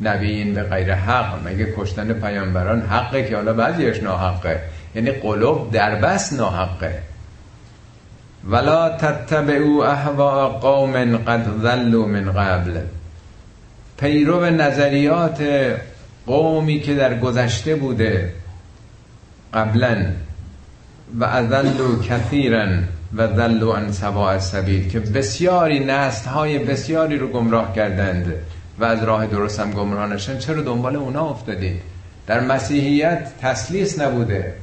نبیین 0.00 0.54
به 0.54 0.62
غیر 0.62 0.94
حق. 0.94 1.46
مگه 1.46 1.74
کشتن 1.76 2.12
پیامبران 2.12 2.80
حقه 2.82 3.28
که 3.28 3.36
حالا 3.36 3.52
بعضیش 3.52 4.02
ناحقه؟ 4.02 4.60
یعنی 4.94 5.10
قلوب 5.10 5.70
در 5.70 5.94
بس 5.94 6.32
ناحقه. 6.32 6.98
ولا 8.44 8.96
تتبعوا 8.96 9.86
اهواء 9.86 10.48
قوم 10.48 11.16
قد 11.16 11.46
ذلوا 11.62 12.06
من 12.06 12.32
قبل. 12.32 12.80
پیرو 13.98 14.44
نظریات 14.44 15.42
قومی 16.26 16.80
که 16.80 16.94
در 16.94 17.18
گذشته 17.18 17.74
بوده 17.74 18.32
قبلا 19.54 20.06
و 21.18 21.24
اذلوا 21.24 22.02
کثیرا 22.02 22.66
و 23.16 23.26
ذلوا 23.26 23.76
عن 23.76 23.92
سواء 23.92 24.32
السبیل 24.32 24.88
که 24.88 25.00
بسیاری 25.00 25.84
نسل 25.84 26.30
های 26.30 26.58
بسیاری 26.58 27.18
رو 27.18 27.28
گمراه 27.28 27.74
کردند 27.74 28.34
و 28.78 28.84
از 28.84 29.04
راه 29.04 29.26
درست 29.26 29.60
هم 29.60 29.70
گمراه 29.70 30.12
نشن 30.12 30.38
چرا 30.38 30.62
دنبال 30.62 30.96
اونا 30.96 31.30
افتادید 31.30 31.80
در 32.26 32.40
مسیحیت 32.40 33.32
تسلیس 33.42 34.00
نبوده. 34.00 34.54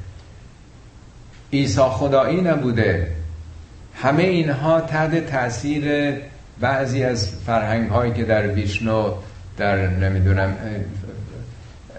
عیسی 1.54 1.82
خدایی 1.82 2.42
نبوده. 2.42 3.12
همه 3.96 4.24
اینها 4.24 4.82
تحت 4.82 5.30
تاثیر 5.30 6.14
بعضی 6.60 7.04
از 7.04 7.34
فرهنگ 7.46 7.90
هایی 7.90 8.14
که 8.14 8.24
در 8.24 8.48
ویشنو 8.48 9.14
در 9.58 9.88
نمی‌دونم 9.88 10.56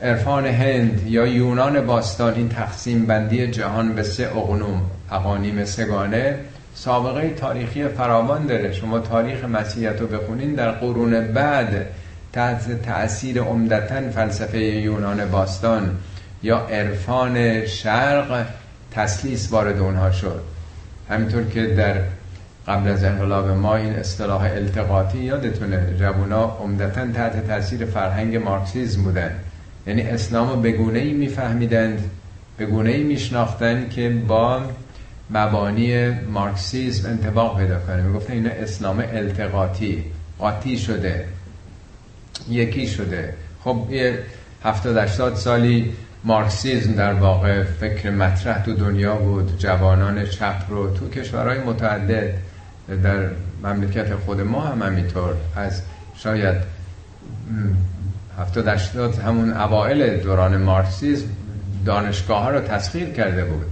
عرفان 0.02 0.46
هند 0.46 1.06
یا 1.06 1.26
یونان 1.26 1.86
باستان 1.86 2.34
این 2.34 2.48
تقسیم 2.48 3.06
بندی 3.06 3.46
جهان 3.46 3.94
به 3.94 4.02
سه 4.02 4.36
اقنوم. 4.36 4.82
اقانیم 5.10 5.64
سگانه 5.64 6.38
سابقه 6.74 7.30
تاریخی 7.30 7.88
فراوان 7.88 8.46
داره. 8.46 8.72
شما 8.72 8.98
تاریخ 8.98 9.44
مسیحیت 9.44 10.00
رو 10.00 10.06
بخونین 10.06 10.54
در 10.54 10.70
قرون 10.70 11.32
بعد 11.32 11.86
تحت 12.32 12.82
تأثیر 12.82 13.40
عمدتا 13.40 14.10
فلسفه 14.10 14.58
یونان 14.58 15.30
باستان 15.30 15.96
یا 16.42 16.58
عرفان 16.58 17.66
شرق 17.66 18.46
تسلیس 18.90 19.52
وارد 19.52 19.78
اونها 19.78 20.10
شد. 20.10 20.42
همینطور 21.10 21.44
که 21.44 21.66
در 21.66 21.94
قبل 22.68 22.90
از 22.90 23.04
انقلاب 23.04 23.48
ما 23.48 23.76
این 23.76 23.92
اصطلاح 23.92 24.42
التقاطی 24.42 25.18
یادتونه 25.18 25.94
جوونا 25.98 26.44
عمدتا 26.44 27.12
تحت 27.12 27.46
تاثیر 27.46 27.84
فرهنگ 27.84 28.36
مارکسیزم 28.36 29.02
بودن. 29.02 29.30
یعنی 29.86 30.02
اسلام 30.02 30.48
رو 30.48 30.56
به 30.56 30.72
گونه 30.72 30.98
ای 30.98 31.12
میفهمیدند 31.12 32.10
به 32.56 32.66
گونه 32.66 32.90
ای 32.90 33.02
میشناختن 33.02 33.88
که 33.88 34.10
با 34.28 34.62
مبانی 35.30 36.10
مارکسیزم 36.10 37.08
انتباق 37.08 37.58
پیدا 37.58 37.78
کنه. 37.78 38.02
می‌گفتن 38.02 38.32
اینا 38.32 38.50
اسلام 38.50 38.98
التقاطی 39.12 40.04
قاطی 40.38 40.78
شده 40.78 41.24
یکی 42.48 42.86
شده. 42.86 43.34
خب 43.64 43.86
یه 43.90 44.18
هفتاد 44.64 44.96
اشتاد 44.96 45.34
سالی 45.34 45.92
مارکسیزم 46.24 46.92
در 46.92 47.12
واقع 47.12 47.62
فکر 47.62 48.10
مطرح 48.10 48.62
تو 48.62 48.74
دنیا 48.74 49.16
بود 49.16 49.58
جوانان 49.58 50.26
چپ 50.26 50.62
رو 50.68 50.94
تو 50.94 51.08
کشورهای 51.08 51.58
متعدد 51.58 52.34
در 53.02 53.30
مملکت 53.62 54.14
خود 54.14 54.40
ما 54.40 54.60
هم 54.60 54.82
همینطور. 54.82 55.34
از 55.56 55.82
شاید 56.16 56.56
هفتاد 58.38 58.68
اشتاد 58.68 59.14
همون 59.14 59.52
اوائل 59.52 60.16
دوران 60.16 60.56
مارکسیزم 60.56 61.26
دانشگاه 61.84 62.42
ها 62.42 62.50
رو 62.50 62.60
تسخیر 62.60 63.10
کرده 63.10 63.44
بود. 63.44 63.66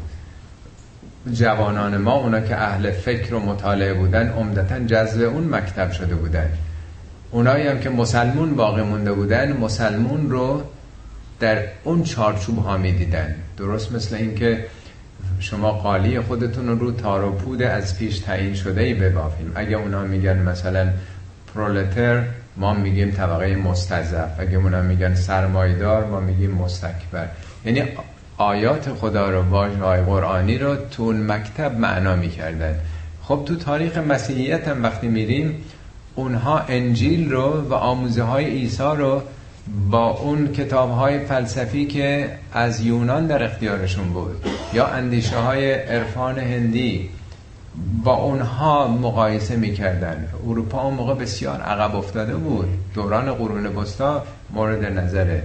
جوانان 1.33 1.97
ما 1.97 2.13
اونا 2.13 2.41
که 2.41 2.57
اهل 2.57 2.91
فکر 2.91 3.35
و 3.35 3.41
مطالعه 3.41 3.95
بودن 3.95 4.29
عمدتا 4.29 4.79
جذب 4.79 5.23
اون 5.23 5.45
مکتب 5.49 5.91
شده 5.91 6.15
بودن. 6.15 6.51
اونایی 7.31 7.67
هم 7.67 7.81
که 7.81 7.91
مسلمون 7.91 8.55
باقی 8.55 8.83
مونده 8.83 9.13
بودن 9.13 9.57
مسلمون 9.57 10.31
رو 10.31 10.63
در 11.41 11.63
اون 11.85 12.03
چارچوب 12.03 12.59
ها 12.59 12.77
می 12.77 12.93
دیدن 12.93 13.35
درست 13.57 13.93
مثل 13.93 14.17
اینکه 14.17 14.65
شما 15.41 15.73
قالی 15.73 16.21
خودتون 16.21 16.81
رو 16.81 16.93
تار 16.93 17.25
و 17.25 17.33
پود 17.33 17.63
از 17.63 17.99
پیش 17.99 18.19
تعیین 18.19 18.55
شده 18.55 18.81
ای 18.81 18.95
ببافیم 18.95 19.53
اگه 19.55 19.77
اونا 19.77 20.03
میگن 20.03 20.39
مثلا 20.39 20.89
پرولتر 21.55 22.25
ما 22.57 22.75
میگیم 22.75 23.11
طبقه 23.11 23.57
مستضعف. 23.57 24.31
اگه 24.41 24.57
اونا 24.57 24.83
میگن 24.83 25.15
سرمایدار 25.15 26.07
ما 26.07 26.21
میگیم 26.21 26.51
مستکبر. 26.51 27.29
یعنی 27.65 27.83
آیات 28.39 28.93
خدا 28.93 29.31
رو 29.31 29.43
واژه 29.43 29.79
های 29.79 30.01
قرآنی 30.01 30.59
رو 30.59 30.77
تو 30.77 31.03
اون 31.03 31.33
مکتب 31.33 31.79
معنا 31.79 32.17
می‌کردن. 32.17 32.75
خب 33.23 33.43
تو 33.47 33.57
تاریخ 33.57 33.99
مسیحیت 33.99 34.69
هم 34.69 34.83
وقتی 34.83 35.09
میریم 35.09 35.65
اونها 36.15 36.59
انجیل 36.69 37.31
رو 37.31 37.61
و 37.69 37.75
آموزه 37.75 38.23
های 38.23 38.45
عیسی 38.45 38.83
رو 38.97 39.23
با 39.91 40.11
اون 40.11 40.53
کتاب 40.53 40.91
های 40.91 41.19
فلسفی 41.19 41.87
که 41.87 42.31
از 42.53 42.81
یونان 42.81 43.27
در 43.27 43.43
اختیارشون 43.43 44.09
بود 44.13 44.37
یا 44.73 44.87
اندیشه 44.87 45.37
های 45.37 45.73
عرفان 45.73 46.39
هندی 46.39 47.11
با 48.05 48.15
اونها 48.15 48.89
مقایسه 48.89 49.57
می‌کردن. 49.57 50.29
اروپا 50.47 50.83
اون 50.83 50.95
موقع 50.95 51.15
بسیار 51.15 51.61
عقب 51.61 51.97
افتاده 51.97 52.35
بود. 52.35 52.69
دوران 52.95 53.35
قرون 53.35 53.67
وسطا 53.67 54.23
مورد 54.55 54.99
نظره. 54.99 55.43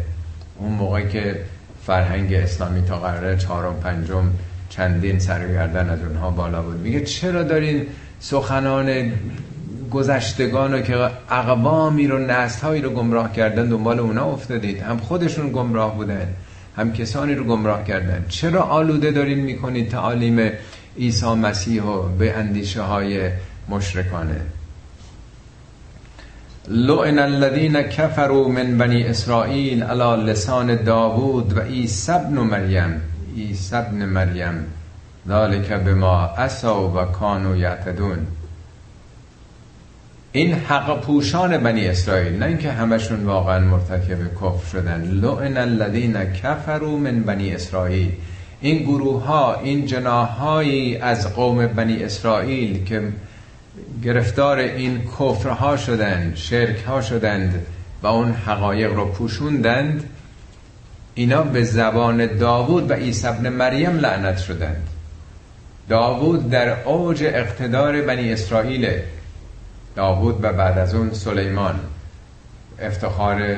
اون 0.57 0.71
موقع 0.71 1.01
که 1.01 1.41
فرهنگ 1.85 2.33
اسلامی 2.33 2.81
تا 2.81 2.97
قراره 2.97 3.37
چهارم 3.37 3.75
پنجم 3.83 4.23
چندین 4.69 5.19
سرگردن 5.19 5.89
از 5.89 5.99
اونها 6.03 6.29
بالا 6.29 6.61
بود. 6.61 6.79
میگه 6.79 7.01
چرا 7.01 7.43
دارین 7.43 7.85
سخنان 8.19 9.11
گذشتگان 9.91 10.73
رو 10.73 10.81
که 10.81 11.09
اقوامی 11.29 12.07
رو 12.07 12.19
نسل 12.19 12.83
رو 12.83 12.89
گمراه 12.89 13.33
کردن 13.33 13.67
دنبال 13.67 13.99
اونا 13.99 14.25
افتادید؟ 14.25 14.81
هم 14.81 14.97
خودشون 14.97 15.51
گمراه 15.51 15.95
بودن 15.95 16.27
هم 16.77 16.93
کسانی 16.93 17.35
رو 17.35 17.43
گمراه 17.43 17.83
کردن. 17.83 18.25
چرا 18.29 18.61
آلوده 18.61 19.11
دارین 19.11 19.39
می‌کنید 19.39 19.89
تعالیم 19.89 20.51
عیسی 20.97 21.25
مسیح 21.25 21.83
و 21.83 22.01
به 22.01 22.37
اندیشه 22.37 22.81
های 22.81 23.31
مشرکانه. 23.69 24.41
لعن 26.67 27.19
الذین 27.19 27.81
کفروا 27.81 28.47
من 28.47 28.77
بنی 28.77 29.03
اسرائیل 29.03 29.83
علی 29.83 30.31
لسان 30.31 30.75
داوود 30.75 31.57
و 31.57 31.61
عیسی 31.61 32.11
ابن 32.11 32.33
مریم. 32.33 33.01
عیسی 33.35 33.75
ابن 33.75 34.05
مریم. 34.05 34.65
ذالک 35.27 35.71
بما 35.71 36.25
اسوا 36.25 36.89
و 36.89 37.05
کانوا 37.05 37.55
یعتدون. 37.55 38.27
این 40.31 40.53
حق 40.53 41.01
پوشان 41.01 41.57
بنی 41.57 41.87
اسرائیل 41.87 42.39
نه 42.39 42.45
اینکه 42.45 42.71
همشون 42.71 43.25
واقعا 43.25 43.59
مرتکب 43.59 44.33
کفر 44.35 44.67
شدن. 44.71 45.01
لعن 45.01 45.57
الذین 45.57 46.33
کفروا 46.33 46.97
من 46.97 47.19
بنی 47.19 47.55
اسرائیل. 47.55 48.11
این 48.61 48.83
گروه 48.83 49.23
ها 49.23 49.55
این 49.55 49.85
جناهایی 49.85 50.97
از 50.97 51.35
قوم 51.35 51.67
بنی 51.67 52.03
اسرائیل 52.03 52.83
که 52.83 53.01
گرفتار 54.03 54.57
این 54.57 55.01
کفرها 55.19 55.77
شدند 55.77 56.35
شرک 56.35 56.83
ها 56.83 57.01
شدند 57.01 57.65
و 58.03 58.07
اون 58.07 58.31
حقایق 58.31 58.93
رو 58.93 59.05
پوشوندند 59.05 60.09
اینا 61.15 61.41
به 61.41 61.63
زبان 61.63 62.37
داوود 62.37 62.91
و 62.91 62.93
عیسی 62.93 63.27
ابن 63.27 63.49
مریم 63.49 63.97
لعنت 63.97 64.37
شدند. 64.37 64.87
داوود 65.89 66.49
در 66.49 66.83
اوج 66.83 67.23
اقتدار 67.23 68.01
بنی 68.01 68.33
اسرائیل 68.33 68.89
داوود 69.95 70.43
و 70.43 70.53
بعد 70.53 70.77
از 70.77 70.95
اون 70.95 71.13
سلیمان. 71.13 71.79
افتخار 72.79 73.55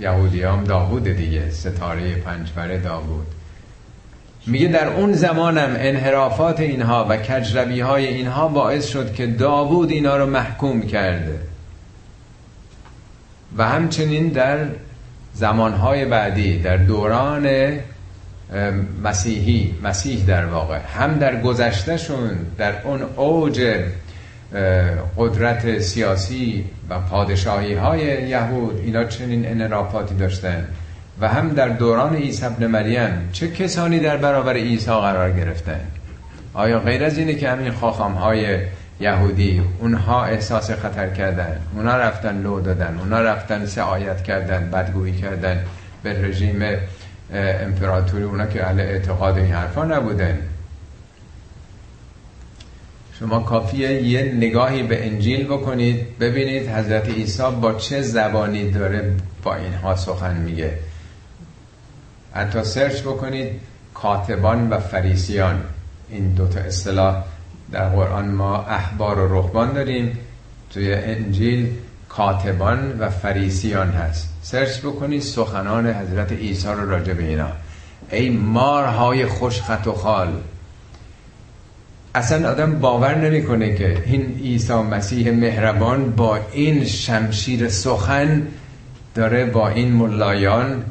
یهودیام 0.00 0.64
داوود 0.64 1.04
دیگه 1.04 1.50
ستاره 1.50 2.14
پنجبره 2.14 2.78
داوود. 2.78 3.26
میگه 4.46 4.68
در 4.68 4.88
اون 4.88 5.12
زمانم 5.12 5.76
انحرافات 5.78 6.60
اینها 6.60 7.06
و 7.08 7.16
کجروی 7.16 7.80
های 7.80 8.06
اینها 8.06 8.48
باعث 8.48 8.86
شد 8.86 9.14
که 9.14 9.26
داوود 9.26 9.90
اینا 9.90 10.16
رو 10.16 10.26
محکوم 10.26 10.82
کرده. 10.82 11.38
و 13.56 13.68
همچنین 13.68 14.28
در 14.28 14.58
زمانهای 15.34 16.04
بعدی 16.04 16.58
در 16.58 16.76
دوران 16.76 17.48
مسیحی 19.04 19.74
مسیح 19.82 20.24
در 20.24 20.46
واقع 20.46 20.78
هم 20.78 21.18
در 21.18 21.40
گذشتهشون 21.40 22.30
در 22.58 22.82
اون 22.84 23.02
اوج 23.02 23.60
قدرت 25.16 25.78
سیاسی 25.78 26.64
و 26.88 27.00
پادشاهی 27.00 27.74
های 27.74 28.28
یهود 28.28 28.80
اینا 28.84 29.04
چنین 29.04 29.46
انرافاتی 29.46 30.14
داشتن. 30.14 30.68
و 31.20 31.28
هم 31.28 31.48
در 31.48 31.68
دوران 31.68 32.16
عیسی 32.16 32.44
ابن 32.44 32.66
مریم 32.66 33.28
چه 33.32 33.48
کسانی 33.48 34.00
در 34.00 34.16
برابر 34.16 34.54
عیسی 34.54 34.90
قرار 34.90 35.32
گرفتن؟ 35.32 35.80
آیا 36.54 36.78
غیر 36.78 37.04
از 37.04 37.18
اینه 37.18 37.34
که 37.34 37.50
همین 37.50 37.72
خاخام 37.72 38.12
های 38.12 38.58
یهودی 39.00 39.62
اونها 39.78 40.24
احساس 40.24 40.70
خطر 40.70 41.10
کردن 41.10 41.60
اونها 41.74 41.96
رفتن 41.96 42.42
لو 42.42 42.60
دادن 42.60 42.98
اونها 42.98 43.20
رفتن 43.20 43.66
سعایت 43.66 44.22
کردن 44.22 44.70
بدگویی 44.70 45.16
کردن 45.16 45.64
به 46.02 46.22
رژیم 46.22 46.62
امپراتوری 47.32 48.22
اونا 48.22 48.46
که 48.46 48.66
اهل 48.66 48.80
اعتقاد 48.80 49.38
این 49.38 49.52
حرفا 49.52 49.84
نبودن؟ 49.84 50.38
شما 53.18 53.40
کافیه 53.40 54.02
یه 54.02 54.22
نگاهی 54.22 54.82
به 54.82 55.06
انجیل 55.06 55.46
بکنید 55.46 56.18
ببینید 56.18 56.68
حضرت 56.68 57.08
عیسی 57.08 57.42
با 57.60 57.72
چه 57.72 58.02
زبانی 58.02 58.70
داره 58.70 59.12
با 59.42 59.54
اینها 59.54 59.96
سخن 59.96 60.36
میگه. 60.36 60.72
حتی 62.34 62.64
سرچ 62.64 63.02
بکنید 63.02 63.48
کاتبان 63.94 64.70
و 64.70 64.78
فریسیان. 64.78 65.60
این 66.08 66.34
دوتا 66.34 66.60
اصطلاح 66.60 67.24
در 67.72 67.88
قرآن 67.88 68.28
ما 68.28 68.62
احبار 68.62 69.18
و 69.18 69.34
رهبان 69.34 69.72
داریم. 69.72 70.18
توی 70.70 70.94
انجیل 70.94 71.70
کاتبان 72.08 72.98
و 72.98 73.08
فریسیان 73.08 73.90
هست. 73.90 74.28
سرچ 74.42 74.78
بکنید 74.78 75.22
سخنان 75.22 75.86
حضرت 75.86 76.32
عیسی 76.32 76.68
رو 76.68 76.90
راجع 76.90 77.12
به 77.12 77.24
اینا. 77.24 77.48
ای 78.10 78.30
مارهای 78.30 79.26
خوش 79.26 79.62
خط 79.62 79.86
و 79.86 79.92
خال. 79.92 80.32
اصلا 82.14 82.50
آدم 82.50 82.78
باور 82.78 83.14
نمی‌کنه 83.14 83.74
که 83.74 84.02
این 84.06 84.38
عیسی 84.42 84.72
مسیح 84.72 85.32
مهربان 85.32 86.10
با 86.10 86.38
این 86.52 86.84
شمشیر 86.84 87.68
سخن 87.68 88.46
داره 89.14 89.44
با 89.44 89.68
این 89.68 89.92
ملایان 89.92 90.84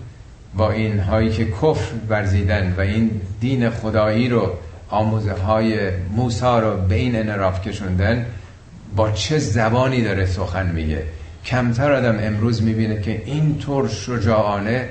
با 0.57 0.71
این 0.71 0.99
هایی 0.99 1.29
که 1.29 1.45
کفر 1.45 1.93
ورزیدن 2.09 2.73
و 2.77 2.81
این 2.81 3.21
دین 3.39 3.69
خدایی 3.69 4.29
رو 4.29 4.53
آموزه 4.89 5.33
های 5.33 5.91
موسا 6.11 6.59
رو 6.59 6.77
به 6.77 6.95
این 6.95 7.15
انراف 7.19 7.67
کشوندن 7.67 8.25
با 8.95 9.11
چه 9.11 9.37
زبانی 9.39 10.01
داره 10.01 10.25
سخن 10.25 10.71
میگه؟ 10.71 11.03
کمتر 11.45 11.91
آدم 11.91 12.17
امروز 12.21 12.63
می‌بینه 12.63 13.01
که 13.01 13.21
اینطور 13.25 13.87
شجاعانه 13.87 14.89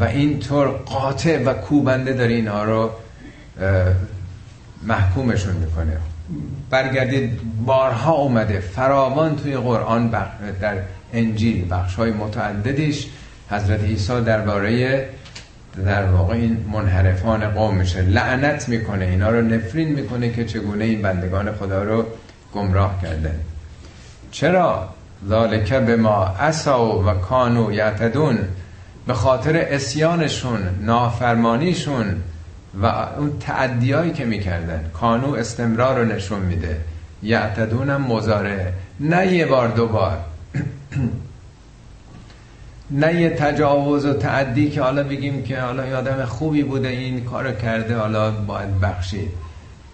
و 0.00 0.04
اینطور 0.04 0.68
قاطع 0.68 1.44
و 1.44 1.54
کوبنده 1.54 2.12
داره 2.12 2.32
اینها 2.32 2.64
رو 2.64 2.90
محکومشون 4.82 5.56
می‌کنه. 5.56 5.96
برگردید 6.70 7.40
بارها 7.66 8.12
اومده 8.12 8.60
فراوان 8.60 9.36
توی 9.36 9.56
قرآن 9.56 10.08
در 10.60 10.76
انجیل 11.12 11.68
بخش 11.70 11.94
های 11.94 12.10
متعددیش 12.10 13.06
حضرت 13.52 13.84
عیسی 13.84 14.20
درباره 14.20 15.04
در 15.86 16.04
واقع 16.04 16.34
این 16.34 16.64
منحرفان 16.72 17.50
قومشه 17.50 18.02
لعنت 18.02 18.68
می‌کنه 18.68 19.04
اینا 19.04 19.30
رو 19.30 19.42
نفرین 19.42 19.88
می‌کنه 19.88 20.32
که 20.32 20.44
چگونه 20.44 20.84
این 20.84 21.02
بندگان 21.02 21.52
خدا 21.52 21.82
رو 21.82 22.06
گمراه 22.54 23.02
کردن 23.02 23.34
چرا؟ 24.30 24.88
ذالک 25.28 25.72
به 25.72 25.96
ما 25.96 26.24
اساو 26.24 27.06
و 27.06 27.14
کانو 27.14 27.72
یعتدون. 27.72 28.38
به 29.06 29.14
خاطر 29.14 29.56
اسیانشون 29.56 30.60
نافرمانیشون 30.80 32.16
و 32.82 32.86
اون 32.86 33.38
تعدیایی 33.40 34.12
که 34.12 34.24
می‌کردن. 34.24 34.90
کانو 34.94 35.34
استمرار 35.34 35.98
رو 35.98 36.04
نشون 36.04 36.40
میده. 36.40 36.76
یعتدونم 37.22 38.02
مزاره 38.02 38.72
نه 39.00 39.32
یه 39.32 39.46
بار 39.46 39.68
دو 39.68 39.86
بار. 39.86 40.18
نه 42.92 43.20
یه 43.20 43.30
تجاوز 43.30 44.06
و 44.06 44.12
تعدی 44.12 44.70
که 44.70 44.82
حالا 44.82 45.02
بگیم 45.02 45.42
که 45.42 45.60
حالا 45.60 45.98
آدم 45.98 46.24
خوبی 46.24 46.62
بوده 46.62 46.88
این 46.88 47.24
کار 47.24 47.52
کرده 47.52 47.96
حالا 47.96 48.30
باید 48.30 48.80
بخشید. 48.80 49.28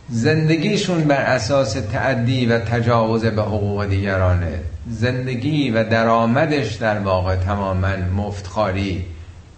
زندگیشون 0.09 1.05
بر 1.05 1.23
اساس 1.23 1.73
تعدی 1.73 2.47
و 2.47 2.59
تجاوز 2.59 3.25
به 3.25 3.43
حقوق 3.43 3.87
دیگرانه. 3.87 4.61
زندگی 4.91 5.71
و 5.71 5.85
درآمدش 5.85 6.75
در 6.75 6.99
واقع 6.99 7.37
تماما 7.37 7.97
مفتخاری 8.17 9.05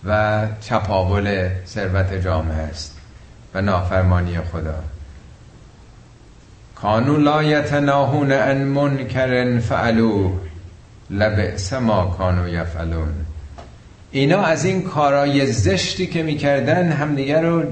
و 0.05 0.47
چپاول 0.61 1.49
ثروت 1.66 2.12
جامعه 2.14 2.57
است 2.57 2.97
و 3.55 3.61
نافرمانی 3.61 4.38
خدا. 4.38 4.74
کانو 6.74 7.16
لا 7.16 7.43
یتناهون 7.43 8.32
ان 8.32 8.64
منکر 8.64 9.59
فعلو 9.59 10.32
لبئس 11.11 11.72
ما 11.72 12.14
کانو 12.18 12.49
یفعلون. 12.49 13.14
اینا 14.13 14.43
از 14.43 14.65
این 14.65 14.83
کارای 14.83 15.47
زشتی 15.47 16.07
که 16.07 16.23
می‌کردن 16.23 16.93
همدیگه 16.93 17.41
رو 17.41 17.63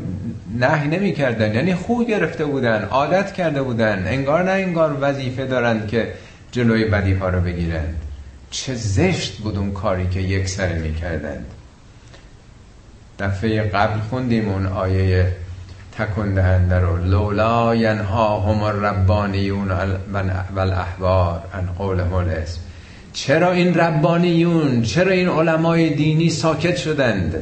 نهی 0.59 0.89
نمی‌کردن. 0.89 1.55
یعنی 1.55 1.74
خوب 1.74 2.09
گرفته 2.09 2.45
بودن 2.45 2.82
عادت 2.84 3.32
کرده 3.32 3.62
بودن. 3.62 4.05
انگار 4.07 4.43
نه 4.43 4.51
انگار 4.51 4.99
وظیفه 5.01 5.47
دارند 5.47 5.89
که 5.89 6.12
جلوی 6.53 6.84
بدی 6.84 7.12
ها 7.12 7.28
رو 7.28 7.41
بگیرند. 7.41 7.95
چه 8.51 8.74
زشت 8.74 9.39
بود 9.39 9.59
اون 9.59 9.72
کاری 9.72 10.09
که 10.09 10.20
یک 10.20 10.49
سره 10.49 10.78
می‌کردند. 10.78 11.47
دفعه 13.18 13.62
قبل 13.62 14.01
خوندیم 14.01 14.49
اون 14.49 14.66
آیه 14.66 15.32
تکن 15.99 16.34
دهنده 16.34 16.78
رو. 16.78 16.97
لولا 16.97 17.74
ینها 17.74 18.41
هم 18.41 18.62
الربانیون 18.62 19.70
و 20.55 20.59
الاحبار 20.59 21.43
ان 21.55 21.66
قولهم 21.78 22.12
الاسم. 22.12 22.61
چرا 23.18 23.52
این 23.52 23.74
ربانیون 23.74 24.82
چرا 24.82 25.12
این 25.12 25.28
علمای 25.28 25.90
دینی 25.94 26.30
ساکت 26.30 26.76
شدند؟ 26.76 27.34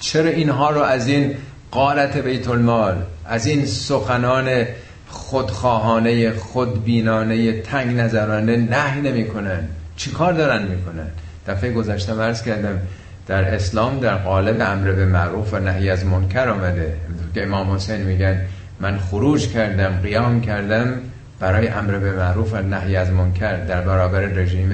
چرا 0.00 0.30
اینها 0.30 0.70
رو 0.70 0.80
از 0.80 1.08
این 1.08 1.34
قالت 1.70 2.16
بیت 2.16 2.48
المال 2.48 2.96
از 3.26 3.46
این 3.46 3.66
سخنان 3.66 4.64
خودخواهانه 5.08 6.32
خودبینانه 6.32 7.60
تنگ 7.60 7.96
نظرانه 7.96 8.56
نهی 8.56 9.00
نمی‌کنن 9.00 9.68
چیکار 9.96 10.32
دارن 10.32 10.62
می‌کنن 10.62 11.06
دفعه 11.46 11.72
گذشته 11.72 12.14
مرز 12.14 12.42
کردم 12.42 12.78
در 13.26 13.54
اسلام 13.54 14.00
در 14.00 14.16
قالب 14.16 14.56
امر 14.60 14.92
به 14.92 15.06
معروف 15.06 15.54
و 15.54 15.58
نهی 15.58 15.90
از 15.90 16.06
منکر 16.06 16.48
آمده. 16.48 16.96
که 17.34 17.42
امام 17.42 17.70
حسین 17.70 18.02
میگن 18.02 18.40
من 18.80 18.98
خروج 18.98 19.48
کردم 19.48 20.00
قیام 20.02 20.40
کردم 20.40 21.00
برای 21.42 21.68
امر 21.68 21.98
به 21.98 22.12
معروف 22.12 22.54
و 22.54 22.56
نهی 22.56 22.96
از 22.96 23.10
منکر 23.10 23.56
در 23.56 23.80
برابر 23.80 24.20
رژیم 24.20 24.72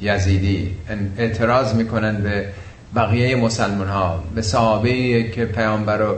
یزیدی. 0.00 0.70
اعتراض 1.18 1.74
می‌کنن 1.74 2.16
به 2.16 2.44
بقیه 2.96 3.36
مسلمان 3.36 3.88
ها 3.88 4.24
به 4.34 4.42
صحابه 4.42 5.22
که 5.22 5.44
پیامبر 5.44 5.98
رو 5.98 6.16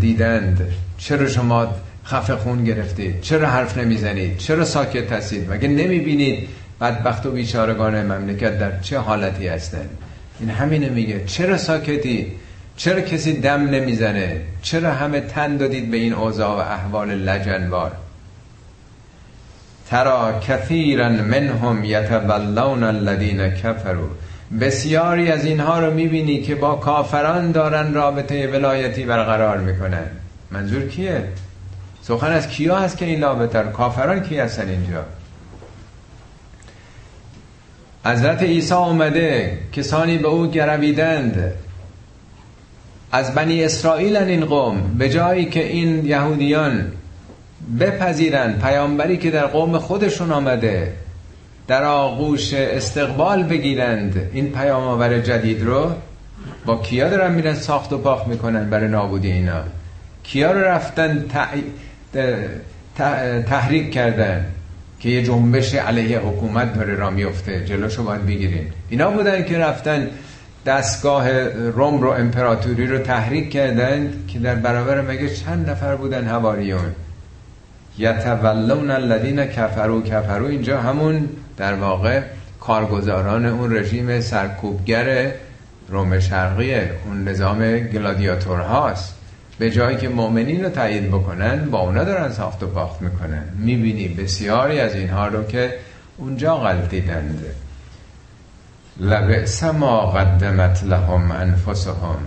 دیدند. 0.00 0.68
چرا 0.98 1.28
شما 1.28 1.74
خفه 2.06 2.36
خون 2.36 2.64
گرفتید 2.64 3.20
چرا 3.20 3.48
حرف 3.48 3.78
نمی‌زنید 3.78 4.36
چرا 4.36 4.64
ساکت 4.64 5.12
هستید؟ 5.12 5.50
مگه 5.52 5.68
نمی‌بینید 5.68 6.48
بدبخت 6.80 7.26
و 7.26 7.30
بیچارگان 7.30 8.02
مملکت 8.02 8.58
در 8.58 8.80
چه 8.80 8.98
حالتی 8.98 9.48
هستن 9.48 9.88
این 10.40 10.50
همینه 10.50 10.88
میگه. 10.88 11.24
چرا 11.24 11.56
ساکتی؟ 11.56 12.32
چرا 12.76 13.00
کسی 13.00 13.40
دم 13.40 13.70
نمی‌زنه؟ 13.70 14.40
چرا 14.62 14.92
همه 14.92 15.20
تن 15.20 15.56
دادید 15.56 15.90
به 15.90 15.96
این 15.96 16.12
اوضاع 16.12 16.56
و 16.56 16.72
احوال 16.72 17.10
لجنوار؟ 17.10 17.92
ترا 19.90 20.40
کثیرا 20.40 21.08
منهم 21.08 21.84
یتولون 21.84 22.82
الذین 22.82 23.50
کفروا. 23.50 24.08
بسیاری 24.60 25.32
از 25.32 25.44
اینها 25.44 25.78
رو 25.78 25.94
می‌بینی 25.94 26.42
که 26.42 26.54
با 26.54 26.74
کافران 26.74 27.52
دارن 27.52 27.94
رابطه 27.94 28.46
ولایتی 28.46 29.04
برقرار 29.04 29.58
می‌کنن. 29.58 30.06
منظور 30.50 30.88
کیه؟ 30.88 31.24
سخن 32.02 32.32
از 32.32 32.48
کیا 32.48 32.78
هست 32.78 32.98
که 32.98 33.04
این 33.04 33.22
رابطه 33.22 33.62
کافران 33.62 34.20
کی 34.20 34.38
هستن 34.38 34.68
اینجا؟ 34.68 35.04
حضرت 38.04 38.42
عیسی 38.42 38.74
اومده 38.74 39.58
کسانی 39.72 40.18
به 40.18 40.28
او 40.28 40.46
گرویدند. 40.46 41.52
از 43.12 43.34
بنی 43.34 43.64
اسرائیل 43.64 44.16
این 44.16 44.44
قوم. 44.44 44.94
به 44.98 45.08
جایی 45.08 45.44
که 45.44 45.66
این 45.66 46.06
یهودیان 46.06 46.92
بپذیرند 47.80 48.62
پیامبری 48.62 49.16
که 49.16 49.30
در 49.30 49.46
قوم 49.46 49.78
خودشون 49.78 50.32
آمده 50.32 50.92
در 51.66 51.84
آغوش 51.84 52.54
استقبال 52.54 53.42
بگیرند. 53.42 54.30
این 54.32 54.52
پیام 54.52 54.82
آور 54.82 55.18
جدید 55.18 55.62
رو 55.62 55.92
با 56.66 56.76
کیا 56.76 57.08
دارن 57.08 57.32
میرن 57.32 57.54
ساخت 57.54 57.92
و 57.92 57.98
پاخت 57.98 58.26
می‌کنن 58.26 58.70
برای 58.70 58.88
نابودی 58.88 59.32
اینا؟ 59.32 59.62
کیا 60.22 60.52
رو 60.52 60.60
رفتن 60.60 61.24
تحریک 63.46 63.92
کردن 63.92 64.46
که 65.00 65.08
یه 65.08 65.22
جنبش 65.22 65.74
علیه 65.74 66.18
حکومت 66.18 66.74
داره 66.74 66.94
را 66.94 67.10
میفته؟ 67.10 67.64
جلوشو 67.64 68.04
باید 68.04 68.26
بگیرین. 68.26 68.66
اینا 68.88 69.10
بودن 69.10 69.44
که 69.44 69.58
رفتن 69.58 70.08
دستگاه 70.66 71.30
روم 71.50 72.00
رو 72.00 72.10
امپراتوری 72.10 72.86
رو 72.86 72.98
تحریک 72.98 73.50
کردن 73.50 74.12
که 74.28 74.38
در 74.38 74.54
برابر 74.54 75.00
مگه 75.00 75.28
چند 75.34 75.70
نفر 75.70 75.96
بودن؟ 75.96 76.26
هواریون 76.26 76.94
یتولون 78.00 78.90
الذین 78.90 79.46
کفرو 79.46 80.02
کفرو 80.02 80.46
اینجا 80.46 80.80
همون 80.80 81.28
در 81.56 81.74
واقع 81.74 82.22
کارگزاران 82.60 83.46
اون 83.46 83.76
رژیم 83.76 84.20
سرکوبگر 84.20 85.32
روم 85.88 86.20
شرقیه 86.20 86.90
اون 87.06 87.28
نظام 87.28 87.78
گلادیاتور 87.78 88.60
هاست 88.60 89.14
به 89.58 89.70
جایی 89.70 89.96
که 89.96 90.08
مؤمنین 90.08 90.64
رو 90.64 90.70
تایید 90.70 91.08
بکنن 91.08 91.70
با 91.70 91.80
اونا 91.80 92.04
دارن 92.04 92.32
ساخت 92.32 92.62
و 92.62 92.66
پاخت 92.66 93.02
می‌کنن. 93.02 93.44
می‌بینی 93.58 94.08
بسیاری 94.08 94.80
از 94.80 94.94
اینها 94.94 95.28
رو 95.28 95.44
که 95.44 95.74
اونجا 96.16 96.56
غلطیدند. 96.56 97.44
لبئس 99.00 99.64
ما 99.64 100.06
قدمت 100.06 100.84
لهم 100.84 101.30
انفسهم. 101.30 102.18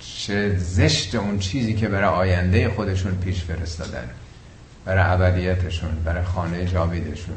چه 0.00 0.56
زشت 0.58 1.14
اون 1.14 1.38
چیزی 1.38 1.74
که 1.74 1.88
برای 1.88 2.14
آینده 2.14 2.68
خودشون 2.68 3.12
پیش 3.24 3.44
فرستادن. 3.44 4.04
برای 4.86 5.02
ابدیتشون 5.02 5.90
برای 6.04 6.24
خانه 6.24 6.66
جاویدشون. 6.66 7.36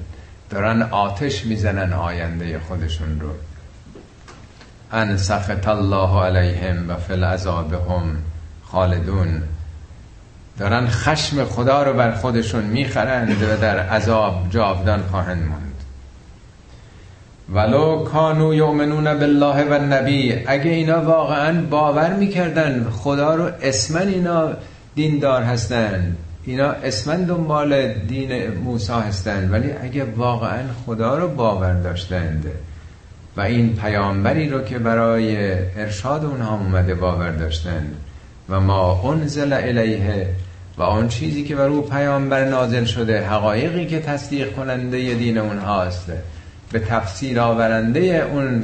دارن 0.49 0.81
آتش 0.81 1.45
می‌زنن 1.45 1.93
آینده 1.93 2.59
خودشون 2.59 3.19
رو. 3.19 3.29
ان 4.91 5.17
سخط 5.17 5.67
الله 5.67 6.23
علیهم 6.23 6.89
و 6.89 6.95
فی 6.95 7.13
العذابهم 7.13 8.17
خالدون. 8.63 9.41
دارن 10.59 10.87
خشم 10.87 11.45
خدا 11.45 11.83
رو 11.83 11.93
بر 11.93 12.11
خودشون 12.11 12.63
می‌خرند 12.63 13.43
و 13.43 13.57
در 13.61 13.79
عذاب 13.79 14.47
جاودان 14.49 15.03
خواهند 15.03 15.43
موند. 15.43 15.75
ولو 17.53 18.03
کانو 18.03 18.53
یؤمنون 18.53 19.19
بالله 19.19 19.63
و 19.63 19.73
نبی 19.73 20.43
اگه 20.47 20.71
اینا 20.71 21.01
واقعا 21.01 21.61
باور 21.61 22.13
می‌کردن 22.13 22.89
خدا 22.89 23.35
رو 23.35 23.49
اسمن 23.61 24.07
اینا 24.07 24.53
دیندار 24.95 25.43
هستن 25.43 26.15
اینا 26.45 26.71
اسمن 26.71 27.23
دنبال 27.23 27.93
دین 27.93 28.47
موسی 28.53 28.93
هستن 28.93 29.49
ولی 29.51 29.71
اگه 29.71 30.03
واقعا 30.03 30.63
خدا 30.85 31.17
رو 31.17 31.27
باور 31.27 31.73
داشتند 31.73 32.45
و 33.37 33.41
این 33.41 33.75
پیامبری 33.75 34.49
رو 34.49 34.61
که 34.61 34.79
برای 34.79 35.53
ارشاد 35.77 36.25
اونها 36.25 36.55
اومده 36.55 36.95
باور 36.95 37.31
داشتند 37.31 37.95
و 38.49 38.59
ما 38.59 39.11
انزل 39.11 39.53
الیه 39.53 40.27
و 40.77 40.83
آن 40.83 41.07
چیزی 41.07 41.43
که 41.43 41.55
بر 41.55 41.67
او 41.67 41.81
پیامبر 41.81 42.45
نازل 42.45 42.85
شده 42.85 43.27
حقایقی 43.27 43.85
که 43.85 43.99
تصدیق 43.99 44.55
کننده 44.55 45.13
دین 45.13 45.37
اونهاست 45.37 46.11
به 46.71 46.79
تفسیر 46.79 47.39
آورنده 47.39 48.27
اون 48.31 48.63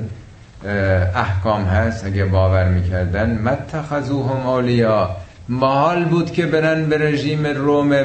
احکام 1.15 1.65
هست 1.65 2.05
اگه 2.05 2.25
باور 2.25 2.69
می‌کردن 2.69 3.37
متخذوهم 3.37 4.47
اولیا 4.47 5.15
محال 5.49 6.05
بود 6.05 6.31
که 6.31 6.45
برن 6.45 6.85
به 6.85 6.97
رژیم 6.97 7.45
روم 7.45 7.95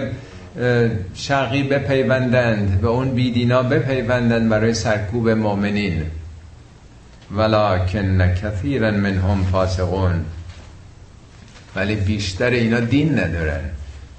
شرقی 1.15 1.63
بپیوندند 1.63 2.81
به 2.81 2.89
اون 2.89 3.11
بیدینا 3.11 3.63
بپیوندند 3.63 4.49
برای 4.49 4.75
سرکوب 4.75 5.29
مؤمنین. 5.29 6.03
ولکن 7.37 8.35
کثیرا 8.35 8.91
منهم 8.91 9.45
فاسقون. 9.45 10.25
ولی 11.77 11.97
بیشتر 11.97 12.51
اینا 12.51 12.81
دین 12.81 13.19
ندارن. 13.19 13.61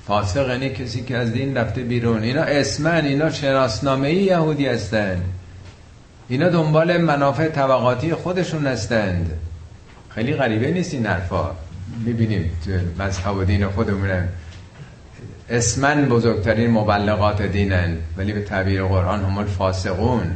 فاسق 0.08 0.50
یعنی 0.50 0.70
کسی 0.70 1.02
که 1.02 1.18
از 1.18 1.34
دین 1.34 1.58
رفته 1.58 1.82
بیرون. 1.82 2.24
اینا 2.24 2.42
اسمن 2.42 3.06
اینا 3.06 3.30
شناسنامه 3.30 4.08
ای 4.08 4.16
یهودی 4.16 4.68
هستن. 4.68 5.22
اینا 6.30 6.50
دنبال 6.50 6.98
منافع 6.98 7.48
طبقاتی 7.48 8.14
خودشون 8.14 8.68
هستند. 8.68 9.32
خیلی 10.10 10.34
غریبه 10.34 10.72
نیست 10.72 10.94
این 10.94 11.06
حرفا. 11.06 11.52
می‌بینیم 12.06 12.52
تو 12.66 12.72
مذهب 13.04 13.38
و 13.38 13.44
دین 13.44 13.68
خودمونن 13.68 14.28
اسمن 15.50 16.06
بزرگترین 16.06 16.72
مبلغات 16.72 17.42
دینن 17.42 17.98
ولی 18.18 18.34
به 18.34 18.42
تعبیر 18.42 18.84
قرآن 18.84 19.24
همون 19.24 19.46
فاسقون 19.46 20.36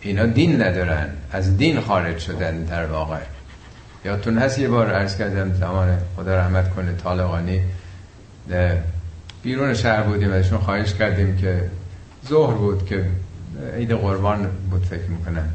اینا 0.00 0.26
دین 0.26 0.62
ندارن 0.62 1.08
از 1.32 1.56
دین 1.56 1.80
خارج 1.80 2.18
شدن 2.18 2.64
در 2.64 2.86
واقع. 2.86 3.18
یادتون 4.04 4.38
هست 4.38 4.58
یه 4.58 4.68
بار 4.68 4.90
عرض 4.90 5.16
کردم 5.16 5.54
زمان 5.54 5.98
خدا 6.16 6.36
رحمت 6.36 6.74
کنه 6.74 6.92
طالقانی 6.92 7.60
بیرون 9.42 9.74
شهر 9.74 10.02
بودیم 10.02 10.32
ازشون 10.32 10.58
خواهش 10.58 10.94
کردیم 10.94 11.36
که 11.36 11.70
ظهر 12.28 12.54
بود 12.54 12.86
که 12.86 13.04
عید 13.76 13.92
قربان 13.92 14.48
بود 14.70 14.84
فکر 14.84 15.06
می‌کنم. 15.08 15.48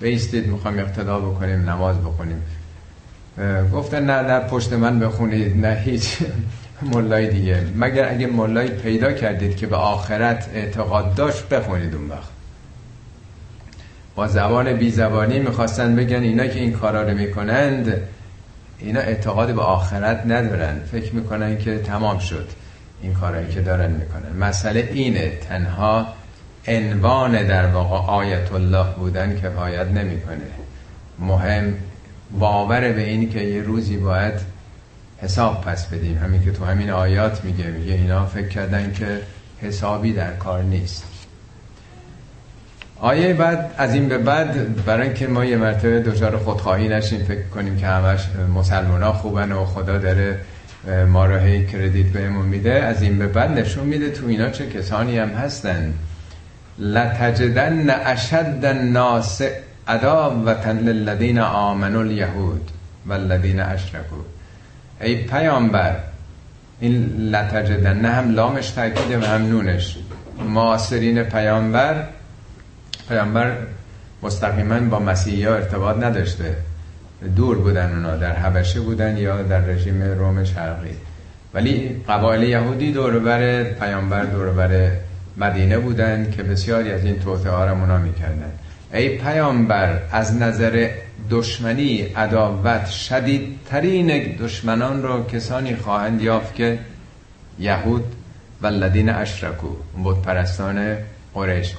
بیستید 0.00 0.46
می‌خوام 0.46 0.78
اقتدا 0.78 1.18
بکنیم 1.18 1.70
نماز 1.70 1.98
بکنیم 1.98 2.42
گفتن 3.72 4.10
نه 4.10 4.28
در 4.28 4.40
پشت 4.40 4.72
من 4.72 5.00
بخونید 5.00 5.66
نه 5.66 5.74
هیچ 5.74 6.18
مولای 6.82 7.28
دیگه. 7.28 7.66
مگر 7.76 8.08
اگه 8.08 8.26
مولای 8.26 8.68
پیدا 8.68 9.12
کردید 9.12 9.56
که 9.56 9.66
به 9.66 9.76
آخرت 9.76 10.48
اعتقاد 10.54 11.14
داشت 11.14 11.48
بخونید 11.48 11.94
اون 11.94 12.08
وقت. 12.08 12.30
با 14.14 14.28
زبان 14.28 14.72
بی 14.72 14.90
زبانی 14.90 15.38
می‌خواستن 15.38 15.96
بگن 15.96 16.22
اینا 16.22 16.46
که 16.46 16.58
این 16.58 16.72
کارا 16.72 17.02
رو 17.02 17.14
می‌کنند 17.14 17.96
اینا 18.78 19.00
اعتقاد 19.00 19.54
به 19.54 19.62
آخرت 19.62 20.26
ندارن. 20.26 20.80
فکر 20.92 21.14
می‌کنن 21.14 21.58
که 21.58 21.78
تمام 21.78 22.18
شد 22.18 22.48
این 23.02 23.14
کارهایی 23.14 23.48
که 23.48 23.60
دارن 23.60 23.90
می‌کنن. 23.90 24.36
مسئله 24.40 24.88
اینه 24.92 25.32
تنها 25.48 26.06
عنوان 26.68 27.46
در 27.46 27.66
واقع 27.66 28.12
آیت 28.12 28.52
الله 28.52 28.86
بودن 28.96 29.40
کفایت 29.40 29.86
نمی‌کنه. 29.86 30.36
مهم 31.18 31.74
باور 32.38 32.80
به 32.92 33.02
این 33.02 33.30
که 33.30 33.40
یه 33.40 33.62
روزی 33.62 33.96
باید 33.96 34.34
حساب 35.18 35.60
پس 35.60 35.86
بدیم. 35.86 36.18
همین 36.18 36.44
که 36.44 36.52
تو 36.52 36.64
همین 36.64 36.90
آیات 36.90 37.44
میگه 37.44 37.66
میگه 37.66 37.92
اینا 37.92 38.26
فکر 38.26 38.48
کردن 38.48 38.92
که 38.92 39.20
حسابی 39.60 40.12
در 40.12 40.32
کار 40.32 40.62
نیست. 40.62 41.04
آیه 43.00 43.34
بعد 43.34 43.74
از 43.78 43.94
این 43.94 44.08
به 44.08 44.18
بعد 44.18 44.84
برای 44.84 45.06
اینکه 45.06 45.26
ما 45.26 45.44
یه 45.44 45.56
مرتبه 45.56 46.00
دچار 46.00 46.36
خودخواهی 46.36 46.88
نشیم 46.88 47.24
فکر 47.24 47.42
کنیم 47.42 47.76
که 47.76 47.86
همش 47.86 48.28
مسلمان 48.54 49.12
خوبن 49.12 49.52
و 49.52 49.64
خدا 49.64 49.98
داره 49.98 50.38
ما 51.08 51.26
را 51.26 51.38
هی 51.38 51.66
کردیت 51.66 52.06
بهمون 52.06 52.46
میده 52.46 52.72
از 52.72 53.02
این 53.02 53.18
به 53.18 53.26
بعد 53.26 53.50
نشون 53.50 53.86
میده 53.86 54.10
تو 54.10 54.26
اینا 54.26 54.50
چه 54.50 54.68
کسانی 54.68 55.18
هم 55.18 55.28
هستن. 55.28 55.94
لتجدن 56.78 57.90
اشد 57.90 58.60
الناس 58.64 59.42
عداوة 59.88 60.68
للذین 60.72 61.38
آمنوا 61.38 62.00
الیهود 62.00 62.70
والذین 63.06 63.60
اشرکو 63.60 64.16
ای 65.00 65.14
پیامبر 65.14 65.96
این 66.80 67.16
لتجدن 67.30 67.96
نه 68.00 68.08
هم 68.08 68.34
لامش 68.34 68.70
تاکید 68.70 69.22
و 69.22 69.26
هم 69.26 69.48
نونش 69.48 69.96
معاصرین 70.48 71.22
پیامبر 71.22 72.04
پیامبر 73.08 73.56
مستقیما 74.22 74.80
با 74.80 74.98
مسیحی 74.98 75.44
ها 75.44 75.54
ارتباط 75.54 75.96
نداشته 75.96 76.56
دور 77.36 77.58
بودن 77.58 77.92
اونا 77.92 78.16
در 78.16 78.32
حبشه 78.32 78.80
بودن 78.80 79.16
یا 79.16 79.42
در 79.42 79.60
رژیم 79.60 80.02
روم 80.02 80.44
شرقی 80.44 80.96
ولی 81.54 82.02
قبایل 82.08 82.42
یهودی 82.42 82.92
دوربر 82.92 83.62
پیامبر 83.62 84.24
دوربر 84.24 84.90
مدینه 85.36 85.78
بودن 85.78 86.30
که 86.30 86.42
بسیاری 86.42 86.92
از 86.92 87.04
این 87.04 87.20
توطعه 87.20 87.52
ها 87.52 87.98
می‌کردن 87.98 88.52
ای 88.92 89.08
پیامبر 89.08 89.98
از 90.12 90.36
نظر 90.36 90.90
دشمنی 91.30 92.00
عداوت 92.02 92.86
شدیدترین 92.86 94.36
دشمنان 94.36 95.02
رو 95.02 95.26
کسانی 95.26 95.76
خواهند 95.76 96.22
یافت 96.22 96.54
که 96.54 96.78
یهود 97.58 98.04
و 98.62 98.66
لدین 98.66 99.08
اشرکو 99.08 99.68
بود 100.02 100.22
پرستان 100.22 100.96
قریش 101.34 101.74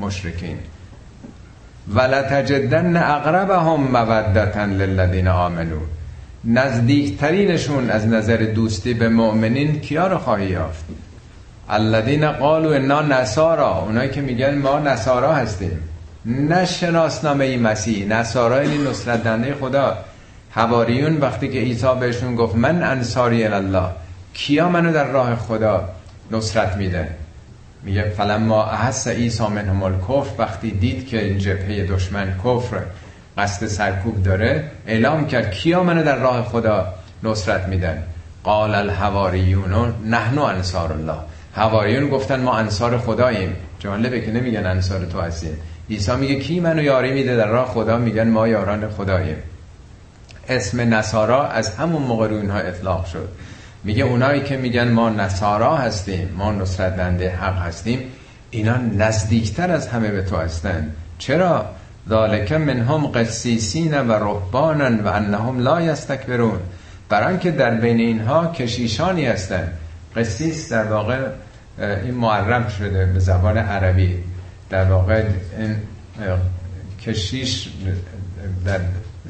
مشرکین. 0.00 0.58
ولتجدن 1.94 2.96
اقربهم 2.96 3.80
مودتا 3.80 4.64
للذین 4.64 5.28
آمنو. 5.28 5.80
نزدیکترینشون 6.44 7.90
از 7.90 8.06
نظر 8.06 8.36
دوستی 8.36 8.94
به 8.94 9.08
مؤمنین 9.08 9.80
کیا 9.80 10.06
رو 10.06 10.18
خواهی 10.18 10.46
یافت؟ 10.46 10.84
الذین 11.68 12.32
قالوا 12.32 12.74
انا 12.74 13.02
نصارا. 13.02 13.78
اونایی 13.78 14.10
که 14.10 14.20
میگن 14.20 14.58
ما 14.58 14.78
نصارا 14.78 15.32
هستیم. 15.32 15.78
نه 16.26 16.64
شناسنامه 16.64 17.56
مسیح 17.56 18.06
نصارا 18.06 18.64
یعنی 18.64 18.78
نصرت 18.78 19.24
دنده 19.24 19.54
خدا. 19.54 19.96
حواریون 20.50 21.16
وقتی 21.16 21.48
که 21.48 21.58
عیسی 21.58 21.94
بهشون 22.00 22.36
گفت 22.36 22.56
من 22.56 22.82
انصاری 22.82 23.44
الله 23.44 23.88
کیا 24.34 24.68
منو 24.68 24.92
در 24.92 25.04
راه 25.04 25.36
خدا 25.36 25.88
نصرت 26.30 26.76
میده؟ 26.76 27.08
میگه 27.82 28.02
فلما 28.02 28.64
احس 28.64 29.08
عیسی 29.08 29.46
منهم 29.46 29.82
الکفر 29.82 30.30
وقتی 30.38 30.70
دید 30.70 31.08
که 31.08 31.24
این 31.24 31.38
جبهه 31.38 31.86
دشمن 31.86 32.34
کفر 32.44 32.82
قصد 33.38 33.66
سرکوب 33.66 34.22
داره 34.22 34.70
اعلام 34.86 35.26
کرد 35.26 35.50
کیا 35.50 35.82
منو 35.82 36.04
در 36.04 36.18
راه 36.18 36.44
خدا 36.44 36.94
نصرت 37.22 37.68
میدن؟ 37.68 38.02
قال 38.44 38.74
الحواریون 38.74 39.94
نحن 40.06 40.38
انصار 40.38 40.92
الله. 40.92 41.18
حواریون 41.54 42.08
گفتن 42.08 42.40
ما 42.40 42.56
انصار 42.56 42.98
خداییم. 42.98 43.56
جالبه 43.78 44.20
که 44.20 44.30
نمیگن 44.30 44.66
انصار 44.66 45.04
تو 45.04 45.20
هستیم. 45.20 45.58
عیسی 45.90 46.16
میگه 46.16 46.34
کی 46.34 46.60
منو 46.60 46.82
یاری 46.82 47.12
میده؟ 47.12 47.36
در 47.36 47.46
راه 47.46 47.66
خدا 47.66 47.98
میگن 47.98 48.28
ما 48.28 48.48
یاران 48.48 48.88
خداییم. 48.90 49.36
اسم 50.48 50.94
نصارا 50.94 51.48
از 51.48 51.76
همون 51.76 52.02
موقع 52.02 52.28
رو 52.28 52.36
اینها 52.36 52.58
اطلاق 52.58 53.06
شد. 53.06 53.28
میگه 53.84 54.04
اونایی 54.04 54.40
که 54.42 54.56
میگن 54.56 54.88
ما 54.88 55.10
نصارا 55.10 55.76
هستیم 55.76 56.28
ما 56.36 56.52
نصرت 56.52 56.96
دنده 56.96 57.30
حق 57.30 57.58
هستیم 57.58 57.98
اینا 58.50 58.76
نزدیکتر 58.76 59.70
از 59.70 59.88
همه 59.88 60.10
به 60.10 60.22
تو 60.22 60.36
هستن. 60.36 60.92
چرا؟ 61.18 61.66
ذالک 62.08 62.52
منهم 62.52 63.06
قسیسین 63.06 64.00
و 64.00 64.12
رهبانن 64.12 65.00
و 65.00 65.08
انهم 65.08 65.58
لا 65.58 65.82
یستکبرون. 65.82 66.60
بران 67.08 67.38
که 67.38 67.50
در 67.50 67.74
بین 67.74 68.00
اینها 68.00 68.46
کشیشانی 68.46 69.26
هستن. 69.26 69.72
قسیس 70.16 70.72
در 70.72 70.84
واقع 70.84 71.18
این 71.78 72.14
معرب 72.14 72.68
شده 72.68 73.06
به 73.06 73.18
زبان 73.18 73.58
عربی. 73.58 74.18
در 74.72 74.84
واقع 74.84 75.24
این 75.58 75.76
کشیش 77.06 77.68
در 78.64 78.80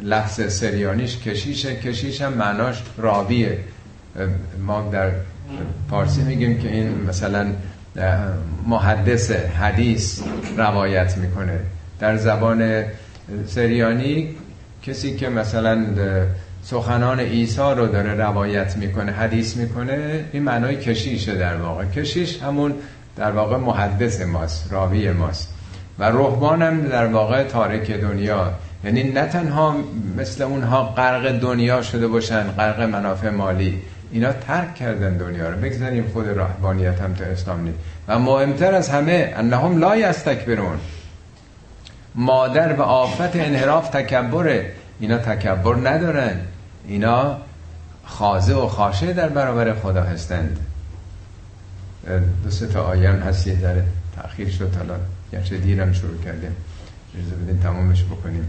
لفظ 0.03 0.53
سریانیش 0.53 1.19
کشیشه 1.19 1.77
کشیش 1.77 2.23
هم 2.23 2.33
معناش 2.33 2.83
راویه. 2.99 3.59
ما 4.67 4.91
در 4.93 5.11
پارسی 5.91 6.23
میگیم 6.23 6.59
که 6.59 6.73
این 6.73 7.01
مثلا 7.09 7.47
محدث 8.67 9.31
حدیث 9.31 10.23
روایت 10.57 11.17
می‌کنه. 11.17 11.59
در 12.01 12.17
زبان 12.17 12.85
سریانی 13.47 14.29
کسی 14.83 15.17
که 15.17 15.29
مثلا 15.29 15.87
سخنان 16.65 17.21
عیسی 17.21 17.61
رو 17.77 17.87
داره 17.87 18.15
روایت 18.15 18.77
می‌کنه 18.77 19.13
حدیث 19.13 19.57
می‌کنه 19.57 20.25
این 20.33 20.43
معنای 20.43 20.77
کشیشه 20.77 21.35
در 21.35 21.57
واقع. 21.57 21.85
کشیش 21.85 22.43
همون 22.43 22.75
در 23.17 23.31
واقع 23.31 23.57
محدث 23.57 24.21
ماست 24.21 24.73
راوی 24.73 25.11
ماست. 25.11 25.55
و 25.99 26.05
رهبان 26.05 26.63
هم 26.63 26.81
در 26.81 27.07
واقع 27.07 27.43
تارک 27.43 27.91
دنیا. 27.91 28.53
یعنی 28.85 29.03
نه 29.03 29.27
تنها 29.27 29.77
مثل 30.17 30.43
اونها 30.43 30.85
غرق 30.85 31.33
دنیا 31.39 31.83
شده 31.83 32.09
باشن 32.09 32.43
غرق 32.43 32.81
منافع 32.81 33.31
مالی. 33.31 33.83
اینا 34.13 34.33
ترک 34.33 34.75
کردن 34.75 35.17
دنیا 35.17 35.51
رو. 35.51 35.57
بگذاریم 35.57 36.11
خود 36.13 36.29
رهبانیت 36.29 37.01
هم 37.01 37.15
تا 37.15 37.25
اسلام 37.25 37.61
نیست. 37.61 37.79
و 38.09 38.19
مهمتر 38.19 38.75
از 38.75 38.89
همه 38.89 39.35
انهم 39.37 39.79
لا 39.79 39.97
یستکبرون. 39.97 40.79
مادر 42.15 42.73
و 42.73 42.83
آفت 42.83 43.37
انحراف 43.37 43.89
تکبره. 43.89 44.73
اینا 45.01 45.19
تکبر 45.19 45.75
ندارن. 45.75 46.37
اینا 46.87 47.37
خازه 48.05 48.55
و 48.55 48.69
خاشه 48.69 49.13
در 49.13 49.29
برابر 49.29 49.75
خدا 49.75 50.03
هستند. 50.03 50.59
دو 52.45 52.51
سه 52.51 52.67
تا 52.67 52.83
آیه 52.83 53.11
هست 53.11 53.47
یه 53.47 53.61
ذره 53.61 53.85
تأخیر 54.17 54.51
شد 54.51 54.75
حالا 54.77 54.95
گرچه 55.33 55.57
دیرم 55.57 55.93
شروع 55.93 56.23
کردیم. 56.25 56.57
اجازه 57.15 57.37
بدین 57.37 57.61
تمامش 57.61 58.05
بکنیم. 58.05 58.49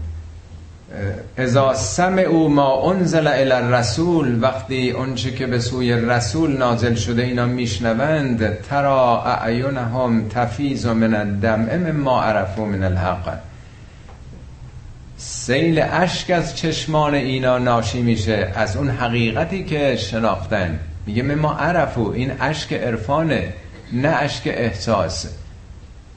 ازا 1.36 1.74
سم 1.74 2.18
او 2.18 2.48
ما 2.48 2.90
انزل 2.90 3.26
الى 3.26 3.52
الرسول 3.52 4.42
وقتی 4.42 4.90
اونچه 4.90 5.30
که 5.30 5.46
به 5.46 5.58
سوی 5.58 5.92
رسول 5.92 6.56
نازل 6.56 6.94
شده 6.94 7.22
اینا 7.22 7.46
میشنوند 7.46 8.60
ترا 8.60 9.24
اعینهم 9.24 10.28
تفیز 10.28 10.86
من 10.86 11.14
الدمع 11.14 11.90
ما 11.90 12.22
عرفو 12.22 12.64
من 12.64 12.82
الحق. 12.82 13.38
سیل 15.16 15.84
اشک 15.92 16.30
از 16.30 16.56
چشمان 16.56 17.14
اینا 17.14 17.58
ناشی 17.58 18.02
میشه 18.02 18.52
از 18.54 18.76
اون 18.76 18.90
حقیقتی 18.90 19.64
که 19.64 19.96
شناختن. 19.96 20.78
میگه 21.06 21.22
ما 21.22 21.52
عرفو 21.52 22.10
این 22.10 22.32
اشک 22.40 22.72
عرفانه 22.72 23.52
نه 23.92 24.08
اشک 24.08 24.42
احساس. 24.46 25.26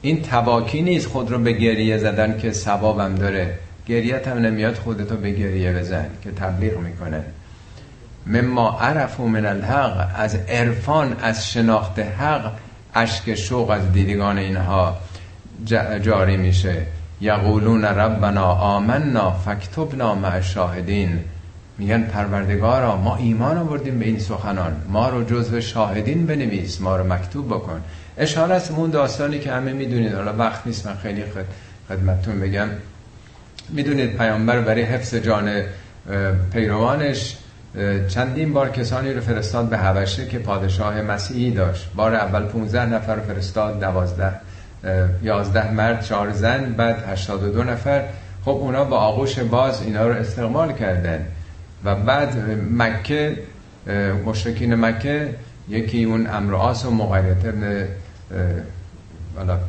این 0.02 0.22
تباکی 0.22 0.82
نیست 0.82 1.06
خود 1.06 1.30
رو 1.30 1.38
به 1.38 1.52
گریه 1.52 1.98
زدن 1.98 2.38
که 2.38 2.52
ثوابم 2.52 3.14
داره. 3.14 3.54
گریت 3.86 4.28
هم 4.28 4.38
نمیاد 4.38 4.74
خودتو 4.74 5.16
به 5.16 5.30
گریه 5.30 5.72
بزن 5.72 6.06
که 6.24 6.30
تبلیغ 6.30 6.78
می‌کنه. 6.78 7.24
مما 8.26 8.78
عرفو 8.80 9.26
من 9.26 9.46
الحق 9.46 10.10
از 10.14 10.34
عرفان 10.34 11.16
از 11.22 11.50
شناخت 11.50 11.98
حق 11.98 12.52
اشک 12.94 13.34
شوق 13.34 13.70
از 13.70 13.92
دیدگان 13.92 14.38
اینها 14.38 14.96
جاری 16.02 16.36
میشه. 16.36 16.82
یقولون 17.20 17.84
ربنا 17.84 18.52
آمنا 18.52 19.30
فکتبنا 19.30 20.14
مع 20.14 20.40
شاهدین 20.40 21.20
میگن 21.78 22.02
پروردگارا 22.02 22.96
ما 22.96 23.16
ایمان 23.16 23.58
آوردیم 23.58 23.98
به 23.98 24.04
این 24.04 24.18
سخنان. 24.18 24.72
ما 24.88 25.08
رو 25.08 25.24
جزو 25.24 25.60
شاهدین 25.60 26.26
بنویس 26.26 26.80
ما 26.80 26.96
رو 26.96 27.12
مکتوب 27.12 27.46
بکن. 27.46 27.80
اشاره 28.18 28.54
است 28.54 28.70
اون 28.70 28.90
داستانی 28.90 29.38
که 29.38 29.52
همه 29.52 29.72
می‌دونید. 29.72 30.14
حالا 30.14 30.36
وقت 30.36 30.66
نیست 30.66 30.86
من 30.86 30.94
خیلی 30.94 31.24
خدمتتون 31.88 32.40
بگم. 32.40 32.68
می‌دونید 33.68 34.16
پیامبر 34.16 34.60
برای 34.60 34.82
حفظ 34.82 35.14
جان 35.14 35.50
پیروانش 36.52 37.36
چندین 38.08 38.52
بار 38.52 38.70
کسانی 38.70 39.12
رو 39.12 39.20
فرستاد 39.20 39.68
به 39.68 39.78
حبشه 39.78 40.26
که 40.26 40.38
پادشاه 40.38 41.02
مسیحی 41.02 41.50
داشت. 41.50 41.88
بار 41.96 42.14
اول 42.14 42.42
15 42.42 42.86
نفر 42.86 43.14
رو 43.14 43.22
فرستاد 43.22 43.80
12 43.80 44.32
11 45.22 45.72
مرد 45.72 46.04
4 46.04 46.32
زن 46.32 46.72
بعد 46.72 47.04
82 47.08 47.64
نفر. 47.64 48.04
خب 48.44 48.50
اونا 48.50 48.84
با 48.84 48.96
آغوش 48.96 49.38
باز 49.38 49.82
اینا 49.82 50.06
رو 50.08 50.14
استقبال 50.14 50.72
کردن. 50.72 51.26
و 51.84 51.94
بعد 51.94 52.36
مکه 52.72 53.36
مشرکین 54.26 54.74
مکه 54.74 55.34
یکی 55.68 56.04
اون 56.04 56.26
امرآس 56.26 56.84
و 56.84 56.90
مقایت 56.90 57.44
ابن 57.44 57.84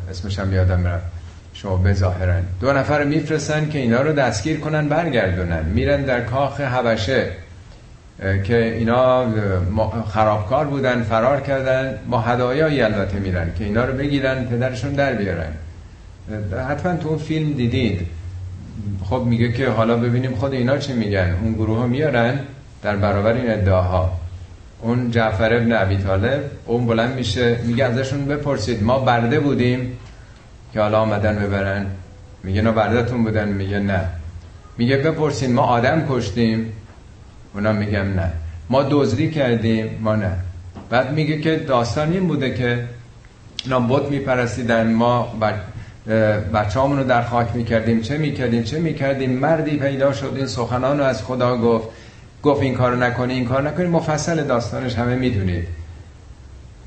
اسمش 0.09 0.39
هم 0.39 0.53
یادم 0.53 0.87
رفت. 0.87 1.05
شعبه 1.53 1.93
ظاهرن. 1.93 2.43
دو 2.61 2.73
نفر 2.73 3.03
میفرستن 3.03 3.69
که 3.69 3.79
اینا 3.79 4.01
رو 4.01 4.13
دستگیر 4.13 4.59
کنن 4.59 4.89
برگردونن. 4.89 5.65
میرن 5.65 6.01
در 6.01 6.21
کاخ 6.21 6.61
حبشه 6.61 7.31
که 8.43 8.73
اینا 8.73 9.27
خرابکار 10.07 10.65
بودن 10.65 11.03
فرار 11.03 11.41
کردن. 11.41 11.99
با 12.09 12.19
هدایایی 12.21 12.81
البته 12.81 13.19
میرن 13.19 13.53
که 13.57 13.63
اینا 13.63 13.85
رو 13.85 13.93
بگیرن 13.93 14.45
پدرشون 14.45 14.93
در 14.93 15.13
بیارن. 15.13 15.51
حتما 16.69 16.95
تو 16.95 17.09
اون 17.09 17.17
فیلم 17.17 17.53
دیدید. 17.53 18.07
خب 19.03 19.23
میگه 19.25 19.51
که 19.51 19.69
حالا 19.69 19.97
ببینیم 19.97 20.35
خود 20.35 20.53
اینا 20.53 20.77
چه 20.77 20.93
میگن. 20.93 21.35
اون 21.43 21.53
گروه 21.53 21.77
ها 21.77 21.87
میارن 21.87 22.39
در 22.81 22.95
برابر 22.95 23.33
این 23.33 23.51
ادعاها. 23.51 24.11
اون 24.81 25.11
جعفر 25.11 25.53
ابن 25.53 25.71
عبی 25.71 25.97
طالب 25.97 26.43
اون 26.65 26.87
بلند 26.87 27.15
میشه 27.15 27.59
میگه 27.63 27.85
ازشون 27.85 28.25
بپرسید. 28.25 28.83
ما 28.83 28.99
برده 28.99 29.39
بودیم 29.39 29.97
که 30.73 30.81
حالا 30.81 30.99
آمدن 30.99 31.35
ببرن. 31.35 31.85
میگه 32.43 32.61
نه 32.61 32.71
بردهتون 32.71 33.23
بودن؟ 33.23 33.47
میگه 33.47 33.79
نه. 33.79 34.01
میگه 34.77 34.97
بپرسید 34.97 35.49
ما 35.49 35.61
آدم 35.61 36.05
کشتیم؟ 36.09 36.73
اونا 37.53 37.73
میگم 37.73 38.13
نه. 38.13 38.31
ما 38.69 38.83
دزدی 38.83 39.31
کردیم؟ 39.31 39.99
ما 40.01 40.15
نه. 40.15 40.31
بعد 40.89 41.13
میگه 41.13 41.41
که 41.41 41.55
داستان 41.55 42.11
این 42.11 42.27
بوده 42.27 42.53
که 42.53 42.85
اینا 43.63 43.79
بت 43.79 44.09
میپرستیدن. 44.09 44.93
ما 44.93 45.35
بچه 46.53 46.79
رو 46.79 47.03
در 47.03 47.21
خاک 47.21 47.55
می‌کردیم. 47.55 48.01
چه 48.01 48.17
می‌کردیم؟ 48.17 48.63
چه 48.63 48.79
می‌کردیم؟ 48.79 49.31
مردی 49.31 49.77
پیدا 49.77 50.13
شد. 50.13 50.33
این 50.35 50.47
سخنان 50.47 50.97
رو 50.97 51.03
از 51.03 51.23
خدا 51.23 51.57
گفت. 51.57 51.87
گفت 52.43 52.61
این 52.61 52.75
کارو 52.75 52.95
نکنی 52.95 53.33
این 53.33 53.45
کار 53.45 53.61
نکنی. 53.61 53.87
مفصل 53.87 54.43
داستانش 54.43 54.95
همه 54.95 55.15
می‌دونید. 55.15 55.67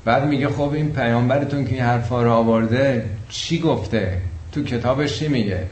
بعد 0.05 0.25
میگه 0.25 0.49
خب 0.49 0.71
این 0.73 0.91
پیامبرتون 0.91 1.65
که 1.65 1.75
این 1.75 1.83
حرفا 1.83 2.23
رو 2.23 2.31
آورده 2.31 3.05
چی 3.29 3.59
گفته؟ 3.59 4.17
تو 4.51 4.63
کتابش 4.63 5.19
چی 5.19 5.27
میگه؟ 5.27 5.63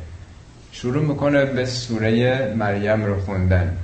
شروع 0.71 1.03
می‌کنه 1.03 1.45
به 1.45 1.65
سوره 1.65 2.53
مریم 2.57 3.05
رو 3.05 3.21
خوندن. 3.21 3.77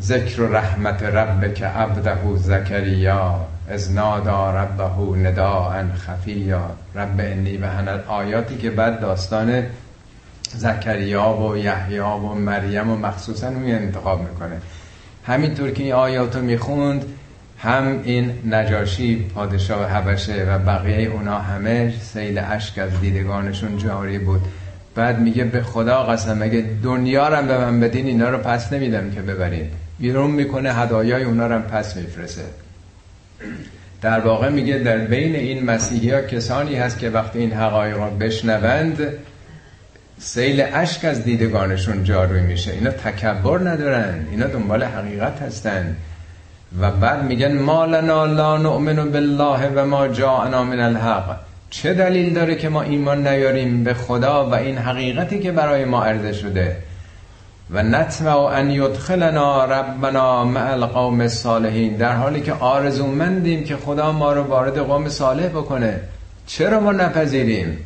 ذکر 0.00 0.40
و 0.40 0.52
رحمت 0.56 1.02
رب 1.02 1.54
که 1.54 1.66
عبده 1.66 2.36
زکریا. 2.36 3.46
از 3.68 3.92
نادا 3.92 4.50
ربه 4.50 5.18
نداء 5.18 5.84
خفیا. 5.96 6.70
رب 6.94 7.14
انی 7.18 7.56
و 7.56 7.66
آیاتی 8.08 8.56
که 8.56 8.70
بعد 8.70 9.00
داستان 9.00 9.62
زکریا 10.54 11.32
و 11.32 11.56
یحیی 11.56 11.98
و 11.98 12.18
مریم 12.18 12.90
و 12.90 12.96
مخصوصا 12.96 13.50
می 13.50 13.72
انتخاب 13.72 14.20
می‌کنه. 14.20 14.56
همینطور 15.26 15.70
که 15.70 15.82
این 15.82 15.92
آیاتو 15.92 16.40
می‌خوند 16.40 17.04
هم 17.58 18.00
این 18.04 18.32
نجاشی 18.50 19.30
پادشاه 19.34 19.90
حبشه 19.90 20.44
و 20.48 20.58
بقیه 20.58 21.10
اونا 21.10 21.38
همه 21.38 21.94
سیل 22.00 22.38
اشک 22.38 22.78
از 22.78 23.00
دیدگانشون 23.00 23.78
جاری 23.78 24.18
بود. 24.18 24.40
بعد 24.94 25.18
میگه 25.18 25.44
به 25.44 25.62
خدا 25.62 26.02
قسم 26.02 26.42
اگه 26.42 26.64
دنیا 26.82 27.28
رو 27.28 27.46
به 27.46 27.58
من 27.58 27.80
بدین 27.80 28.06
اینا 28.06 28.30
رو 28.30 28.38
پس 28.38 28.72
نمیدم 28.72 29.10
که 29.10 29.22
ببرین. 29.22 29.70
بیرون 29.98 30.30
می‌کنه 30.30 30.72
هدایای 30.72 31.24
اونا 31.24 31.46
رو 31.46 31.58
پس 31.58 31.96
میفرسه 31.96 32.42
در 34.02 34.20
واقع 34.20 34.48
میگه 34.48 34.78
در 34.78 34.98
بین 34.98 35.36
این 35.36 35.64
مسیحی 35.64 36.10
ها 36.10 36.22
کسانی 36.22 36.74
هست 36.74 36.98
که 36.98 37.10
وقتی 37.10 37.38
این 37.38 37.52
حقایق 37.52 37.96
رو 37.96 38.10
بشنوند 38.10 38.98
سیل 40.18 40.64
اشک 40.72 41.04
از 41.04 41.24
دیدگانشون 41.24 42.04
جاری 42.04 42.40
میشه. 42.40 42.72
اینا 42.72 42.90
تکبر 42.90 43.58
ندارن 43.58 44.26
اینا 44.30 44.46
دنبال 44.46 44.82
حقیقت 44.84 45.42
هستن. 45.42 45.96
و 46.80 46.90
بعد 46.90 47.24
میگن 47.24 47.58
ما 47.58 47.84
لنا 47.84 48.26
لا 48.26 48.56
نؤمن 48.56 49.10
بالله 49.10 49.68
و 49.74 49.86
ما 49.86 50.08
جاءنا 50.08 50.64
من 50.64 50.80
الحق. 50.80 51.36
چه 51.70 51.94
دلیل 51.94 52.34
داره 52.34 52.54
که 52.54 52.68
ما 52.68 52.82
ایمان 52.82 53.28
نیاریم 53.28 53.84
به 53.84 53.94
خدا 53.94 54.50
و 54.50 54.54
این 54.54 54.78
حقیقتی 54.78 55.40
که 55.40 55.52
برای 55.52 55.84
ما 55.84 56.04
عرضه 56.04 56.32
شده؟ 56.32 56.76
و 57.72 57.82
نطمع 57.82 58.36
ان 58.36 58.70
یدخلنا 58.70 59.64
ربنا 59.64 60.44
مع 60.44 60.70
القوم 60.70 61.20
الصالحین 61.20 61.96
در 61.96 62.16
حالی 62.16 62.40
که 62.40 62.52
آرزومندیم 62.52 63.64
که 63.64 63.76
خدا 63.76 64.12
ما 64.12 64.32
رو 64.32 64.42
وارد 64.42 64.78
قوم 64.78 65.08
صالح 65.08 65.48
بکنه. 65.48 66.00
چرا 66.46 66.80
ما 66.80 66.92
نپذیریم؟ 66.92 67.78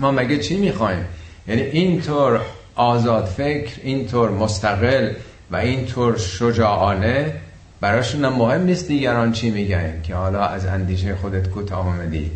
ما 0.00 0.10
مگه 0.10 0.38
چی 0.38 0.56
می‌خوایم؟ 0.56 1.04
یعنی 1.48 1.62
اینطور 1.62 2.40
آزاد 2.74 3.24
فکر 3.24 3.80
اینطور 3.82 4.30
مستقل 4.30 5.12
و 5.50 5.56
اینطور 5.56 6.16
شجاعانه 6.18 7.34
براشون 7.80 8.28
مهم 8.28 8.62
نیست 8.62 8.88
دیگران 8.88 9.32
چی 9.32 9.50
میگن 9.50 10.02
که 10.02 10.14
حالا 10.14 10.44
از 10.44 10.66
اندیشه 10.66 11.14
خودت 11.14 11.48
کوتاه 11.48 11.86
اومدی 11.86 12.30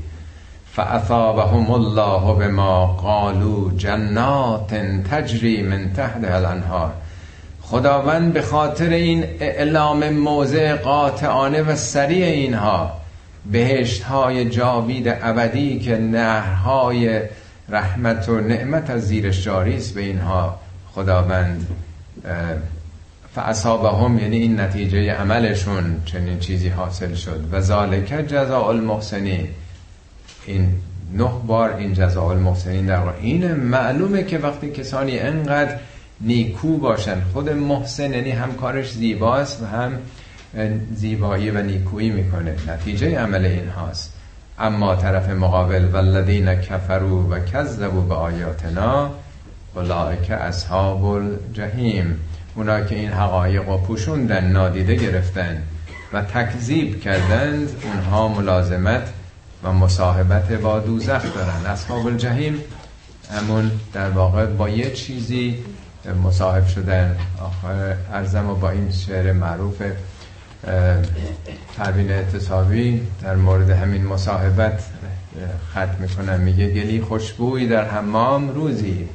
فاثابهم 0.77 1.71
الله 1.71 2.35
بما 2.35 2.87
قالوا 2.87 3.71
جنات 3.77 4.75
تجری 5.11 5.63
من 5.63 5.93
تحت 5.93 6.25
الانهار 6.25 6.93
خداوند 7.63 8.33
به 8.33 8.43
خاطر 8.43 8.89
این 8.89 9.25
اعلام 9.41 10.09
موضع 10.11 10.77
قاطعانه 10.77 11.63
و 11.63 11.77
سریع 11.77 12.27
اینها 12.27 12.93
بهشت 13.53 14.03
های 14.03 14.51
جاوید 14.51 15.09
ابدی 15.09 15.79
که 15.79 15.97
نهرهای 15.97 17.21
رحمت 17.69 18.29
و 18.29 18.41
نعمت 18.41 18.91
از 18.91 19.03
زیرش 19.03 19.45
جاری 19.45 19.77
است 19.77 19.95
به 19.95 20.01
اینها 20.01 20.59
خداوند 20.95 21.67
فاصابهم 23.35 24.19
یعنی 24.19 24.37
این 24.37 24.61
نتیجه 24.61 25.13
عملشون 25.13 26.03
چنین 26.05 26.39
چیزی 26.39 26.69
حاصل 26.69 27.15
شد. 27.15 27.45
و 27.53 27.61
ذالک 27.61 28.27
جزاء 28.29 28.69
المحسنین. 28.69 29.49
این 30.47 30.69
نه 31.13 31.31
بار 31.47 31.75
این 31.75 31.93
جزاء 31.93 32.27
المحسنین 32.27 32.87
در 32.87 32.97
واقع. 32.97 33.19
این 33.21 33.53
معلومه 33.53 34.23
که 34.23 34.39
وقتی 34.39 34.71
کسانی 34.71 35.19
انقدر 35.19 35.77
نیکو 36.21 36.77
باشن 36.77 37.21
خود 37.33 37.51
محسن 37.51 38.13
یعنی 38.13 38.31
هم 38.31 38.53
کارش 38.53 38.93
زیباست 38.93 39.63
و 39.63 39.67
هم 39.67 39.93
زیبایی 40.95 41.51
و 41.51 41.63
نیکویی 41.63 42.11
می‌کنه. 42.11 42.57
نتیجه 42.69 43.19
عمل 43.19 43.45
این 43.45 43.69
هاست. 43.69 44.13
اما 44.59 44.97
طرف 44.97 45.31
مقابل 45.31 45.85
والذین 45.85 46.55
کفروا 46.55 47.27
و 47.31 47.39
کذبوا 47.39 48.01
به 48.01 48.15
آیاتنا 48.15 49.11
اولئک 49.75 50.31
اصحاب 50.31 51.05
الجحیم. 51.05 52.21
اونا 52.55 52.81
که 52.81 52.95
این 52.95 53.11
حقایق 53.11 53.69
رو 53.69 53.79
پوشوندن 53.79 54.45
نادیده 54.45 54.95
گرفتن 54.95 55.63
و 56.13 56.23
تکذیب 56.23 57.01
کردند 57.01 57.71
اونها 57.85 58.29
ملازمت 58.29 59.13
و 59.65 59.73
مصاحبت 59.73 60.53
با 60.53 60.81
دوزخ 60.81 61.35
دارن. 61.35 61.67
اصحاب 61.67 62.07
الجحیم 62.07 62.59
همون 63.31 63.71
در 63.93 64.11
واقع 64.11 64.47
با 64.47 64.69
یه 64.69 64.91
چیزی 64.91 65.59
مصاحب 66.25 66.67
شدن. 66.67 67.17
آخر 67.41 67.97
ارزم 68.13 68.51
و 68.51 68.55
با 68.55 68.71
این 68.71 68.91
شعر 68.91 69.33
معروف 69.33 69.83
پروین 71.79 72.11
اعتصابی 72.11 73.03
در 73.23 73.37
مورد 73.37 73.71
همین 73.71 74.07
مصاحبت 74.07 74.83
خط 75.75 76.01
می‌کنم 76.01 76.41
میگه 76.41 76.69
گلی 76.69 77.01
خوشبوی 77.01 77.67
در 77.69 77.89
حمام 77.89 78.49
روزی. 78.49 79.09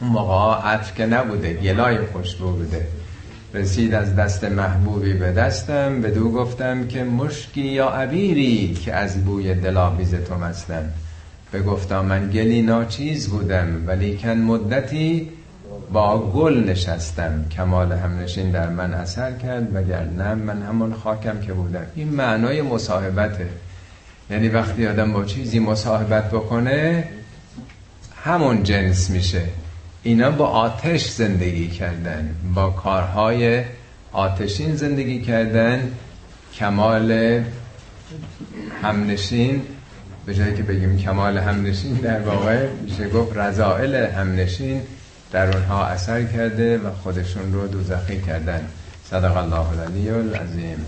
اون 0.00 0.10
موقع 0.10 0.68
عطر 0.68 0.92
که 0.92 1.06
نبوده 1.06 1.54
گلای 1.54 2.06
خوشبو 2.06 2.52
بوده. 2.52 2.86
رسید 3.56 3.94
از 3.94 4.16
دست 4.16 4.44
محبوبی 4.44 5.12
به 5.12 5.32
دستم 5.32 6.00
به 6.00 6.10
دو 6.10 6.30
گفتم 6.30 6.86
که 6.86 7.04
مشکی 7.04 7.60
یا 7.60 7.88
عبیری 7.88 8.74
که 8.74 8.94
از 8.94 9.24
بوی 9.24 9.54
دلاویز 9.54 10.14
تو 10.14 10.34
مستم. 10.34 10.84
به 11.52 11.62
گفتم 11.62 12.04
من 12.04 12.30
گلی 12.30 12.62
ناچیز 12.62 13.28
بودم 13.28 13.82
ولی 13.86 14.16
کن 14.16 14.34
مدتی 14.34 15.28
با 15.92 16.18
گل 16.18 16.64
نشستم. 16.68 17.44
کمال 17.50 17.92
همنشین 17.92 18.50
در 18.50 18.68
من 18.68 18.94
اثر 18.94 19.32
کرد 19.32 19.76
وگر 19.76 20.04
نه 20.04 20.34
من 20.34 20.62
همون 20.62 20.94
خاکم 20.94 21.40
که 21.40 21.52
بودم. 21.52 21.86
این 21.94 22.08
معنای 22.08 22.62
مصاحبته. 22.62 23.48
یعنی 24.30 24.48
وقتی 24.48 24.86
آدم 24.86 25.12
با 25.12 25.24
چیزی 25.24 25.58
مصاحبت 25.58 26.30
بکنه 26.30 27.04
همون 28.24 28.62
جنس 28.62 29.10
میشه. 29.10 29.42
اینا 30.06 30.30
با 30.30 30.46
آتش 30.46 31.10
زندگی 31.10 31.68
کردن 31.68 32.34
با 32.54 32.70
کارهای 32.70 33.64
آتشین 34.12 34.76
زندگی 34.76 35.20
کردن 35.22 35.92
کمال 36.54 37.42
همنشین 38.82 39.62
به 40.26 40.34
جایی 40.34 40.56
که 40.56 40.62
بگیم 40.62 40.98
کمال 40.98 41.38
همنشین 41.38 41.94
در 41.94 42.20
واقع 42.20 42.68
میشه 42.68 43.08
گفت 43.08 43.36
رضائل 43.36 43.94
همنشین 43.94 44.82
در 45.32 45.56
اونها 45.56 45.86
اثر 45.86 46.24
کرده 46.24 46.78
و 46.78 46.90
خودشون 47.02 47.52
رو 47.52 47.66
دوزخی 47.66 48.20
کردن. 48.20 48.68
صدق 49.10 49.36
الله 49.36 49.68
العلی 49.68 50.10
العظیم. 50.10 50.86